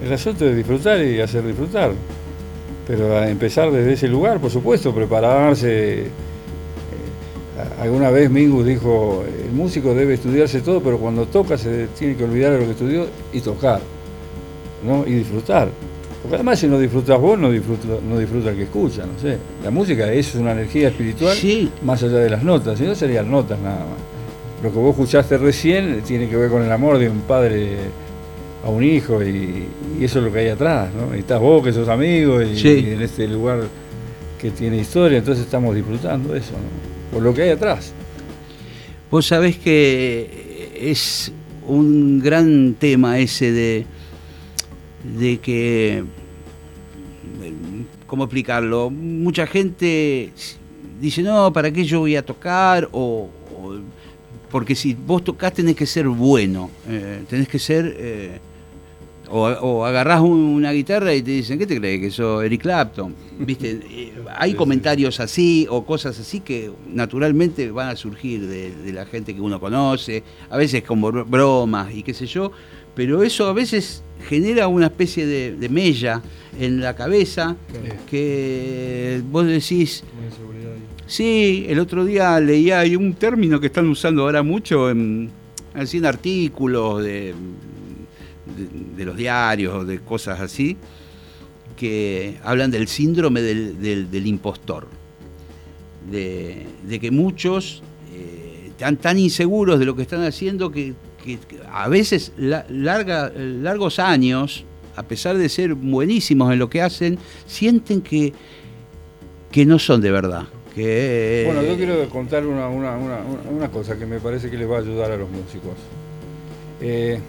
El 0.06 0.12
asunto 0.12 0.48
es 0.50 0.56
disfrutar 0.58 1.00
y 1.06 1.22
hacer 1.22 1.46
disfrutar. 1.46 1.92
Pero 2.88 3.16
a 3.18 3.30
empezar 3.30 3.72
desde 3.72 3.94
ese 3.94 4.08
lugar, 4.08 4.40
por 4.40 4.50
supuesto, 4.50 4.94
prepararse. 4.96 6.00
eh, 6.06 6.08
alguna 7.80 8.10
vez 8.10 8.30
Mingus 8.32 8.66
dijo, 8.66 9.24
el 9.46 9.52
músico 9.52 9.94
debe 9.94 10.16
estudiarse 10.16 10.62
todo, 10.62 10.82
pero 10.82 10.98
cuando 10.98 11.26
toca 11.28 11.58
se 11.58 11.88
tiene 12.00 12.16
que 12.16 12.24
olvidar 12.24 12.54
de 12.54 12.60
lo 12.60 12.66
que 12.66 12.72
estudió 12.72 13.06
y 13.32 13.42
tocar, 13.42 13.80
¿no? 14.84 15.06
Y 15.06 15.12
disfrutar. 15.14 15.70
Porque 16.22 16.36
además 16.36 16.60
si 16.60 16.68
no 16.68 16.78
disfrutas 16.80 17.20
vos, 17.20 17.38
no 17.40 17.50
disfruta, 17.52 17.88
no 18.08 18.18
disfruta 18.18 18.52
el 18.52 18.56
que 18.58 18.64
escucha, 18.64 19.06
no 19.06 19.20
sé. 19.20 19.38
La 19.64 19.72
música 19.72 20.12
es 20.14 20.36
una 20.36 20.52
energía 20.52 20.90
espiritual 20.90 21.36
Sí, 21.36 21.70
más 21.84 22.04
allá 22.04 22.18
de 22.18 22.30
las 22.30 22.44
notas, 22.44 22.78
si 22.78 22.86
no 22.86 22.94
serían 22.96 23.30
notas 23.32 23.60
nada 23.60 23.80
más. 23.80 24.64
Lo 24.64 24.72
que 24.72 24.78
vos 24.78 24.92
escuchaste 24.92 25.38
recién 25.40 26.02
tiene 26.06 26.30
que 26.30 26.36
ver 26.38 26.52
con 26.52 26.62
el 26.64 26.72
amor 26.72 27.00
de 27.00 27.10
un 27.10 27.22
padre 27.22 27.70
a 28.64 28.70
un 28.70 28.84
hijo 28.84 29.24
y, 29.24 29.66
y 30.00 30.04
eso 30.04 30.20
es 30.20 30.26
lo 30.26 30.32
que 30.32 30.40
hay 30.40 30.50
atrás, 30.50 30.90
¿no? 30.94 31.16
Y 31.16 31.20
estás 31.22 31.40
vos 31.40 31.64
que 31.64 31.74
sos 31.74 31.90
amigo 31.90 32.40
y, 32.44 32.56
Sí. 32.56 32.86
y 32.88 32.92
en 32.94 33.02
este 33.02 33.28
lugar 33.28 33.62
que 34.40 34.52
tiene 34.52 34.78
historia, 34.78 35.18
entonces 35.18 35.46
estamos 35.46 35.76
disfrutando 35.76 36.36
eso, 36.36 36.52
¿no? 36.52 37.12
Por 37.14 37.24
lo 37.24 37.34
que 37.34 37.42
hay 37.42 37.50
atrás. 37.50 37.94
Vos 39.10 39.26
sabés 39.26 39.58
que 39.58 40.70
es 40.80 41.32
un 41.68 42.20
gran 42.20 42.76
tema 42.78 43.18
ese 43.18 43.52
de, 43.52 43.86
de 45.04 45.38
que, 45.40 46.04
¿cómo 48.08 48.24
explicarlo? 48.26 48.90
Mucha 48.90 49.48
gente 49.48 50.32
dice, 51.00 51.22
no, 51.24 51.52
¿para 51.54 51.72
qué 51.72 51.84
yo 51.84 52.00
voy 52.02 52.16
a 52.16 52.26
tocar? 52.26 52.88
O, 52.92 53.30
o- 53.56 53.76
porque 54.52 54.76
si 54.76 54.94
vos 54.94 55.24
tocás 55.24 55.54
tenés 55.54 55.76
que 55.76 55.86
ser 55.86 56.08
bueno, 56.08 56.70
eh, 56.90 57.24
tenés 57.30 57.48
que 57.48 57.60
ser... 57.60 57.96
eh, 57.98 58.40
o, 59.34 59.44
o 59.48 59.86
agarrás 59.86 60.20
un- 60.20 60.32
una 60.58 60.74
guitarra 60.74 61.14
y 61.16 61.22
te 61.22 61.32
dicen, 61.32 61.58
¿qué 61.58 61.66
te 61.66 61.78
crees? 61.80 62.02
Que 62.02 62.12
sos 62.12 62.44
Eric 62.44 62.64
Clapton. 62.64 63.16
¿Viste? 63.40 63.80
Eh, 63.90 64.12
Hay 64.38 64.50
Sí, 64.50 64.54
sí. 64.56 64.58
comentarios 64.58 65.20
así 65.22 65.68
o 65.70 65.86
cosas 65.86 66.20
así 66.20 66.42
que 66.42 66.70
naturalmente 66.94 67.72
van 67.72 67.88
a 67.90 67.96
surgir 67.96 68.46
de, 68.46 68.76
de 68.76 68.92
la 68.92 69.06
gente 69.06 69.34
que 69.34 69.40
uno 69.40 69.58
conoce, 69.60 70.24
a 70.50 70.58
veces 70.58 70.84
con 70.84 71.02
bro- 71.02 71.26
bromas 71.26 71.94
y 71.96 72.04
qué 72.04 72.14
sé 72.14 72.26
yo, 72.28 72.52
pero 72.96 73.24
eso 73.24 73.48
a 73.48 73.54
veces 73.54 74.04
genera 74.28 74.68
una 74.68 74.88
especie 74.88 75.26
de, 75.26 75.56
de 75.56 75.70
mella 75.70 76.22
en 76.60 76.80
la 76.82 76.96
cabeza 76.96 77.56
Claro. 77.72 77.96
que 78.10 79.22
vos 79.32 79.46
decís. 79.46 80.04
Sí, 81.08 81.66
el 81.68 81.80
otro 81.80 82.06
día 82.06 82.40
leía 82.40 82.80
hay 82.80 82.96
un 82.96 83.14
término 83.16 83.60
que 83.60 83.68
están 83.68 83.88
usando 83.90 84.22
ahora 84.24 84.44
mucho 84.44 84.90
en, 84.90 85.30
así 85.74 85.98
en 85.98 86.06
artículos 86.06 87.04
de, 87.04 87.34
de- 88.56 88.96
de 88.98 89.06
los 89.06 89.18
diarios 89.18 89.74
o 89.76 89.86
de 89.86 90.00
cosas 90.00 90.40
así, 90.40 90.78
que 91.76 92.38
hablan 92.44 92.72
del 92.72 92.88
síndrome 92.88 93.42
del, 93.42 93.82
del- 93.82 94.10
del 94.12 94.28
impostor. 94.28 94.88
De, 96.10 96.66
de 96.88 97.00
que 97.00 97.12
muchos 97.12 97.84
eh, 98.14 98.68
están 98.70 98.98
tan 98.98 99.20
inseguros 99.20 99.80
de 99.80 99.86
lo 99.86 99.96
que 99.96 100.02
están 100.04 100.24
haciendo 100.24 100.72
que, 100.72 100.94
que- 101.24 101.40
a 101.72 101.88
veces 101.88 102.32
la- 102.38 102.66
larga- 102.70 103.32
largos 103.36 104.00
años, 104.00 104.66
a 104.96 105.04
pesar 105.04 105.38
de 105.38 105.48
ser 105.50 105.74
buenísimos 105.74 106.52
en 106.52 106.60
lo 106.60 106.70
que 106.70 106.82
hacen, 106.82 107.18
sienten 107.46 108.02
que, 108.02 108.34
que 109.52 109.66
no 109.66 109.80
son 109.80 110.02
de 110.02 110.12
verdad. 110.12 110.44
Que, 110.76 111.44
Bueno, 111.46 111.62
yo 111.64 111.76
quiero 111.76 112.08
contar 112.10 112.46
una, 112.46 112.68
una- 112.70 112.96
una- 112.98 113.20
una- 113.50 113.70
cosa 113.70 113.98
que 113.98 114.06
me 114.06 114.20
parece 114.20 114.50
que 114.50 114.58
les 114.58 114.70
va 114.70 114.78
a 114.78 114.80
ayudar 114.80 115.12
a 115.12 115.18
los 115.18 115.30
músicos. 115.30 115.74
Eh, 116.80 117.20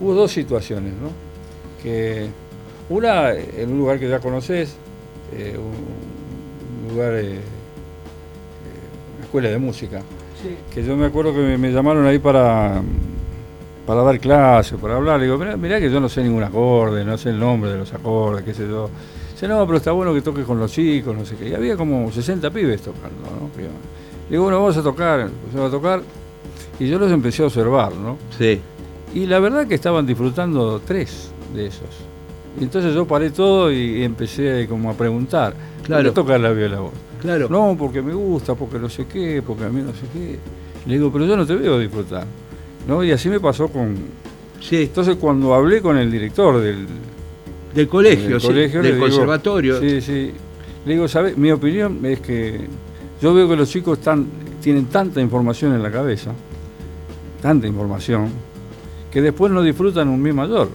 hubo 0.00 0.14
dos 0.14 0.30
situaciones, 0.30 0.92
¿no? 0.94 1.10
Que 1.82 2.26
una 2.90 3.32
en 3.32 3.70
un 3.72 3.78
lugar 3.78 3.98
que 3.98 4.08
ya 4.08 4.20
conoces, 4.20 4.74
eh, 5.34 5.56
un, 5.56 6.86
un 6.86 6.94
lugar, 6.94 7.14
eh, 7.14 7.36
eh, 7.36 7.40
una 9.16 9.24
escuela 9.24 9.48
de 9.48 9.58
música, 9.58 10.02
que 10.74 10.84
yo 10.84 10.96
me 10.96 11.06
acuerdo 11.06 11.32
que 11.32 11.40
me, 11.40 11.56
me 11.56 11.72
llamaron 11.72 12.04
ahí 12.06 12.18
para, 12.18 12.82
para 13.86 14.02
dar 14.02 14.18
clases, 14.20 14.78
para 14.80 14.96
hablar. 14.96 15.18
Le 15.18 15.26
digo, 15.26 15.38
mirá, 15.38 15.56
mirá 15.56 15.80
que 15.80 15.90
yo 15.90 16.00
no 16.00 16.08
sé 16.08 16.22
ningún 16.22 16.42
acorde, 16.42 17.04
no 17.04 17.16
sé 17.18 17.30
el 17.30 17.38
nombre 17.38 17.72
de 17.72 17.78
los 17.78 17.92
acordes, 17.92 18.44
qué 18.44 18.54
sé 18.54 18.68
yo. 18.68 18.88
Dice, 19.32 19.48
no, 19.48 19.64
pero 19.66 19.78
está 19.78 19.92
bueno 19.92 20.14
que 20.14 20.20
toques 20.20 20.44
con 20.44 20.58
los 20.58 20.70
chicos, 20.70 21.16
no 21.16 21.24
sé 21.24 21.36
qué. 21.36 21.48
Y 21.48 21.54
había 21.54 21.76
como 21.76 22.10
60 22.10 22.50
pibes 22.50 22.82
tocando, 22.82 23.22
¿no? 23.22 23.50
Le 23.56 23.68
digo, 24.30 24.44
bueno, 24.44 24.60
vamos 24.60 24.76
a 24.76 24.82
tocar, 24.82 25.20
empezamos 25.20 25.68
a 25.68 25.70
tocar. 25.70 26.02
Y 26.78 26.88
yo 26.88 26.98
los 26.98 27.10
empecé 27.12 27.42
a 27.42 27.46
observar, 27.46 27.94
¿no? 27.94 28.16
Sí, 28.38 28.60
Y 29.14 29.26
la 29.26 29.38
verdad 29.40 29.66
que 29.66 29.74
estaban 29.74 30.06
disfrutando 30.06 30.80
tres 30.80 31.30
de 31.54 31.66
esos. 31.66 31.88
Y 32.58 32.64
entonces 32.64 32.94
yo 32.94 33.06
paré 33.06 33.30
todo 33.30 33.72
y 33.72 34.02
empecé 34.02 34.66
como 34.68 34.90
a 34.90 34.94
preguntar. 34.94 35.54
Claro. 35.84 36.02
¿Por 36.02 36.10
qué 36.10 36.14
tocar 36.14 36.40
la 36.40 36.50
viola 36.50 36.80
vos? 36.80 36.92
Claro. 37.20 37.48
No, 37.48 37.76
porque 37.78 38.02
me 38.02 38.14
gusta, 38.14 38.54
porque 38.54 38.78
no 38.78 38.88
sé 38.88 39.06
qué, 39.06 39.42
porque 39.46 39.64
a 39.64 39.68
mí 39.68 39.80
no 39.80 39.92
sé 39.92 40.06
qué. 40.12 40.38
Le 40.86 40.94
digo, 40.94 41.10
pero 41.12 41.24
yo 41.24 41.36
no 41.36 41.46
te 41.46 41.54
veo 41.54 41.78
disfrutar. 41.78 42.26
¿No? 42.86 43.02
Y 43.04 43.10
así 43.12 43.28
me 43.28 43.40
pasó 43.40 43.68
con... 43.68 43.96
Sí, 44.60 44.82
Entonces 44.84 45.16
cuando 45.16 45.54
hablé 45.54 45.82
con 45.82 45.96
el 45.98 46.10
director 46.10 46.60
del, 46.60 46.86
del 47.74 47.88
colegio, 47.88 48.30
del 48.30 48.40
sí, 48.40 48.46
colegio, 48.46 48.82
digo- 48.82 49.00
conservatorio. 49.00 49.80
Sí, 49.80 50.00
sí. 50.00 50.32
Le 50.86 50.92
digo, 50.94 51.08
¿sabes? 51.08 51.36
Mi 51.36 51.50
opinión 51.50 52.04
es 52.04 52.20
que 52.20 52.60
yo 53.20 53.34
veo 53.34 53.48
que 53.48 53.56
los 53.56 53.68
chicos 53.68 53.98
están, 53.98 54.26
tienen 54.60 54.86
tanta 54.86 55.20
información 55.20 55.74
en 55.74 55.82
la 55.82 55.90
cabeza, 55.90 56.32
tanta 57.40 57.66
información, 57.66 58.28
que 59.10 59.20
después 59.20 59.52
no 59.52 59.62
disfrutan 59.62 60.08
un 60.08 60.20
mi 60.22 60.32
mayor. 60.32 60.68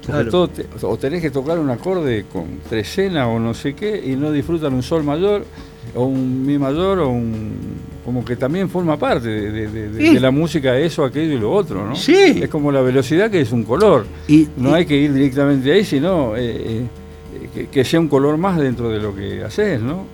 Porque 0.00 0.12
Claro. 0.12 0.30
todo 0.30 0.48
te- 0.48 0.66
o 0.82 0.96
tenés 0.96 1.20
que 1.20 1.30
tocar 1.30 1.58
un 1.58 1.68
acorde 1.70 2.24
con 2.32 2.60
trecena 2.68 3.28
o 3.28 3.38
no 3.38 3.52
sé 3.52 3.74
qué 3.74 4.00
y 4.06 4.16
no 4.16 4.32
disfrutan 4.32 4.72
un 4.74 4.82
sol 4.82 5.04
mayor 5.04 5.44
o 5.94 6.04
un 6.04 6.46
mi 6.46 6.56
mayor 6.56 7.00
o 7.00 7.08
un 7.10 7.52
como 8.04 8.24
que 8.24 8.36
también 8.36 8.68
forma 8.70 8.96
parte 8.96 9.28
de, 9.28 9.50
de- 9.68 9.88
de- 9.90 10.00
Sí. 10.08 10.14
de 10.14 10.20
la 10.20 10.30
música 10.30 10.78
eso, 10.78 11.04
aquello 11.04 11.34
y 11.34 11.38
lo 11.38 11.52
otro, 11.52 11.86
¿no? 11.86 11.94
Sí. 11.94 12.40
Es 12.42 12.48
como 12.48 12.72
la 12.72 12.80
velocidad 12.80 13.30
que 13.30 13.40
es 13.42 13.52
un 13.52 13.64
color. 13.64 14.06
Y, 14.26 14.48
No 14.56 14.70
y- 14.70 14.74
hay 14.74 14.86
que 14.86 14.96
ir 14.96 15.12
directamente 15.12 15.70
ahí, 15.72 15.84
sino 15.84 16.34
eh, 16.36 16.40
eh, 16.82 16.86
que, 17.54 17.66
que 17.68 17.84
sea 17.84 18.00
un 18.00 18.08
color 18.08 18.36
más 18.38 18.58
dentro 18.58 18.88
de 18.88 18.98
lo 18.98 19.14
que 19.14 19.42
haces, 19.44 19.80
¿no? 19.82 20.04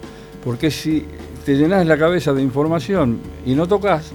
Porque 0.44 0.70
si 0.70 1.04
te 1.44 1.56
llenas 1.56 1.86
la 1.86 1.96
cabeza 1.96 2.32
de 2.32 2.42
información 2.42 3.18
y 3.46 3.54
no 3.54 3.66
tocas, 3.68 4.12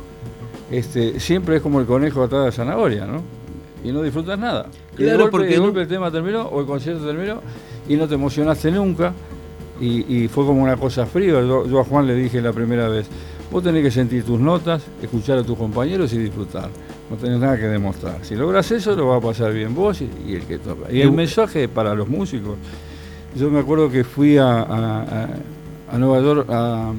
este, 0.71 1.19
siempre 1.19 1.57
es 1.57 1.61
como 1.61 1.79
el 1.79 1.85
conejo 1.85 2.23
atrás 2.23 2.41
de 2.41 2.45
la 2.47 2.51
zanahoria, 2.51 3.05
¿no? 3.05 3.21
Y 3.83 3.91
no 3.91 4.01
disfrutas 4.01 4.37
nada. 4.37 4.67
Y 4.97 5.03
de 5.03 5.03
Claro, 5.05 5.19
golpe, 5.19 5.31
porque 5.31 5.47
de 5.51 5.57
no- 5.57 5.63
golpe 5.63 5.81
el 5.81 5.87
tema 5.87 6.11
terminó 6.11 6.41
o 6.43 6.59
el 6.59 6.65
concierto 6.65 7.05
terminó 7.05 7.41
y 7.87 7.95
no 7.95 8.07
te 8.07 8.15
emocionaste 8.15 8.71
nunca 8.71 9.13
y, 9.79 10.23
y 10.23 10.27
fue 10.27 10.45
como 10.45 10.61
una 10.61 10.75
cosa 10.75 11.05
fría. 11.05 11.29
Yo, 11.31 11.65
yo 11.65 11.79
a 11.79 11.83
Juan 11.85 12.05
le 12.05 12.13
dije 12.15 12.41
la 12.41 12.51
primera 12.51 12.89
vez, 12.89 13.07
vos 13.51 13.63
tenés 13.63 13.83
que 13.83 13.91
sentir 13.91 14.23
tus 14.23 14.39
notas, 14.39 14.83
escuchar 15.01 15.37
a 15.39 15.43
tus 15.43 15.57
compañeros 15.57 16.11
y 16.13 16.17
disfrutar. 16.17 16.69
No 17.09 17.15
tenés 17.17 17.39
nada 17.39 17.57
que 17.57 17.65
demostrar. 17.65 18.17
Si 18.23 18.35
logras 18.35 18.69
eso, 18.71 18.95
lo 18.95 19.07
va 19.07 19.17
a 19.17 19.21
pasar 19.21 19.51
bien 19.53 19.73
vos 19.73 19.99
y, 20.01 20.09
y 20.27 20.35
el 20.35 20.43
que 20.43 20.59
toca. 20.59 20.91
Y 20.91 21.01
el 21.01 21.11
mensaje 21.11 21.67
para 21.67 21.95
los 21.95 22.07
músicos. 22.07 22.55
Yo 23.35 23.49
me 23.49 23.59
acuerdo 23.59 23.89
que 23.91 24.03
fui 24.03 24.37
a, 24.37 24.45
a- 24.61 25.27
a- 25.91 25.97
Nueva 25.97 26.19
York, 26.21 26.49
a, 26.49 26.91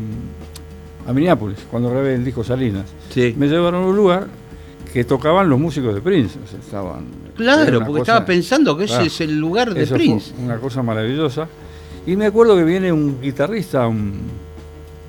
a 1.06 1.12
Minneapolis, 1.12 1.58
cuando 1.70 1.90
grabé 1.90 2.14
el 2.14 2.24
disco 2.24 2.42
Salinas. 2.44 2.86
sí. 3.10 3.34
Me 3.38 3.46
llevaron 3.48 3.84
a 3.84 3.86
un 3.86 3.96
lugar 3.96 4.26
que 4.92 5.04
tocaban 5.04 5.48
los 5.48 5.58
músicos 5.60 5.94
de 5.94 6.00
Prince. 6.00 6.38
o 6.44 6.46
sea, 6.48 6.58
estaban, 6.58 7.04
Claro, 7.36 7.78
porque 7.78 7.90
cosa- 7.92 8.00
estaba 8.00 8.24
pensando 8.26 8.76
que 8.76 8.84
ese 8.84 9.06
es 9.06 9.20
el 9.20 9.38
lugar 9.38 9.72
de 9.72 9.86
fue 9.86 9.96
Prince. 9.96 10.32
una 10.42 10.58
cosa 10.58 10.82
maravillosa. 10.82 11.46
Y 12.06 12.16
me 12.16 12.26
acuerdo 12.26 12.56
que 12.56 12.64
viene 12.64 12.92
un 12.92 13.20
guitarrista, 13.20 13.86
un 13.86 14.14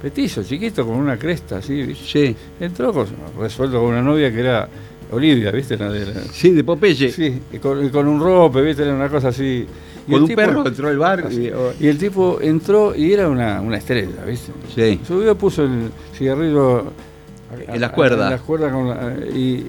petizo, 0.01 0.43
chiquito, 0.43 0.85
con 0.85 0.95
una 0.95 1.17
cresta 1.17 1.57
así, 1.57 1.81
¿viste? 1.83 2.05
Sí, 2.05 2.35
Entró 2.59 2.91
con- 2.93 3.07
resuelto 3.39 3.79
con 3.79 3.89
una 3.89 4.01
novia 4.01 4.31
que 4.31 4.39
era 4.39 4.67
Olivia, 5.11 5.51
¿viste? 5.51 5.77
La 5.77 5.89
de 5.91 6.05
la- 6.05 6.21
sí, 6.31 6.51
de 6.51 6.63
Popeye. 6.63 7.11
sí, 7.11 7.39
y 7.51 7.57
con, 7.57 7.85
y 7.85 7.89
con 7.89 8.07
un 8.07 8.19
rope, 8.19 8.61
¿viste? 8.61 8.83
Era 8.83 8.93
una 8.93 9.09
cosa 9.09 9.27
así. 9.29 9.65
Y 10.07 10.11
Con 10.11 10.23
un 10.23 10.27
tipo- 10.27 10.41
perro 10.41 10.65
entró 10.67 10.87
al 10.87 10.97
bar. 10.97 11.27
y- 11.31 11.51
Y 11.79 11.87
el 11.87 11.97
tipo 11.97 12.39
entró 12.41 12.95
y 12.95 13.13
era 13.13 13.29
una, 13.29 13.61
una 13.61 13.77
estrella, 13.77 14.23
¿viste? 14.25 14.51
Sí. 14.73 14.99
Subió, 15.05 15.35
puso 15.37 15.63
el 15.63 15.91
cigarrillo 16.17 16.79
a- 16.79 17.73
En 17.75 17.81
las 17.81 17.91
cuerdas. 17.91 18.25
en 18.27 18.31
las 18.31 18.41
cuerdas 18.41 18.71
con 18.71 18.89
la- 18.89 19.13
y, 19.35 19.67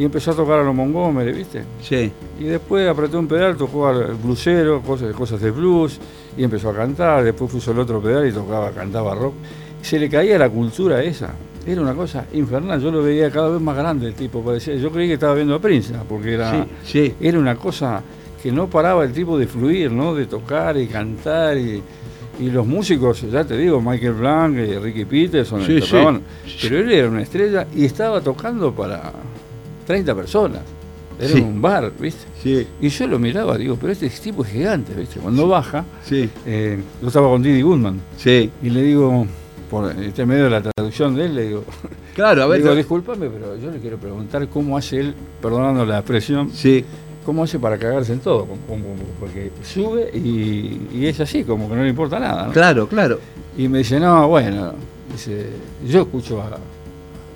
y 0.00 0.04
empezó 0.04 0.30
a 0.30 0.34
tocar 0.34 0.60
a 0.60 0.62
los 0.64 0.74
Montgomery, 0.74 1.30
¿viste? 1.32 1.62
Sí. 1.82 2.10
Y 2.38 2.44
después 2.44 2.88
apretó 2.88 3.18
un 3.18 3.28
pedal, 3.28 3.54
tocó 3.54 3.86
al 3.88 4.14
bluesero, 4.14 4.80
cosas, 4.80 5.14
cosas 5.14 5.42
de 5.42 5.50
blues, 5.50 6.00
y 6.38 6.42
empezó 6.42 6.70
a 6.70 6.74
cantar, 6.74 7.22
después 7.22 7.50
puso 7.50 7.72
el 7.72 7.78
otro 7.80 8.00
pedal 8.00 8.26
y 8.26 8.32
tocaba, 8.32 8.70
cantaba 8.70 9.14
rock. 9.14 9.34
Se 9.82 9.98
le 9.98 10.08
caía 10.08 10.38
la 10.38 10.48
cultura 10.48 11.02
esa. 11.02 11.34
Era 11.66 11.82
una 11.82 11.92
cosa 11.92 12.24
infernal, 12.32 12.80
yo 12.80 12.90
lo 12.90 13.02
veía 13.02 13.30
cada 13.30 13.50
vez 13.50 13.60
más 13.60 13.76
grande 13.76 14.06
el 14.06 14.14
tipo, 14.14 14.42
parecía, 14.42 14.74
yo 14.76 14.90
creí 14.90 15.06
que 15.06 15.14
estaba 15.14 15.34
viendo 15.34 15.54
a 15.54 15.58
Prince, 15.58 15.92
porque 16.08 16.32
era, 16.32 16.50
Sí, 16.50 16.64
sí. 16.84 17.14
era 17.20 17.38
una 17.38 17.56
cosa 17.56 18.02
que 18.42 18.50
no 18.50 18.68
paraba 18.70 19.04
el 19.04 19.12
tipo 19.12 19.36
de 19.38 19.46
fluir, 19.46 19.92
¿no? 19.92 20.14
De 20.14 20.24
tocar 20.24 20.78
y 20.78 20.86
cantar 20.86 21.58
y, 21.58 21.82
y 22.40 22.50
los 22.50 22.66
músicos, 22.66 23.20
ya 23.30 23.44
te 23.44 23.58
digo, 23.58 23.82
Michael 23.82 24.14
Blanc, 24.14 24.56
eh, 24.56 24.78
Ricky 24.82 25.04
Peterson, 25.04 25.62
Sí, 25.66 25.78
tocaban, 25.80 26.22
sí. 26.46 26.56
pero 26.62 26.78
él 26.78 26.90
era 26.90 27.08
una 27.10 27.20
estrella 27.20 27.66
y 27.76 27.84
estaba 27.84 28.22
tocando 28.22 28.72
para 28.72 29.12
30 29.90 30.14
personas. 30.14 30.60
Era 31.18 31.28
Sí. 31.28 31.40
un 31.40 31.60
bar, 31.60 31.92
¿viste? 31.98 32.24
Sí, 32.42 32.66
Y 32.80 32.88
yo 32.88 33.06
lo 33.06 33.18
miraba, 33.18 33.58
digo, 33.58 33.76
pero 33.78 33.92
este 33.92 34.08
tipo 34.08 34.42
es 34.44 34.50
gigante, 34.52 34.94
¿viste? 34.94 35.18
Cuando 35.20 35.46
baja, 35.48 35.84
sí, 36.04 36.30
eh, 36.46 36.78
yo 37.02 37.08
estaba 37.08 37.28
con 37.28 37.42
Didi 37.42 37.60
Goodman 37.62 38.00
sí. 38.16 38.50
y 38.62 38.70
le 38.70 38.82
digo, 38.82 39.26
por 39.70 39.90
este 40.00 40.24
medio 40.24 40.44
de 40.44 40.50
la 40.50 40.62
traducción 40.62 41.14
de 41.16 41.26
él, 41.26 41.34
le 41.34 41.42
digo, 41.48 41.64
Claro, 42.14 42.42
a 42.42 42.46
ver. 42.46 42.62
digo, 42.62 42.74
discúlpame, 42.74 43.28
pero 43.28 43.56
yo 43.58 43.70
le 43.70 43.78
quiero 43.80 43.98
preguntar 43.98 44.48
cómo 44.48 44.78
hace 44.78 45.00
él, 45.00 45.14
perdonando 45.42 45.84
la 45.84 45.98
expresión, 45.98 46.50
Sí, 46.54 46.84
cómo 47.26 47.42
hace 47.44 47.58
para 47.58 47.76
cagarse 47.76 48.12
en 48.14 48.20
todo, 48.20 48.46
porque 49.20 49.50
sube 49.62 50.10
y, 50.16 50.80
y 50.94 51.06
es 51.06 51.20
así, 51.20 51.44
como 51.44 51.68
que 51.68 51.76
no 51.76 51.82
le 51.82 51.90
importa 51.90 52.18
nada, 52.18 52.46
¿no? 52.46 52.52
claro, 52.52 52.88
claro. 52.88 53.18
Y 53.58 53.68
me 53.68 53.78
dice, 53.78 54.00
no, 54.00 54.26
bueno, 54.28 54.72
dice, 55.12 55.48
yo 55.86 56.00
escucho 56.02 56.40
a, 56.40 56.48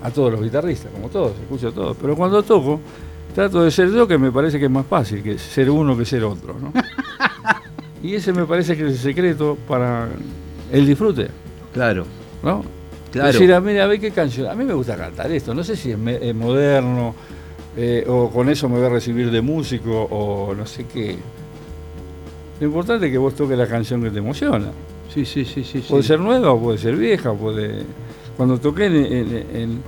a 0.05 0.11
todos 0.11 0.31
los 0.31 0.40
guitarristas, 0.43 0.93
como 0.93 1.09
todos, 1.09 1.33
escucho 1.43 1.69
a 1.69 1.73
todos, 1.73 1.97
pero 2.01 2.14
cuando 2.14 2.43
toco, 2.43 2.79
trato 3.35 3.62
de 3.64 3.71
ser 3.71 3.90
yo, 3.90 4.07
que 4.07 4.19
me 4.19 4.31
parece 4.31 4.59
que 4.59 4.67
es 4.67 4.71
más 4.71 4.87
fácil 4.87 5.23
que 5.23 5.37
ser 5.38 5.69
uno 5.71 5.97
que 5.99 6.05
ser 6.05 6.23
otro, 6.25 6.55
¿no? 6.61 6.73
y 8.03 8.14
ese 8.14 8.33
me 8.33 8.45
parece 8.45 8.77
que 8.77 8.85
es 8.85 8.93
el 8.93 8.99
secreto 8.99 9.57
para 9.67 10.09
el 10.71 10.87
disfrute, 10.87 11.29
Claro, 11.73 12.05
¿no? 12.43 12.62
claro. 13.11 13.33
Decir, 13.33 13.53
a 13.53 13.61
mí, 13.61 13.77
a 13.79 13.87
ver 13.87 13.99
qué 13.99 14.11
canción, 14.12 14.47
a 14.49 14.55
mí 14.55 14.64
me 14.64 14.75
gusta 14.75 14.97
cantar 14.97 15.33
esto, 15.33 15.55
no 15.55 15.64
sé 15.64 15.75
si 15.75 15.90
es, 15.93 15.99
me- 15.99 16.29
es 16.29 16.35
moderno, 16.35 17.14
eh, 17.77 18.05
o 18.07 18.31
con 18.31 18.49
eso 18.51 18.69
me 18.69 18.77
voy 18.77 18.87
a 18.87 18.90
recibir 18.90 19.31
de 19.31 19.40
músico, 19.40 20.03
o 20.11 20.55
no 20.55 20.64
sé 20.67 20.85
qué. 20.85 21.17
Lo 22.61 22.67
importante 22.67 23.07
es 23.07 23.12
que 23.12 23.19
vos 23.19 23.35
toques 23.35 23.59
la 23.59 23.67
canción 23.67 24.01
que 24.03 24.11
te 24.11 24.19
emociona. 24.19 24.67
Sí, 25.12 25.25
sí, 25.25 25.45
sí, 25.45 25.64
sí. 25.64 25.79
Puede 25.88 26.03
sí. 26.03 26.09
ser 26.09 26.21
nueva 26.21 26.53
o 26.53 26.61
puede 26.61 26.79
ser 26.79 26.95
vieja, 26.97 27.33
puede. 27.33 27.83
Cuando 28.37 28.59
toqué 28.59 28.87
en, 28.87 28.97
en- 28.97 29.47
en- 29.55 29.83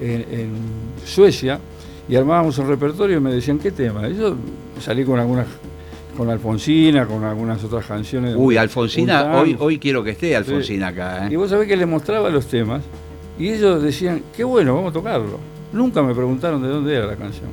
en- 0.00 0.26
en 0.40 0.50
Suecia 1.04 1.58
y 2.08 2.16
armábamos 2.16 2.56
un 2.58 2.68
repertorio 2.68 3.20
me 3.20 3.32
decían 3.32 3.58
qué 3.58 3.70
tema. 3.70 4.08
Y 4.08 4.16
yo 4.16 4.34
salí 4.80 5.04
con 5.04 5.18
algunas, 5.20 5.46
con 6.16 6.28
Alfonsina, 6.30 7.06
con 7.06 7.24
algunas 7.24 7.62
otras 7.64 7.86
canciones. 7.86 8.34
Uy, 8.36 8.56
Alfonsina, 8.56 9.38
hoy, 9.38 9.56
hoy 9.58 9.78
quiero 9.78 10.02
que 10.02 10.10
esté 10.10 10.34
Alfonsina 10.36 10.88
acá. 10.88 11.26
Y 11.30 11.34
¿eh? 11.34 11.36
vos 11.36 11.50
sabés 11.50 11.68
que 11.68 11.76
les 11.76 11.86
mostraba 11.86 12.30
los 12.30 12.46
temas 12.46 12.82
y 13.38 13.48
ellos 13.50 13.82
decían, 13.82 14.22
qué 14.36 14.44
bueno, 14.44 14.74
vamos 14.74 14.90
a 14.90 14.94
tocarlo. 14.94 15.38
Nunca 15.72 16.02
me 16.02 16.14
preguntaron 16.14 16.60
de 16.62 16.68
dónde 16.68 16.94
era 16.96 17.06
la 17.06 17.16
canción. 17.16 17.48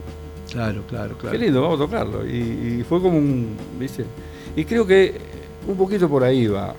Claro, 0.52 0.82
claro, 0.90 1.18
claro. 1.18 1.38
Qué 1.38 1.44
lindo, 1.46 1.62
vamos 1.62 1.80
a 1.80 1.84
tocarlo. 1.84 2.26
Y, 2.28 2.80
y 2.80 2.86
fue 2.88 3.02
como 3.02 3.18
un, 3.18 3.50
¿viste? 3.80 4.06
Y 4.56 4.64
creo 4.66 4.88
que 4.88 5.14
un 5.68 5.76
poquito 5.78 6.10
por 6.10 6.24
ahí 6.24 6.48
va 6.48 6.74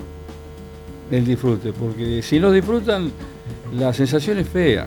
el 1.11 1.24
disfrute, 1.24 1.72
porque 1.72 2.22
si 2.22 2.40
no 2.40 2.50
disfrutan, 2.50 3.11
la 3.76 3.92
sensación 3.92 4.38
es 4.38 4.48
fea. 4.48 4.87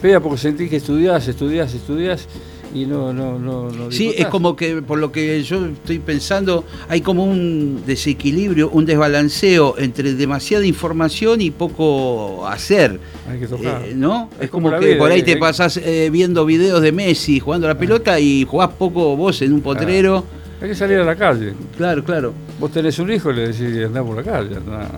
Fea 0.00 0.20
porque 0.20 0.38
sentís 0.38 0.70
que 0.70 0.76
estudiás, 0.76 1.26
estudiás, 1.28 1.72
estudiás 1.74 2.28
y 2.74 2.84
no, 2.84 3.12
no, 3.12 3.38
no, 3.38 3.70
no 3.70 3.90
Sí, 3.90 4.12
es 4.16 4.26
como 4.26 4.54
que 4.54 4.82
por 4.82 4.98
lo 4.98 5.10
que 5.10 5.42
yo 5.42 5.64
estoy 5.66 5.98
pensando, 5.98 6.64
hay 6.88 7.00
como 7.00 7.24
un 7.24 7.82
desequilibrio, 7.86 8.70
un 8.70 8.84
desbalanceo 8.84 9.76
entre 9.78 10.14
demasiada 10.14 10.66
información 10.66 11.40
y 11.40 11.50
poco 11.50 12.46
hacer. 12.46 13.00
Hay 13.30 13.40
que 13.40 13.46
tocar. 13.46 13.82
Eh, 13.82 13.94
¿No? 13.94 14.28
Es, 14.38 14.44
Es 14.44 14.50
como, 14.50 14.70
que 14.78 14.86
vida, 14.86 14.98
por 14.98 15.10
ahí 15.10 15.20
eh, 15.20 15.24
te 15.24 15.32
eh. 15.32 15.36
pasás 15.38 15.78
eh, 15.78 16.10
viendo 16.12 16.44
videos 16.44 16.82
de 16.82 16.92
Messi 16.92 17.40
jugando 17.40 17.66
a 17.66 17.72
la 17.72 17.78
pelota 17.78 18.20
y 18.20 18.44
jugás 18.44 18.70
poco 18.70 19.16
vos 19.16 19.40
en 19.42 19.52
un 19.52 19.62
potrero. 19.62 20.24
Hay 20.60 20.68
que 20.68 20.74
salir 20.74 20.98
a 20.98 21.04
la 21.04 21.16
calle. 21.16 21.54
Claro, 21.76 22.04
claro. 22.04 22.32
Vos 22.58 22.70
tenés 22.72 22.98
un 22.98 23.12
hijo 23.12 23.30
y 23.30 23.36
le 23.36 23.48
decís 23.48 23.86
andá 23.86 24.02
por 24.02 24.16
la 24.16 24.22
calle. 24.22 24.56
andá. 24.56 24.90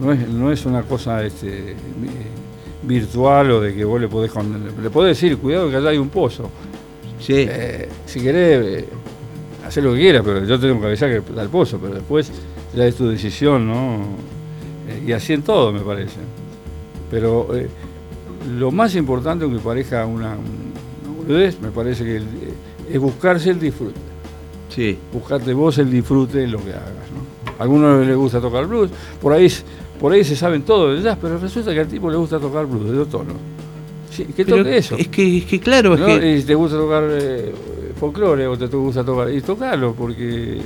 No, 0.00 0.12
es, 0.12 0.28
no 0.28 0.50
es 0.52 0.64
una 0.66 0.82
cosa 0.82 1.22
este, 1.24 1.74
vi- 2.00 2.88
virtual 2.88 3.50
o 3.52 3.60
de 3.60 3.74
que 3.74 3.84
vos 3.84 4.00
le 4.00 4.08
podés, 4.08 4.30
con- 4.32 4.64
le 4.82 4.90
podés 4.90 5.16
decir, 5.20 5.36
cuidado 5.38 5.68
que 5.70 5.76
allá 5.76 5.90
hay 5.90 5.98
un 5.98 6.08
pozo. 6.08 6.50
Sí. 7.20 7.34
Eh, 7.36 7.88
si 8.06 8.20
querés, 8.20 8.82
eh, 8.84 8.88
hacer 9.66 9.84
lo 9.84 9.92
que 9.92 10.00
quieras, 10.00 10.22
pero 10.24 10.44
yo 10.44 10.58
tengo 10.58 10.80
que 10.80 10.86
avisar 10.86 11.10
que 11.10 11.16
el 11.40 11.48
pozo, 11.48 11.78
pero 11.78 11.94
después 11.94 12.30
ya 12.74 12.86
es 12.86 12.94
tu 12.94 13.08
decisión, 13.08 13.66
¿no? 13.68 13.96
Eh, 14.88 15.04
y 15.06 15.12
así 15.12 15.34
en 15.34 15.42
todo, 15.42 15.72
me 15.72 15.80
parece. 15.80 16.16
Pero 17.10 17.54
eh, 17.54 17.68
lo 18.58 18.70
más 18.70 18.94
importante 18.94 19.44
aunque 19.44 19.60
pareja 19.60 20.06
una, 20.06 20.34
una 21.28 21.52
me 21.60 21.70
parece 21.70 22.04
que 22.04 22.16
el- 22.16 22.26
es 22.90 22.98
buscarse 22.98 23.50
el 23.50 23.60
disfrute. 23.60 24.00
Sí. 24.74 24.96
Buscarte 25.12 25.52
vos 25.52 25.76
el 25.78 25.90
disfrute 25.90 26.38
de 26.38 26.46
lo 26.46 26.58
que 26.64 26.70
hagas, 26.70 26.86
¿no? 27.14 27.52
A 27.58 27.62
algunos 27.64 28.06
les 28.06 28.16
gusta 28.16 28.40
tocar 28.40 28.66
blues, 28.66 28.90
por 29.20 29.32
ahí, 29.34 29.52
por 30.00 30.12
ahí 30.12 30.24
se 30.24 30.34
saben 30.34 30.62
todo 30.62 30.94
de 30.94 31.02
jazz, 31.02 31.18
pero 31.20 31.38
resulta 31.38 31.72
que 31.74 31.80
al 31.80 31.86
tipo 31.88 32.10
le 32.10 32.16
gusta 32.16 32.38
tocar 32.40 32.66
blues 32.66 32.90
de 32.90 32.96
dos 32.96 33.08
tonos. 33.10 33.34
Sí, 34.10 34.26
Pero 34.36 34.56
toque 34.56 34.76
eso. 34.76 34.96
Es 34.96 35.06
que, 35.08 35.38
es 35.38 35.44
que 35.44 35.60
claro, 35.60 35.94
es 35.94 36.00
¿no? 36.00 36.06
que. 36.06 36.32
Y 36.36 36.40
si 36.40 36.46
te 36.46 36.54
gusta 36.56 36.76
tocar 36.76 37.04
eh, 37.10 37.52
folclore 38.00 38.46
o 38.48 38.58
te 38.58 38.66
gusta 38.66 39.04
tocar. 39.04 39.30
Y 39.30 39.40
tocalo 39.40 39.94
porque 39.94 40.60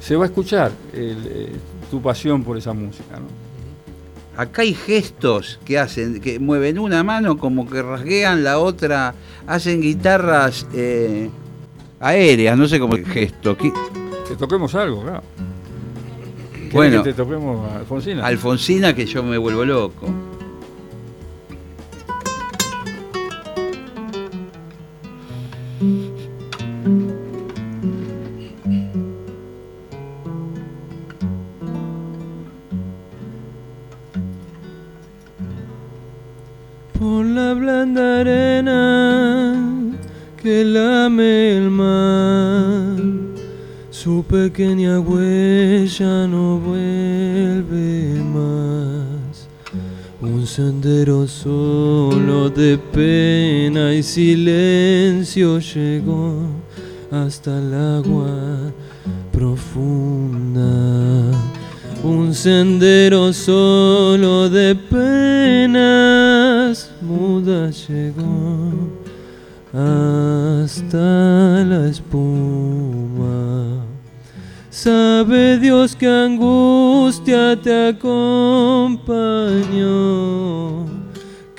se 0.00 0.16
va 0.16 0.24
a 0.24 0.26
escuchar 0.26 0.70
el, 0.92 1.16
eh, 1.26 1.48
tu 1.90 2.02
pasión 2.02 2.42
por 2.44 2.58
esa 2.58 2.72
música. 2.74 3.16
¿no? 3.18 3.26
Acá 4.36 4.62
hay 4.62 4.74
gestos 4.74 5.58
que 5.64 5.78
hacen, 5.78 6.20
que 6.20 6.38
mueven 6.38 6.78
una 6.78 7.02
mano 7.02 7.38
como 7.38 7.68
que 7.68 7.80
rasguean 7.82 8.44
la 8.44 8.58
otra, 8.58 9.14
hacen 9.46 9.80
guitarras 9.80 10.66
eh, 10.74 11.30
aéreas, 12.00 12.56
no 12.58 12.68
sé 12.68 12.78
cómo 12.78 12.96
el 12.96 13.06
gesto. 13.06 13.56
¿Qué- 13.56 13.72
Que 14.28 14.36
toquemos 14.36 14.74
algo, 14.74 15.02
claro. 15.02 15.22
¿Querés 16.70 16.90
Bueno. 16.90 17.02
que 17.02 17.10
te 17.10 17.16
toquemos 17.16 17.70
a 17.70 17.78
Alfonsina? 17.78 18.24
Alfonsina 18.26 18.94
que 18.94 19.04
yo 19.06 19.22
me 19.22 19.36
vuelvo 19.38 19.64
loco. 19.64 20.06
De 52.60 52.76
pena 52.76 53.94
y 53.94 54.02
silencio 54.02 55.58
llegó 55.60 56.42
hasta 57.10 57.58
el 57.58 57.72
agua 57.72 58.72
profunda. 59.32 60.70
Un 62.02 62.34
sendero 62.34 63.32
solo 63.32 64.50
de 64.50 64.74
penas 64.74 65.70
muda 67.00 67.70
llegó 67.70 68.72
hasta 69.72 71.64
la 71.64 71.88
espuma. 71.88 73.86
Sabe 74.68 75.58
Dios 75.58 75.96
que 75.96 76.06
angustia 76.06 77.58
te 77.60 77.88
acompañó, 77.88 79.10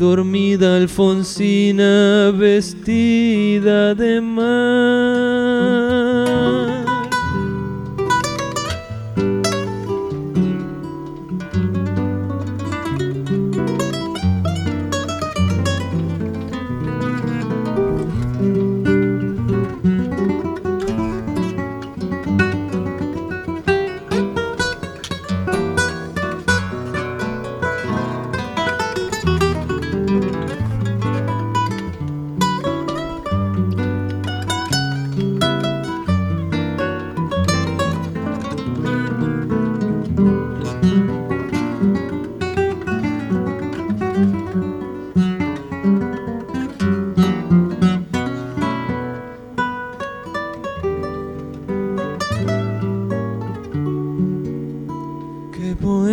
Dormida 0.00 0.76
Alfonsina 0.76 2.32
vestida 2.34 3.94
de 3.94 4.18
mar. 4.18 4.40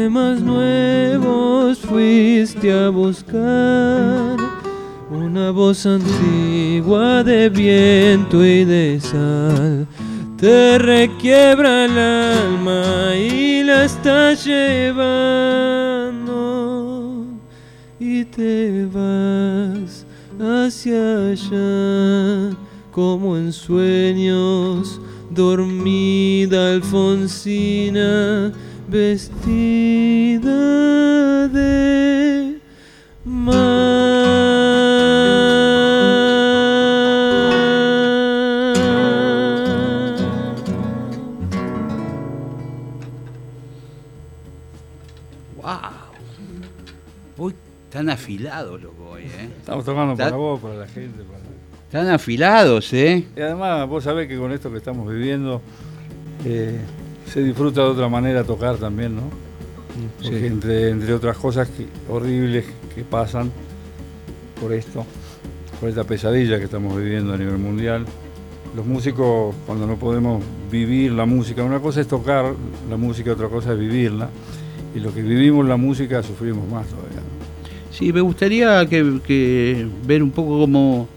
¿Qué 0.08 0.13
poemas 0.13 0.39
nuevos 0.39 1.80
fuiste 1.80 2.72
a 2.72 2.88
buscar? 2.88 4.38
Una 5.12 5.52
voz 5.52 5.86
antigua 5.86 7.26
de 7.26 7.50
viento 7.50 8.41
y 8.46 8.63
de 8.63 9.02
sal 9.02 9.86
te 10.38 10.78
requiebra 10.78 11.84
el 11.84 11.98
alma 11.98 13.17
y 13.17 13.63
la 13.63 13.84
está 13.84 14.34
llevando 14.34 14.96
y 18.00 18.24
te 18.24 18.86
vas 18.86 20.06
hacia 20.39 21.32
allá 21.32 22.56
como 22.91 23.36
en 23.36 23.52
sueños 23.52 25.02
dormida 25.32 26.72
Alfonsina 26.72 28.54
vestida 28.88 30.50
de 31.50 32.60
mar. 33.26 33.67
¡Wow! 45.58 45.73
Uy, 47.38 47.56
están 47.86 48.10
afilados 48.10 48.82
los 48.82 48.95
boy, 48.97 49.23
¿eh? 49.23 49.50
Estamos 49.60 49.86
tocando 49.86 50.15
para 50.15 50.36
vos, 50.36 50.60
para 50.60 50.76
la 50.76 50.88
gente. 50.88 51.23
para- 51.23 51.38
Están 51.86 52.10
afilados, 52.10 52.92
¿eh? 52.94 53.25
Y 53.35 53.42
además, 53.42 53.88
vos 53.88 54.04
sabés 54.04 54.27
que 54.27 54.38
con 54.38 54.52
esto 54.52 54.69
que 54.71 54.77
estamos 54.77 55.10
viviendo, 55.12 55.62
eh, 56.46 56.79
se 57.32 57.42
disfruta 57.44 57.82
de 57.82 57.88
otra 57.88 58.08
manera 58.10 58.44
tocar 58.44 58.78
también, 58.78 59.15
¿no? 59.15 59.23
Porque 60.21 60.40
Sí. 60.40 60.46
entre, 60.46 60.90
entre 60.90 61.13
otras 61.13 61.38
cosas 61.38 61.67
que- 61.69 61.88
horribles 62.12 62.65
que 62.94 63.04
pasan 63.04 63.52
por 64.62 64.73
esto, 64.73 65.06
por 65.80 65.90
esta 65.90 66.04
pesadilla 66.04 66.58
que 66.58 66.65
estamos 66.65 66.96
viviendo 66.98 67.34
a 67.34 67.38
nivel 67.38 67.58
mundial, 67.58 68.06
los 68.75 68.86
músicos 68.86 69.56
cuando 69.65 69.88
no 69.88 69.96
podemos 69.96 70.44
vivir 70.71 71.12
la 71.13 71.25
música, 71.25 71.63
una 71.63 71.80
cosa 71.80 72.02
es 72.02 72.08
tocar 72.08 72.54
la 72.90 72.98
música, 72.98 73.32
otra 73.32 73.48
cosa 73.50 73.73
es 73.73 73.80
vivirla, 73.80 74.30
y 74.96 75.00
los 75.00 75.13
que 75.13 75.21
vivimos 75.21 75.65
la 75.67 75.78
música 75.78 76.21
sufrimos 76.23 76.69
más 76.69 76.86
todavía. 76.88 77.21
Sí, 77.92 78.13
me 78.13 78.21
gustaría 78.21 78.86
que, 78.86 79.19
que 79.25 79.88
ver 80.06 80.21
un 80.21 80.30
poco 80.32 80.60
cómo, 80.60 81.08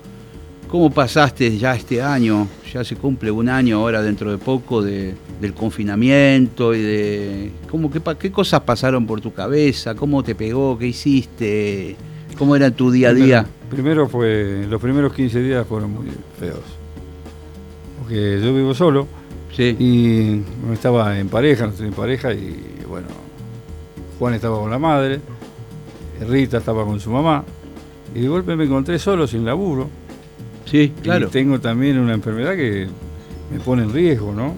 cómo 0.68 0.90
pasaste 0.90 1.56
ya 1.58 1.74
este 1.74 2.00
año. 2.00 2.46
Ya 2.72 2.84
se 2.84 2.94
cumple 2.96 3.30
un 3.30 3.48
año 3.48 3.78
ahora 3.78 4.00
dentro 4.02 4.30
de 4.30 4.38
poco 4.38 4.80
de- 4.82 5.14
del 5.40 5.54
confinamiento 5.54 6.74
y 6.74 6.80
de 6.80 7.50
cómo, 7.70 7.90
qué 7.90 8.30
cosas 8.30 8.60
pasaron 8.60 9.06
por 9.06 9.20
tu 9.20 9.32
cabeza, 9.32 9.94
cómo 9.94 10.22
te 10.22 10.34
pegó, 10.36 10.78
qué 10.78 10.86
hiciste, 10.86 11.96
cómo 12.38 12.54
era 12.54 12.70
tu 12.70 12.90
día 12.92 13.08
a 13.08 13.14
día. 13.14 13.46
Primero, 13.70 14.06
primero 14.06 14.08
fue, 14.08 14.66
los 14.68 14.80
primeros 14.80 15.12
15 15.14 15.42
días 15.42 15.66
fueron 15.66 15.92
muy 15.92 16.06
feos. 16.38 16.60
porque 18.02 18.40
yo 18.42 18.52
vivo 18.54 18.74
solo 18.74 19.06
Sí. 19.54 19.76
y 19.78 20.42
no 20.66 20.72
estaba 20.72 21.18
en 21.18 21.28
pareja, 21.28 21.64
no 21.66 21.70
estoy 21.72 21.88
en 21.88 21.92
pareja 21.94 22.32
y 22.32 22.56
bueno, 22.88 23.06
Juan 24.18 24.34
estaba 24.34 24.58
con 24.58 24.70
la 24.70 24.78
madre, 24.78 25.20
Rita 26.28 26.58
estaba 26.58 26.84
con 26.84 26.98
su 27.00 27.10
mamá 27.10 27.44
y 28.14 28.20
de 28.20 28.28
golpe 28.28 28.56
me 28.56 28.64
encontré 28.64 28.98
solo, 28.98 29.26
sin 29.26 29.44
laburo. 29.44 29.88
Sí, 30.70 30.92
claro. 31.02 31.26
Y 31.26 31.30
tengo 31.30 31.58
también 31.60 31.98
una 31.98 32.14
enfermedad 32.14 32.54
que 32.54 32.86
me 33.52 33.58
pone 33.60 33.82
en 33.82 33.92
riesgo, 33.92 34.32
¿no? 34.32 34.54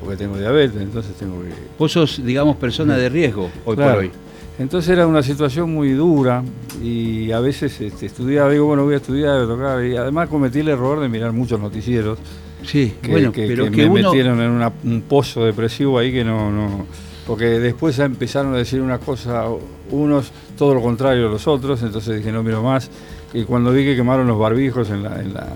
Porque 0.00 0.16
tengo 0.16 0.38
diabetes, 0.38 0.80
entonces 0.80 1.14
tengo 1.16 1.42
que... 1.42 1.48
Vos 1.78 1.92
sos, 1.92 2.24
digamos, 2.24 2.56
persona 2.56 2.96
de 2.96 3.08
riesgo 3.08 3.50
hoy 3.64 3.76
Claro. 3.76 3.94
por 3.94 4.00
hoy. 4.04 4.10
Entonces 4.58 4.90
era 4.90 5.06
una 5.06 5.22
situación 5.22 5.72
muy 5.72 5.92
dura 5.92 6.42
y 6.82 7.32
a 7.32 7.40
veces 7.40 7.80
este, 7.80 8.06
estudiaba, 8.06 8.50
digo, 8.50 8.66
bueno, 8.66 8.84
voy 8.84 8.94
a 8.94 8.98
estudiar, 8.98 9.34
voy 9.36 9.44
a 9.44 9.56
tocar, 9.56 9.84
y 9.84 9.96
además 9.96 10.28
cometí 10.28 10.60
el 10.60 10.68
error 10.68 11.00
de 11.00 11.08
mirar 11.08 11.32
muchos 11.32 11.58
noticieros 11.60 12.18
Sí, 12.62 12.92
que, 13.00 13.10
bueno, 13.10 13.32
que- 13.32 13.46
pero 13.46 13.64
que 13.64 13.70
que, 13.70 13.82
me 13.84 14.00
uno... 14.00 14.10
metieron 14.10 14.40
en 14.40 14.50
una- 14.50 14.72
un 14.84 15.00
pozo 15.02 15.44
depresivo 15.46 15.98
ahí 15.98 16.12
que 16.12 16.24
no, 16.24 16.50
no... 16.52 16.86
Porque 17.26 17.44
después 17.58 17.98
empezaron 18.00 18.54
a 18.54 18.58
decir 18.58 18.80
una 18.82 18.98
cosa, 18.98 19.44
unos, 19.90 20.30
todo 20.58 20.74
lo 20.74 20.82
contrario 20.82 21.28
a 21.28 21.30
los 21.30 21.46
otros, 21.48 21.82
entonces 21.82 22.16
dije, 22.18 22.30
no 22.32 22.42
miro 22.42 22.62
más. 22.62 22.90
Y 23.32 23.44
cuando 23.44 23.72
vi 23.72 23.84
que 23.84 23.96
quemaron 23.96 24.26
los 24.26 24.38
barbijos 24.38 24.90
en 24.90 25.02
la... 25.02 25.20
en 25.20 25.34
la- 25.34 25.48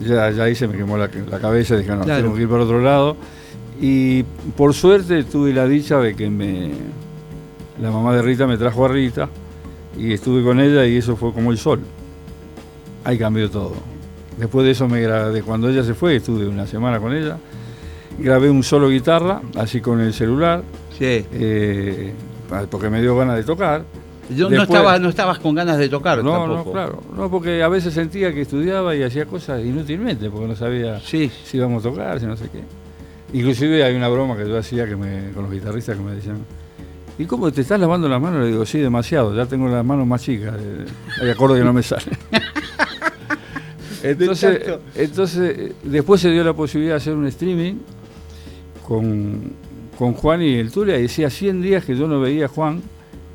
ya, 0.00 0.30
ya 0.30 0.44
ahí 0.44 0.54
se 0.54 0.66
me 0.66 0.76
quemó 0.78 0.96
la, 0.96 1.10
la 1.30 1.38
cabeza, 1.38 1.76
dije, 1.76 1.94
no, 1.94 2.02
Claro. 2.04 2.22
tengo 2.22 2.34
que 2.34 2.42
ir 2.42 2.48
por 2.48 2.60
otro 2.60 2.80
lado. 2.80 3.16
Y 3.80 4.22
por 4.56 4.72
suerte 4.74 5.24
tuve 5.24 5.52
la 5.52 5.66
dicha 5.66 5.98
de 5.98 6.14
que 6.16 6.28
me, 6.30 6.70
la 7.82 7.90
mamá 7.90 8.14
de 8.14 8.22
Rita 8.22 8.46
me 8.46 8.56
trajo 8.56 8.84
a 8.86 8.88
Rita 8.88 9.28
y 9.98 10.12
estuve 10.14 10.42
con 10.42 10.58
ella 10.60 10.86
y 10.86 10.96
eso 10.96 11.16
fue 11.16 11.32
como 11.34 11.50
el 11.50 11.58
sol. 11.58 11.80
Ahí 13.04 13.18
cambió 13.18 13.50
todo. 13.50 13.72
Después 14.38 14.64
de 14.64 14.72
eso, 14.72 14.88
me 14.88 15.02
gra- 15.06 15.30
de 15.30 15.42
cuando 15.42 15.68
ella 15.68 15.82
se 15.84 15.92
fue, 15.94 16.16
estuve 16.16 16.46
una 16.48 16.66
semana 16.66 16.98
con 16.98 17.12
ella, 17.14 17.36
grabé 18.18 18.48
un 18.48 18.62
solo 18.62 18.88
guitarra, 18.88 19.42
así 19.56 19.80
con 19.82 20.00
el 20.00 20.14
celular, 20.14 20.62
Sí. 20.98 21.26
eh, 21.32 22.12
porque 22.70 22.88
me 22.88 23.00
dio 23.02 23.16
ganas 23.16 23.36
de 23.36 23.44
tocar. 23.44 23.84
Yo 24.36 24.48
no, 24.48 24.62
estaba, 24.62 24.98
no 24.98 25.08
estabas 25.08 25.38
con 25.38 25.54
ganas 25.54 25.76
de 25.78 25.88
tocar 25.88 26.22
No, 26.22 26.32
tampoco. 26.32 26.64
no, 26.64 26.72
claro. 26.72 27.02
No, 27.16 27.30
porque 27.30 27.62
a 27.62 27.68
veces 27.68 27.92
sentía 27.94 28.32
que 28.32 28.42
estudiaba 28.42 28.94
y 28.94 29.02
hacía 29.02 29.26
cosas 29.26 29.64
inútilmente, 29.64 30.30
porque 30.30 30.46
no 30.46 30.56
sabía 30.56 31.00
Sí, 31.00 31.30
si 31.44 31.56
íbamos 31.56 31.84
a 31.84 31.90
tocar, 31.90 32.20
si 32.20 32.26
no 32.26 32.36
sé 32.36 32.48
qué. 32.50 32.62
Inclusive 33.36 33.82
hay 33.84 33.94
una 33.94 34.08
broma 34.08 34.36
que 34.36 34.48
yo 34.48 34.56
hacía 34.58 34.86
que 34.86 34.96
me, 34.96 35.30
con 35.32 35.44
los 35.44 35.52
guitarristas 35.52 35.96
que 35.96 36.02
me 36.02 36.14
decían, 36.14 36.38
¿y 37.18 37.24
cómo 37.24 37.50
te 37.52 37.60
estás 37.60 37.78
lavando 37.80 38.08
las 38.08 38.20
manos? 38.20 38.40
Le 38.42 38.48
digo, 38.48 38.64
sí, 38.66 38.78
demasiado, 38.78 39.34
ya 39.34 39.46
tengo 39.46 39.68
las 39.68 39.84
manos 39.84 40.06
más 40.06 40.22
chicas, 40.22 40.54
eh, 40.58 40.84
hay 41.22 41.30
acordes 41.30 41.58
que 41.58 41.64
no 41.64 41.72
me 41.72 41.82
salen. 41.82 42.16
entonces, 44.02 44.60
entonces, 44.94 45.72
después 45.82 46.20
se 46.20 46.30
dio 46.30 46.42
la 46.44 46.54
posibilidad 46.54 46.94
de 46.94 46.96
hacer 46.98 47.14
un 47.14 47.26
streaming 47.26 47.74
con, 48.86 49.52
con 49.98 50.14
Juan 50.14 50.42
y 50.42 50.54
el 50.54 50.70
Turia, 50.72 50.98
y 50.98 51.02
decía 51.02 51.30
100 51.30 51.62
días 51.62 51.84
que 51.84 51.96
yo 51.96 52.08
no 52.08 52.20
veía 52.20 52.46
a 52.46 52.48
Juan 52.48 52.82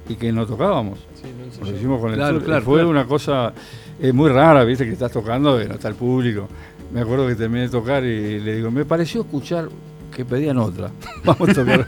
y 0.08 0.16
que 0.16 0.32
no 0.32 0.46
tocábamos. 0.46 1.00
Sí, 1.22 1.30
no 1.60 1.70
Lo 1.70 1.76
hicimos 1.76 2.00
con 2.02 2.12
el 2.12 2.18
Claro, 2.18 2.40
Fue 2.62 2.76
claro. 2.76 2.90
una 2.90 3.06
cosa 3.06 3.54
eh, 4.00 4.12
muy 4.12 4.30
rara, 4.30 4.64
viste, 4.64 4.86
que 4.86 4.92
estás 4.92 5.12
tocando 5.12 5.62
y 5.62 5.68
no 5.68 5.76
está 5.76 5.88
el 5.88 5.96
público. 5.96 6.48
Me 6.94 7.02
acuerdo 7.02 7.28
que 7.28 7.36
terminé 7.36 7.64
de 7.64 7.70
tocar 7.70 8.04
y 8.04 8.40
le 8.40 8.56
digo, 8.58 8.72
me 8.72 8.86
pareció 8.86 9.22
escuchar 9.22 9.70
que 10.16 10.24
pedían 10.26 10.58
otra. 10.58 10.92
Vamos 11.26 11.50
a 11.50 11.54
tocar. 11.54 11.88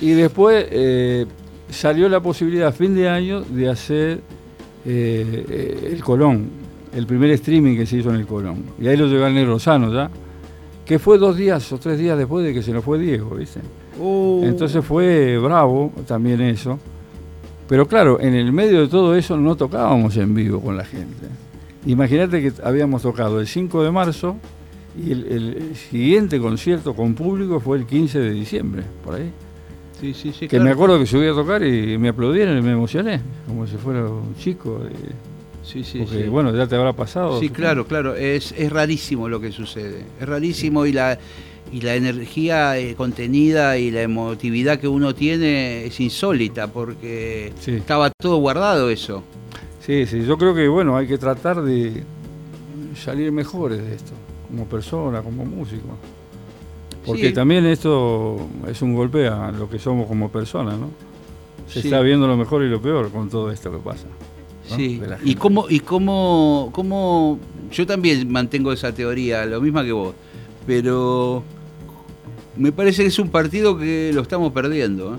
y 0.00 0.10
después 0.10 0.66
eh, 0.70 1.26
salió 1.70 2.08
la 2.08 2.20
posibilidad 2.20 2.68
a 2.68 2.72
fin 2.72 2.94
de 2.94 3.08
año 3.08 3.40
de 3.42 3.68
hacer 3.68 4.20
eh, 4.84 5.44
eh, 5.48 5.90
el 5.92 6.02
Colón, 6.02 6.48
el 6.94 7.06
primer 7.06 7.30
streaming 7.32 7.76
que 7.76 7.86
se 7.86 7.96
hizo 7.96 8.10
en 8.10 8.16
el 8.16 8.26
Colón. 8.26 8.64
Y 8.80 8.86
ahí 8.88 8.96
lo 8.96 9.06
llevé 9.06 9.24
al 9.24 9.34
Negro 9.34 9.58
Sano 9.58 9.92
ya, 9.92 10.10
que 10.84 10.98
fue 10.98 11.18
dos 11.18 11.36
días 11.36 11.72
o 11.72 11.78
tres 11.78 11.98
días 11.98 12.16
después 12.16 12.44
de 12.44 12.54
que 12.54 12.62
se 12.62 12.72
nos 12.72 12.84
fue 12.84 12.98
Diego, 12.98 13.30
¿viste? 13.30 13.60
Uh, 13.98 14.42
Entonces 14.44 14.84
fue 14.84 15.38
bravo 15.38 15.90
también 16.06 16.40
eso. 16.40 16.78
Pero 17.68 17.86
claro, 17.88 18.20
en 18.20 18.34
el 18.34 18.52
medio 18.52 18.80
de 18.80 18.88
todo 18.88 19.16
eso 19.16 19.36
no 19.36 19.56
tocábamos 19.56 20.16
en 20.16 20.34
vivo 20.34 20.60
con 20.60 20.76
la 20.76 20.84
gente. 20.84 21.26
Imagínate 21.84 22.40
que 22.42 22.52
habíamos 22.62 23.02
tocado 23.02 23.40
el 23.40 23.46
5 23.46 23.82
de 23.84 23.90
marzo 23.90 24.36
y 24.96 25.12
el, 25.12 25.26
el 25.26 25.76
siguiente 25.76 26.38
concierto 26.40 26.94
con 26.94 27.14
público 27.14 27.60
fue 27.60 27.78
el 27.78 27.86
15 27.86 28.18
de 28.18 28.30
diciembre, 28.30 28.82
por 29.04 29.16
ahí. 29.16 29.30
sí, 30.00 30.14
sí, 30.14 30.32
sí, 30.32 30.40
Que 30.40 30.48
claro. 30.48 30.64
me 30.64 30.70
acuerdo 30.70 30.98
que 30.98 31.06
subí 31.06 31.26
a 31.26 31.32
tocar 31.32 31.62
y 31.64 31.98
me 31.98 32.08
aplaudieron 32.08 32.56
y 32.58 32.62
me 32.62 32.72
emocioné, 32.72 33.20
como 33.46 33.66
si 33.66 33.76
fuera 33.76 34.04
un 34.06 34.34
chico. 34.36 34.80
Sí, 35.62 35.82
sí, 35.82 35.98
porque 35.98 36.22
sí. 36.24 36.28
bueno, 36.28 36.54
ya 36.54 36.66
te 36.68 36.76
habrá 36.76 36.92
pasado. 36.92 37.40
Sí, 37.40 37.50
claro, 37.50 37.86
claro. 37.86 38.14
Es, 38.14 38.52
es 38.56 38.70
rarísimo 38.72 39.28
lo 39.28 39.40
que 39.40 39.50
sucede. 39.50 40.04
Es 40.20 40.26
rarísimo 40.28 40.86
y 40.86 40.92
la, 40.92 41.18
y 41.72 41.80
la 41.80 41.94
energía 41.96 42.78
eh, 42.78 42.94
contenida 42.94 43.76
y 43.78 43.90
la 43.90 44.02
emotividad 44.02 44.78
que 44.78 44.88
uno 44.88 45.14
tiene 45.14 45.84
es 45.86 45.98
insólita 46.00 46.68
porque 46.68 47.52
Sí. 47.60 47.72
estaba 47.72 48.10
todo 48.20 48.36
guardado 48.36 48.88
eso. 48.90 49.22
Sí, 49.84 50.06
sí, 50.06 50.24
yo 50.24 50.36
creo 50.38 50.54
que 50.54 50.68
bueno, 50.68 50.96
hay 50.96 51.06
que 51.06 51.18
tratar 51.18 51.62
de 51.62 52.02
salir 52.96 53.30
mejores 53.32 53.78
de 53.82 53.94
esto, 53.94 54.12
como 54.48 54.64
persona, 54.66 55.22
como 55.22 55.44
músico. 55.44 55.96
Porque 57.04 57.28
Sí. 57.28 57.34
también 57.34 57.66
esto 57.66 58.48
es 58.68 58.82
un 58.82 58.94
golpe 58.94 59.28
a 59.28 59.52
lo 59.52 59.68
que 59.70 59.78
somos 59.78 60.06
como 60.08 60.28
personas, 60.30 60.78
¿no? 60.78 60.88
Se 61.68 61.82
Sí. 61.82 61.88
está 61.88 62.00
viendo 62.00 62.26
lo 62.26 62.36
mejor 62.36 62.62
y 62.64 62.68
lo 62.68 62.80
peor 62.80 63.10
con 63.10 63.28
todo 63.28 63.50
esto 63.50 63.70
que 63.70 63.78
pasa. 63.78 64.06
¿no? 64.70 64.76
Sí. 64.76 65.00
Y 65.24 65.34
cómo, 65.36 65.66
y 65.68 65.78
cómo, 65.80 66.70
cómo, 66.72 67.38
yo 67.70 67.86
también 67.86 68.28
mantengo 68.30 68.72
esa 68.72 68.92
teoría, 68.92 69.46
lo 69.46 69.60
misma 69.60 69.84
que 69.84 69.92
vos, 69.92 70.14
pero 70.66 71.44
me 72.56 72.72
parece 72.72 73.02
que 73.02 73.08
es 73.08 73.18
un 73.18 73.28
partido 73.28 73.76
que 73.78 74.10
lo 74.14 74.22
estamos 74.22 74.52
perdiendo, 74.52 75.14
¿eh? 75.16 75.18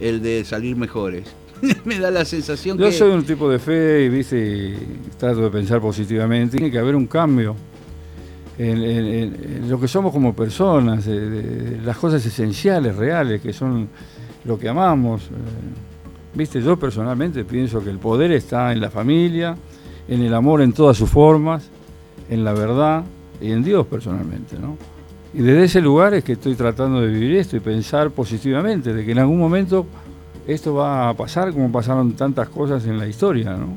el 0.00 0.22
de 0.22 0.44
salir 0.44 0.76
mejores. 0.76 1.26
me 1.86 1.98
da 1.98 2.10
la 2.10 2.24
sensación 2.24 2.76
Yo 2.76 2.86
que... 2.86 2.92
soy 2.92 3.10
un 3.12 3.24
tipo 3.24 3.48
de 3.50 3.58
fe 3.58 4.04
y, 4.04 4.08
¿viste? 4.10 4.76
trato 5.18 5.40
de 5.42 5.50
pensar 5.50 5.80
positivamente. 5.80 6.58
Tiene 6.58 6.70
que 6.70 6.78
haber 6.78 6.94
un 6.94 7.06
cambio 7.06 7.56
en, 8.58 8.76
en- 8.82 9.06
en- 9.06 9.34
en 9.62 9.70
lo 9.70 9.80
que 9.80 9.88
somos 9.88 10.12
como 10.12 10.34
personas, 10.36 11.06
de- 11.06 11.30
de- 11.30 11.42
de 11.78 11.82
las 11.82 11.96
cosas 11.96 12.24
esenciales, 12.26 12.94
reales, 12.96 13.40
que 13.40 13.52
son 13.54 13.88
lo 14.44 14.58
que 14.58 14.68
amamos. 14.68 15.22
eh. 15.22 16.34
Viste, 16.34 16.60
yo 16.60 16.78
personalmente 16.78 17.44
pienso 17.44 17.82
que 17.82 17.88
el 17.88 17.98
poder 17.98 18.32
está 18.32 18.70
en 18.72 18.80
la 18.82 18.90
familia, 18.90 19.56
en 20.08 20.20
el 20.22 20.34
amor 20.34 20.60
en 20.60 20.72
todas 20.74 20.96
sus 20.98 21.08
formas, 21.08 21.70
en 22.28 22.44
la 22.44 22.52
verdad 22.52 23.02
y 23.40 23.50
en 23.52 23.62
Dios 23.64 23.86
personalmente, 23.86 24.58
¿no? 24.58 24.76
Y 25.34 25.42
desde 25.42 25.64
ese 25.64 25.80
lugar 25.80 26.14
es 26.14 26.24
que 26.24 26.32
estoy 26.32 26.54
tratando 26.54 27.00
de 27.00 27.08
vivir 27.08 27.36
esto 27.36 27.56
y 27.56 27.60
pensar 27.60 28.10
positivamente, 28.10 28.94
de 28.94 29.04
que 29.04 29.12
en 29.12 29.18
algún 29.18 29.38
momento 29.38 29.86
esto 30.46 30.74
va 30.74 31.08
a 31.08 31.14
pasar 31.14 31.52
como 31.52 31.70
pasaron 31.70 32.12
tantas 32.12 32.48
cosas 32.48 32.86
en 32.86 32.98
la 32.98 33.06
historia, 33.06 33.56
¿no? 33.56 33.76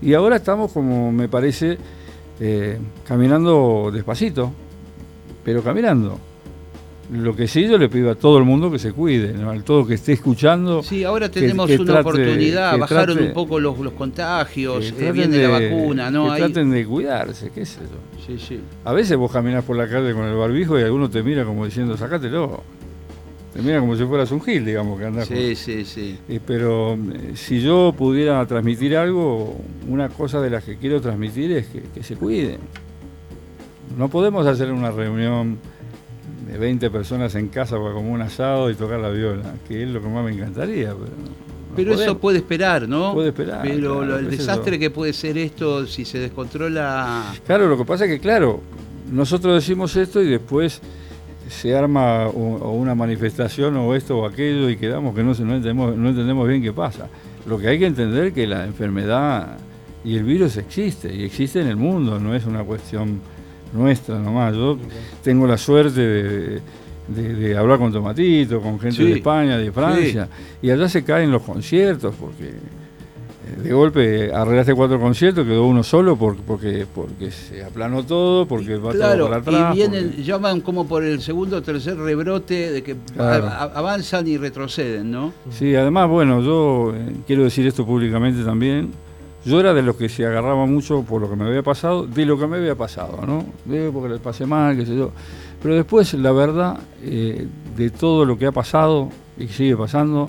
Y 0.00 0.14
ahora 0.14 0.36
estamos 0.36 0.72
como, 0.72 1.10
me 1.10 1.28
parece, 1.28 1.78
eh, 2.38 2.78
caminando 3.06 3.90
despacito, 3.92 4.52
pero 5.44 5.62
caminando. 5.62 6.18
Lo 7.12 7.36
que 7.36 7.46
sí 7.46 7.68
yo 7.68 7.78
le 7.78 7.88
pido 7.88 8.10
a 8.10 8.14
todo 8.16 8.36
el 8.38 8.44
mundo 8.44 8.68
que 8.70 8.80
se 8.80 8.92
cuide, 8.92 9.32
¿no? 9.32 9.50
al 9.50 9.62
todo 9.62 9.86
que 9.86 9.94
esté 9.94 10.12
escuchando. 10.14 10.82
Sí, 10.82 11.04
ahora 11.04 11.30
tenemos 11.30 11.68
que 11.68 11.76
una 11.76 11.92
trate- 11.94 12.00
oportunidad, 12.00 12.76
bajaron 12.78 13.16
trate- 13.18 13.28
un 13.28 13.32
poco 13.32 13.60
los, 13.60 13.78
los 13.78 13.92
contagios, 13.92 14.90
que 14.92 15.08
eh, 15.08 15.12
viene 15.12 15.38
la 15.46 15.60
de- 15.60 15.70
vacuna, 15.70 16.10
¿no? 16.10 16.24
Que 16.26 16.30
Ahí- 16.32 16.38
traten 16.52 16.70
de 16.72 16.84
cuidarse, 16.84 17.50
qué 17.54 17.64
sé 17.64 17.78
yo. 17.82 18.26
Sí, 18.26 18.44
sí. 18.44 18.60
A 18.84 18.92
veces 18.92 19.16
vos 19.16 19.30
caminás 19.30 19.62
por 19.62 19.76
la 19.76 19.88
calle 19.88 20.12
con 20.14 20.24
el 20.24 20.34
barbijo 20.34 20.78
y 20.80 20.82
alguno 20.82 21.08
te 21.08 21.22
mira 21.22 21.44
como 21.44 21.64
diciendo, 21.64 21.96
sacátelo. 21.96 22.64
Te 23.54 23.62
mira 23.62 23.78
como 23.78 23.96
si 23.96 24.04
fueras 24.04 24.30
un 24.32 24.42
gil, 24.42 24.64
digamos, 24.66 24.98
que 24.98 25.06
andás 25.06 25.28
Sí, 25.28 25.54
sí, 25.54 25.84
sí. 25.84 26.18
Eh, 26.28 26.40
pero 26.44 26.94
eh, 26.94 27.32
si 27.36 27.60
yo 27.60 27.94
pudiera 27.96 28.44
transmitir 28.46 28.96
algo, 28.96 29.56
una 29.88 30.08
cosa 30.08 30.40
de 30.40 30.50
las 30.50 30.64
que 30.64 30.76
quiero 30.76 31.00
transmitir 31.00 31.52
es 31.52 31.66
que, 31.68 31.82
que 31.94 32.02
se 32.02 32.16
cuiden. 32.16 32.58
No 33.96 34.08
podemos 34.08 34.46
hacer 34.46 34.72
una 34.72 34.90
reunión 34.90 35.58
de 36.46 36.58
20 36.58 36.90
personas 36.90 37.34
en 37.34 37.48
casa 37.48 37.76
para 37.78 37.92
como 37.92 38.12
un 38.12 38.22
asado 38.22 38.70
y 38.70 38.74
tocar 38.74 39.00
la 39.00 39.10
viola, 39.10 39.54
que 39.66 39.82
es 39.82 39.88
lo 39.88 40.00
que 40.00 40.08
más 40.08 40.24
me 40.24 40.32
encantaría. 40.32 40.88
Pero, 40.90 40.98
no- 40.98 41.06
no 41.26 41.76
Pero 41.76 41.94
eso 41.94 42.18
puede 42.18 42.38
esperar, 42.38 42.88
¿no? 42.88 43.12
Puede 43.14 43.28
esperar, 43.28 43.60
Pero 43.62 43.98
claro, 43.98 44.18
el 44.18 44.30
desastre 44.30 44.78
que 44.78 44.90
puede 44.90 45.12
ser 45.12 45.36
esto 45.38 45.86
si 45.86 46.04
se 46.04 46.18
descontrola. 46.18 47.34
Claro, 47.46 47.68
lo 47.68 47.76
que 47.76 47.84
pasa 47.84 48.04
es 48.04 48.10
que, 48.12 48.20
claro, 48.20 48.60
nosotros 49.10 49.54
decimos 49.54 49.94
esto 49.96 50.22
y 50.22 50.26
después 50.28 50.80
se 51.48 51.76
arma 51.76 52.26
o, 52.28 52.72
una 52.72 52.94
manifestación 52.94 53.76
o 53.76 53.94
esto 53.94 54.18
o 54.18 54.26
aquello 54.26 54.68
y 54.70 54.76
quedamos 54.76 55.14
que 55.14 55.22
no, 55.22 55.34
se- 55.34 55.44
no, 55.44 55.54
entendemos, 55.54 55.96
no 55.96 56.08
entendemos 56.08 56.48
bien 56.48 56.62
qué 56.62 56.72
pasa. 56.72 57.08
Lo 57.46 57.58
que 57.58 57.68
hay 57.68 57.78
que 57.78 57.86
entender 57.86 58.26
es 58.26 58.32
que 58.32 58.46
la 58.46 58.64
enfermedad 58.64 59.56
y 60.04 60.16
el 60.16 60.24
virus 60.24 60.56
existe 60.56 61.12
y 61.14 61.24
existe 61.24 61.60
en 61.60 61.68
el 61.68 61.76
mundo, 61.76 62.18
no 62.18 62.34
es 62.34 62.46
una 62.46 62.64
cuestión 62.64 63.20
nuestra 63.72 64.18
nomás. 64.18 64.54
Yo 64.54 64.78
tengo 65.22 65.46
la 65.46 65.58
suerte 65.58 66.00
de, 66.00 66.60
de- 67.08 67.34
de 67.34 67.56
hablar 67.56 67.78
con 67.78 67.92
Tomatito, 67.92 68.60
con 68.60 68.78
gente 68.80 68.96
Sí, 68.96 69.04
de 69.04 69.12
España, 69.18 69.58
de 69.58 69.70
Francia, 69.72 70.28
y 70.62 70.70
allá 70.70 70.88
se 70.88 71.04
caen 71.04 71.30
los 71.30 71.42
conciertos 71.42 72.14
porque 72.18 72.52
de 73.62 73.72
golpe 73.72 74.32
arreglaste 74.34 74.74
cuatro 74.74 74.98
conciertos, 74.98 75.46
quedó 75.46 75.66
uno 75.68 75.84
solo 75.84 76.16
por- 76.16 76.36
porque, 76.38 76.84
porque 76.92 77.30
se 77.30 77.62
aplanó 77.62 78.02
todo, 78.04 78.44
porque 78.46 78.76
va 78.76 78.90
claro, 78.90 79.28
todo 79.28 79.28
para 79.28 79.40
atrás. 79.40 79.74
y 79.74 79.78
vienen, 79.78 80.12
porque- 80.16 80.32
van 80.32 80.60
como 80.62 80.88
por 80.88 81.04
el 81.04 81.20
segundo 81.22 81.58
o 81.58 81.62
tercer 81.62 81.96
rebrote 81.96 82.72
de 82.72 82.82
que 82.82 82.96
Claro. 83.14 83.46
a- 83.46 83.50
a- 83.50 83.62
avanzan 83.78 84.26
y 84.26 84.36
retroceden, 84.36 85.12
¿no? 85.12 85.32
Sí, 85.50 85.76
además, 85.76 86.08
bueno, 86.08 86.42
yo 86.42 86.92
eh, 86.96 87.12
quiero 87.24 87.44
decir 87.44 87.64
esto 87.68 87.86
públicamente 87.86 88.42
también. 88.42 88.90
Yo 89.46 89.60
era 89.60 89.72
de 89.72 89.82
los 89.82 89.94
que 89.94 90.08
se 90.08 90.26
agarraba 90.26 90.66
mucho 90.66 91.04
por 91.04 91.20
lo 91.20 91.30
que 91.30 91.36
me 91.36 91.44
había 91.44 91.62
pasado, 91.62 92.04
de 92.04 92.26
lo 92.26 92.36
que 92.36 92.48
me 92.48 92.56
había 92.56 92.74
pasado, 92.74 93.20
¿no? 93.24 93.44
De 93.64 93.92
porque 93.92 94.08
le 94.08 94.18
pasé 94.18 94.44
mal, 94.44 94.76
qué 94.76 94.84
sé 94.84 94.96
yo. 94.96 95.12
Pero 95.62 95.76
después, 95.76 96.14
la 96.14 96.32
verdad, 96.32 96.80
eh, 97.04 97.46
de 97.76 97.90
todo 97.90 98.24
lo 98.24 98.36
que 98.36 98.46
ha 98.46 98.52
pasado 98.52 99.08
y 99.38 99.46
que 99.46 99.52
sigue 99.52 99.76
pasando, 99.76 100.28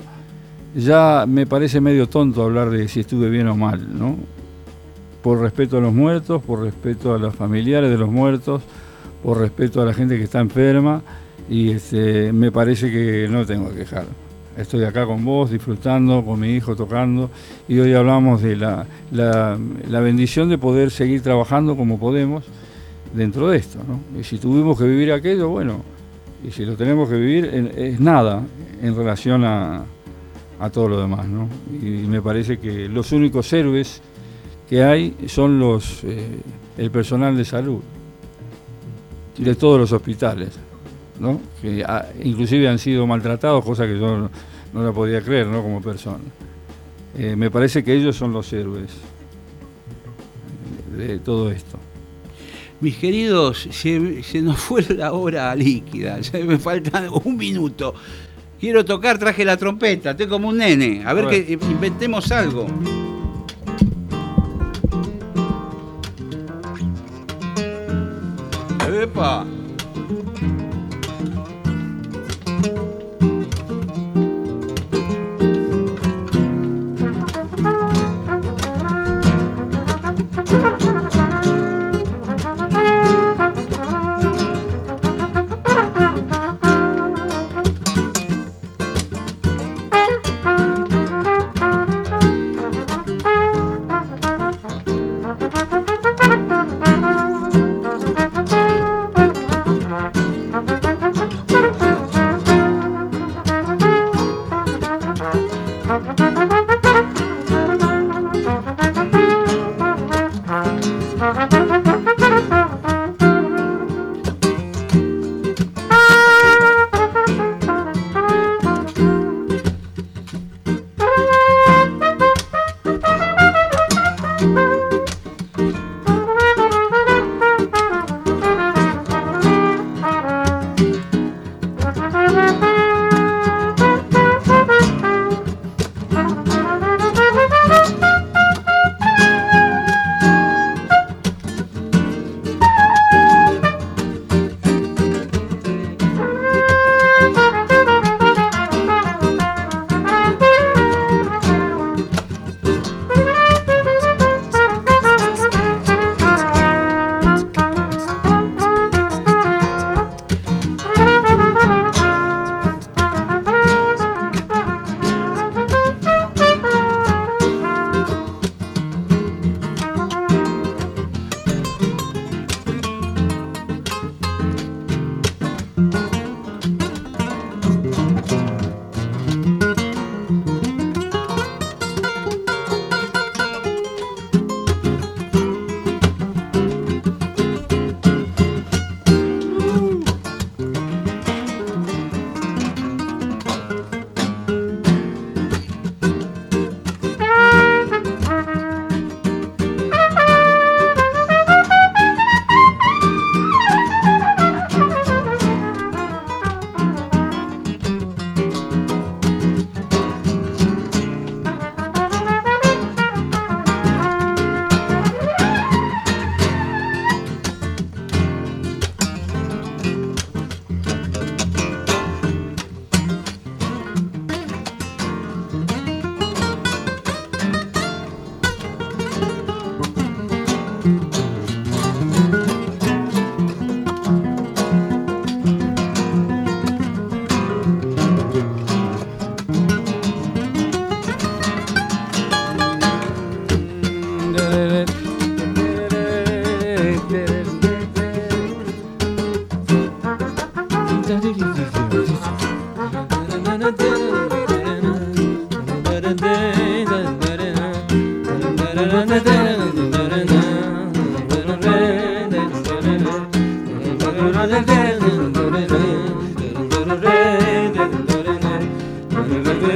ya 0.72 1.24
me 1.26 1.48
parece 1.48 1.80
medio 1.80 2.08
tonto 2.08 2.44
hablar 2.44 2.70
de 2.70 2.86
si 2.86 3.00
estuve 3.00 3.28
bien 3.28 3.48
o 3.48 3.56
mal, 3.56 3.98
¿no? 3.98 4.14
Por 5.20 5.40
respeto 5.40 5.78
a 5.78 5.80
los 5.80 5.92
muertos, 5.92 6.40
por 6.40 6.62
respeto 6.62 7.12
a 7.12 7.18
los 7.18 7.34
familiares 7.34 7.90
de 7.90 7.98
los 7.98 8.08
muertos, 8.08 8.62
por 9.24 9.38
respeto 9.38 9.82
a 9.82 9.84
la 9.84 9.94
gente 9.94 10.16
que 10.16 10.24
está 10.24 10.38
enferma, 10.38 11.02
y 11.50 11.72
este, 11.72 12.32
me 12.32 12.52
parece 12.52 12.88
que 12.88 13.26
no 13.28 13.44
tengo 13.44 13.70
que 13.70 13.78
quejar. 13.78 14.27
Estoy 14.58 14.82
acá 14.84 15.06
con 15.06 15.24
vos, 15.24 15.50
disfrutando, 15.52 16.24
con 16.24 16.40
mi 16.40 16.48
hijo 16.50 16.74
tocando, 16.74 17.30
y 17.68 17.78
hoy 17.78 17.94
hablamos 17.94 18.42
de 18.42 18.56
la, 18.56 18.84
la- 19.12 19.56
la 19.88 20.00
bendición 20.00 20.48
de 20.48 20.58
poder 20.58 20.90
seguir 20.90 21.22
trabajando 21.22 21.76
como 21.76 21.98
podemos 21.98 22.44
dentro 23.14 23.48
de 23.50 23.58
esto. 23.58 23.78
¿no? 23.86 24.18
Y 24.20 24.24
si 24.24 24.38
tuvimos 24.38 24.76
que 24.76 24.84
vivir 24.84 25.12
aquello, 25.12 25.48
bueno, 25.48 25.80
y 26.46 26.50
si 26.50 26.64
lo 26.64 26.74
tenemos 26.76 27.08
que 27.08 27.14
vivir, 27.16 27.44
es 27.76 28.00
nada 28.00 28.42
en 28.82 28.96
relación 28.96 29.44
a, 29.44 29.84
a 30.58 30.70
todo 30.70 30.88
lo 30.88 31.00
demás. 31.00 31.26
¿no? 31.28 31.48
Y 31.80 32.06
me 32.08 32.20
parece 32.20 32.58
que 32.58 32.88
los 32.88 33.12
únicos 33.12 33.52
héroes 33.52 34.00
que 34.68 34.82
hay 34.82 35.14
son 35.28 35.58
los 35.60 36.02
eh, 36.04 36.40
el 36.76 36.90
personal 36.90 37.36
de 37.36 37.44
salud 37.44 37.80
de 39.38 39.54
todos 39.54 39.78
los 39.80 39.92
hospitales. 39.92 40.50
¿No? 41.20 41.40
que 41.60 41.84
ah, 41.86 42.06
inclusive 42.22 42.68
han 42.68 42.78
sido 42.78 43.06
maltratados, 43.06 43.64
cosa 43.64 43.86
que 43.86 43.98
yo 43.98 44.16
no, 44.16 44.30
no 44.72 44.82
la 44.82 44.92
podía 44.92 45.20
creer 45.22 45.46
¿no? 45.46 45.62
como 45.62 45.80
persona. 45.80 46.24
Eh, 47.16 47.34
me 47.36 47.50
parece 47.50 47.82
que 47.82 47.94
ellos 47.94 48.16
son 48.16 48.32
los 48.32 48.52
héroes 48.52 48.90
de 50.96 51.18
todo 51.18 51.50
esto. 51.50 51.78
Mis 52.80 52.96
queridos, 52.96 53.68
se, 53.70 54.22
se 54.22 54.40
nos 54.40 54.58
fue 54.58 54.82
la 54.82 55.12
hora 55.12 55.54
líquida, 55.54 56.20
ya 56.20 56.38
me 56.40 56.58
falta 56.58 57.10
un 57.24 57.36
minuto. 57.36 57.94
Quiero 58.60 58.84
tocar, 58.84 59.18
traje 59.18 59.44
la 59.44 59.56
trompeta, 59.56 60.12
estoy 60.12 60.26
como 60.26 60.48
un 60.48 60.58
nene. 60.58 61.02
A 61.04 61.12
ver, 61.12 61.26
A 61.26 61.28
ver. 61.28 61.46
que 61.46 61.52
inventemos 61.52 62.30
algo. 62.32 62.66
¡Epa! 69.00 69.46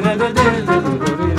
da 0.04 0.16
da 0.16 0.28
da 0.32 0.42
da 0.66 0.80
da 0.80 1.31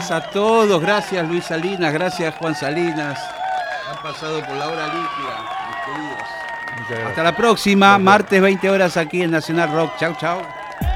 Gracias 0.00 0.28
a 0.28 0.30
todos, 0.30 0.80
gracias 0.80 1.28
Luis 1.28 1.44
Salinas, 1.44 1.92
gracias 1.92 2.34
Juan 2.36 2.54
Salinas. 2.54 3.20
Han 3.86 4.02
pasado 4.02 4.40
por 4.40 4.56
la 4.56 4.68
hora 4.68 4.86
líquida, 4.86 5.44
mis 5.68 6.88
queridos. 6.88 7.06
Hasta 7.06 7.22
la 7.22 7.36
próxima, 7.36 7.98
martes 7.98 8.40
20 8.40 8.70
horas 8.70 8.96
aquí 8.96 9.20
en 9.20 9.30
Nacional 9.30 9.70
Rock. 9.70 9.92
Chau, 10.00 10.16
chau. 10.18 10.40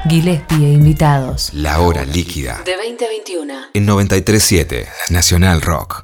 Gillespie 0.09 0.57
e 0.57 0.73
invitados. 0.73 1.53
La 1.53 1.81
hora 1.81 2.03
líquida. 2.03 2.63
De 2.65 2.75
2021. 2.75 3.53
En 3.75 3.85
937 3.85 4.87
Nacional 5.11 5.61
Rock. 5.61 6.03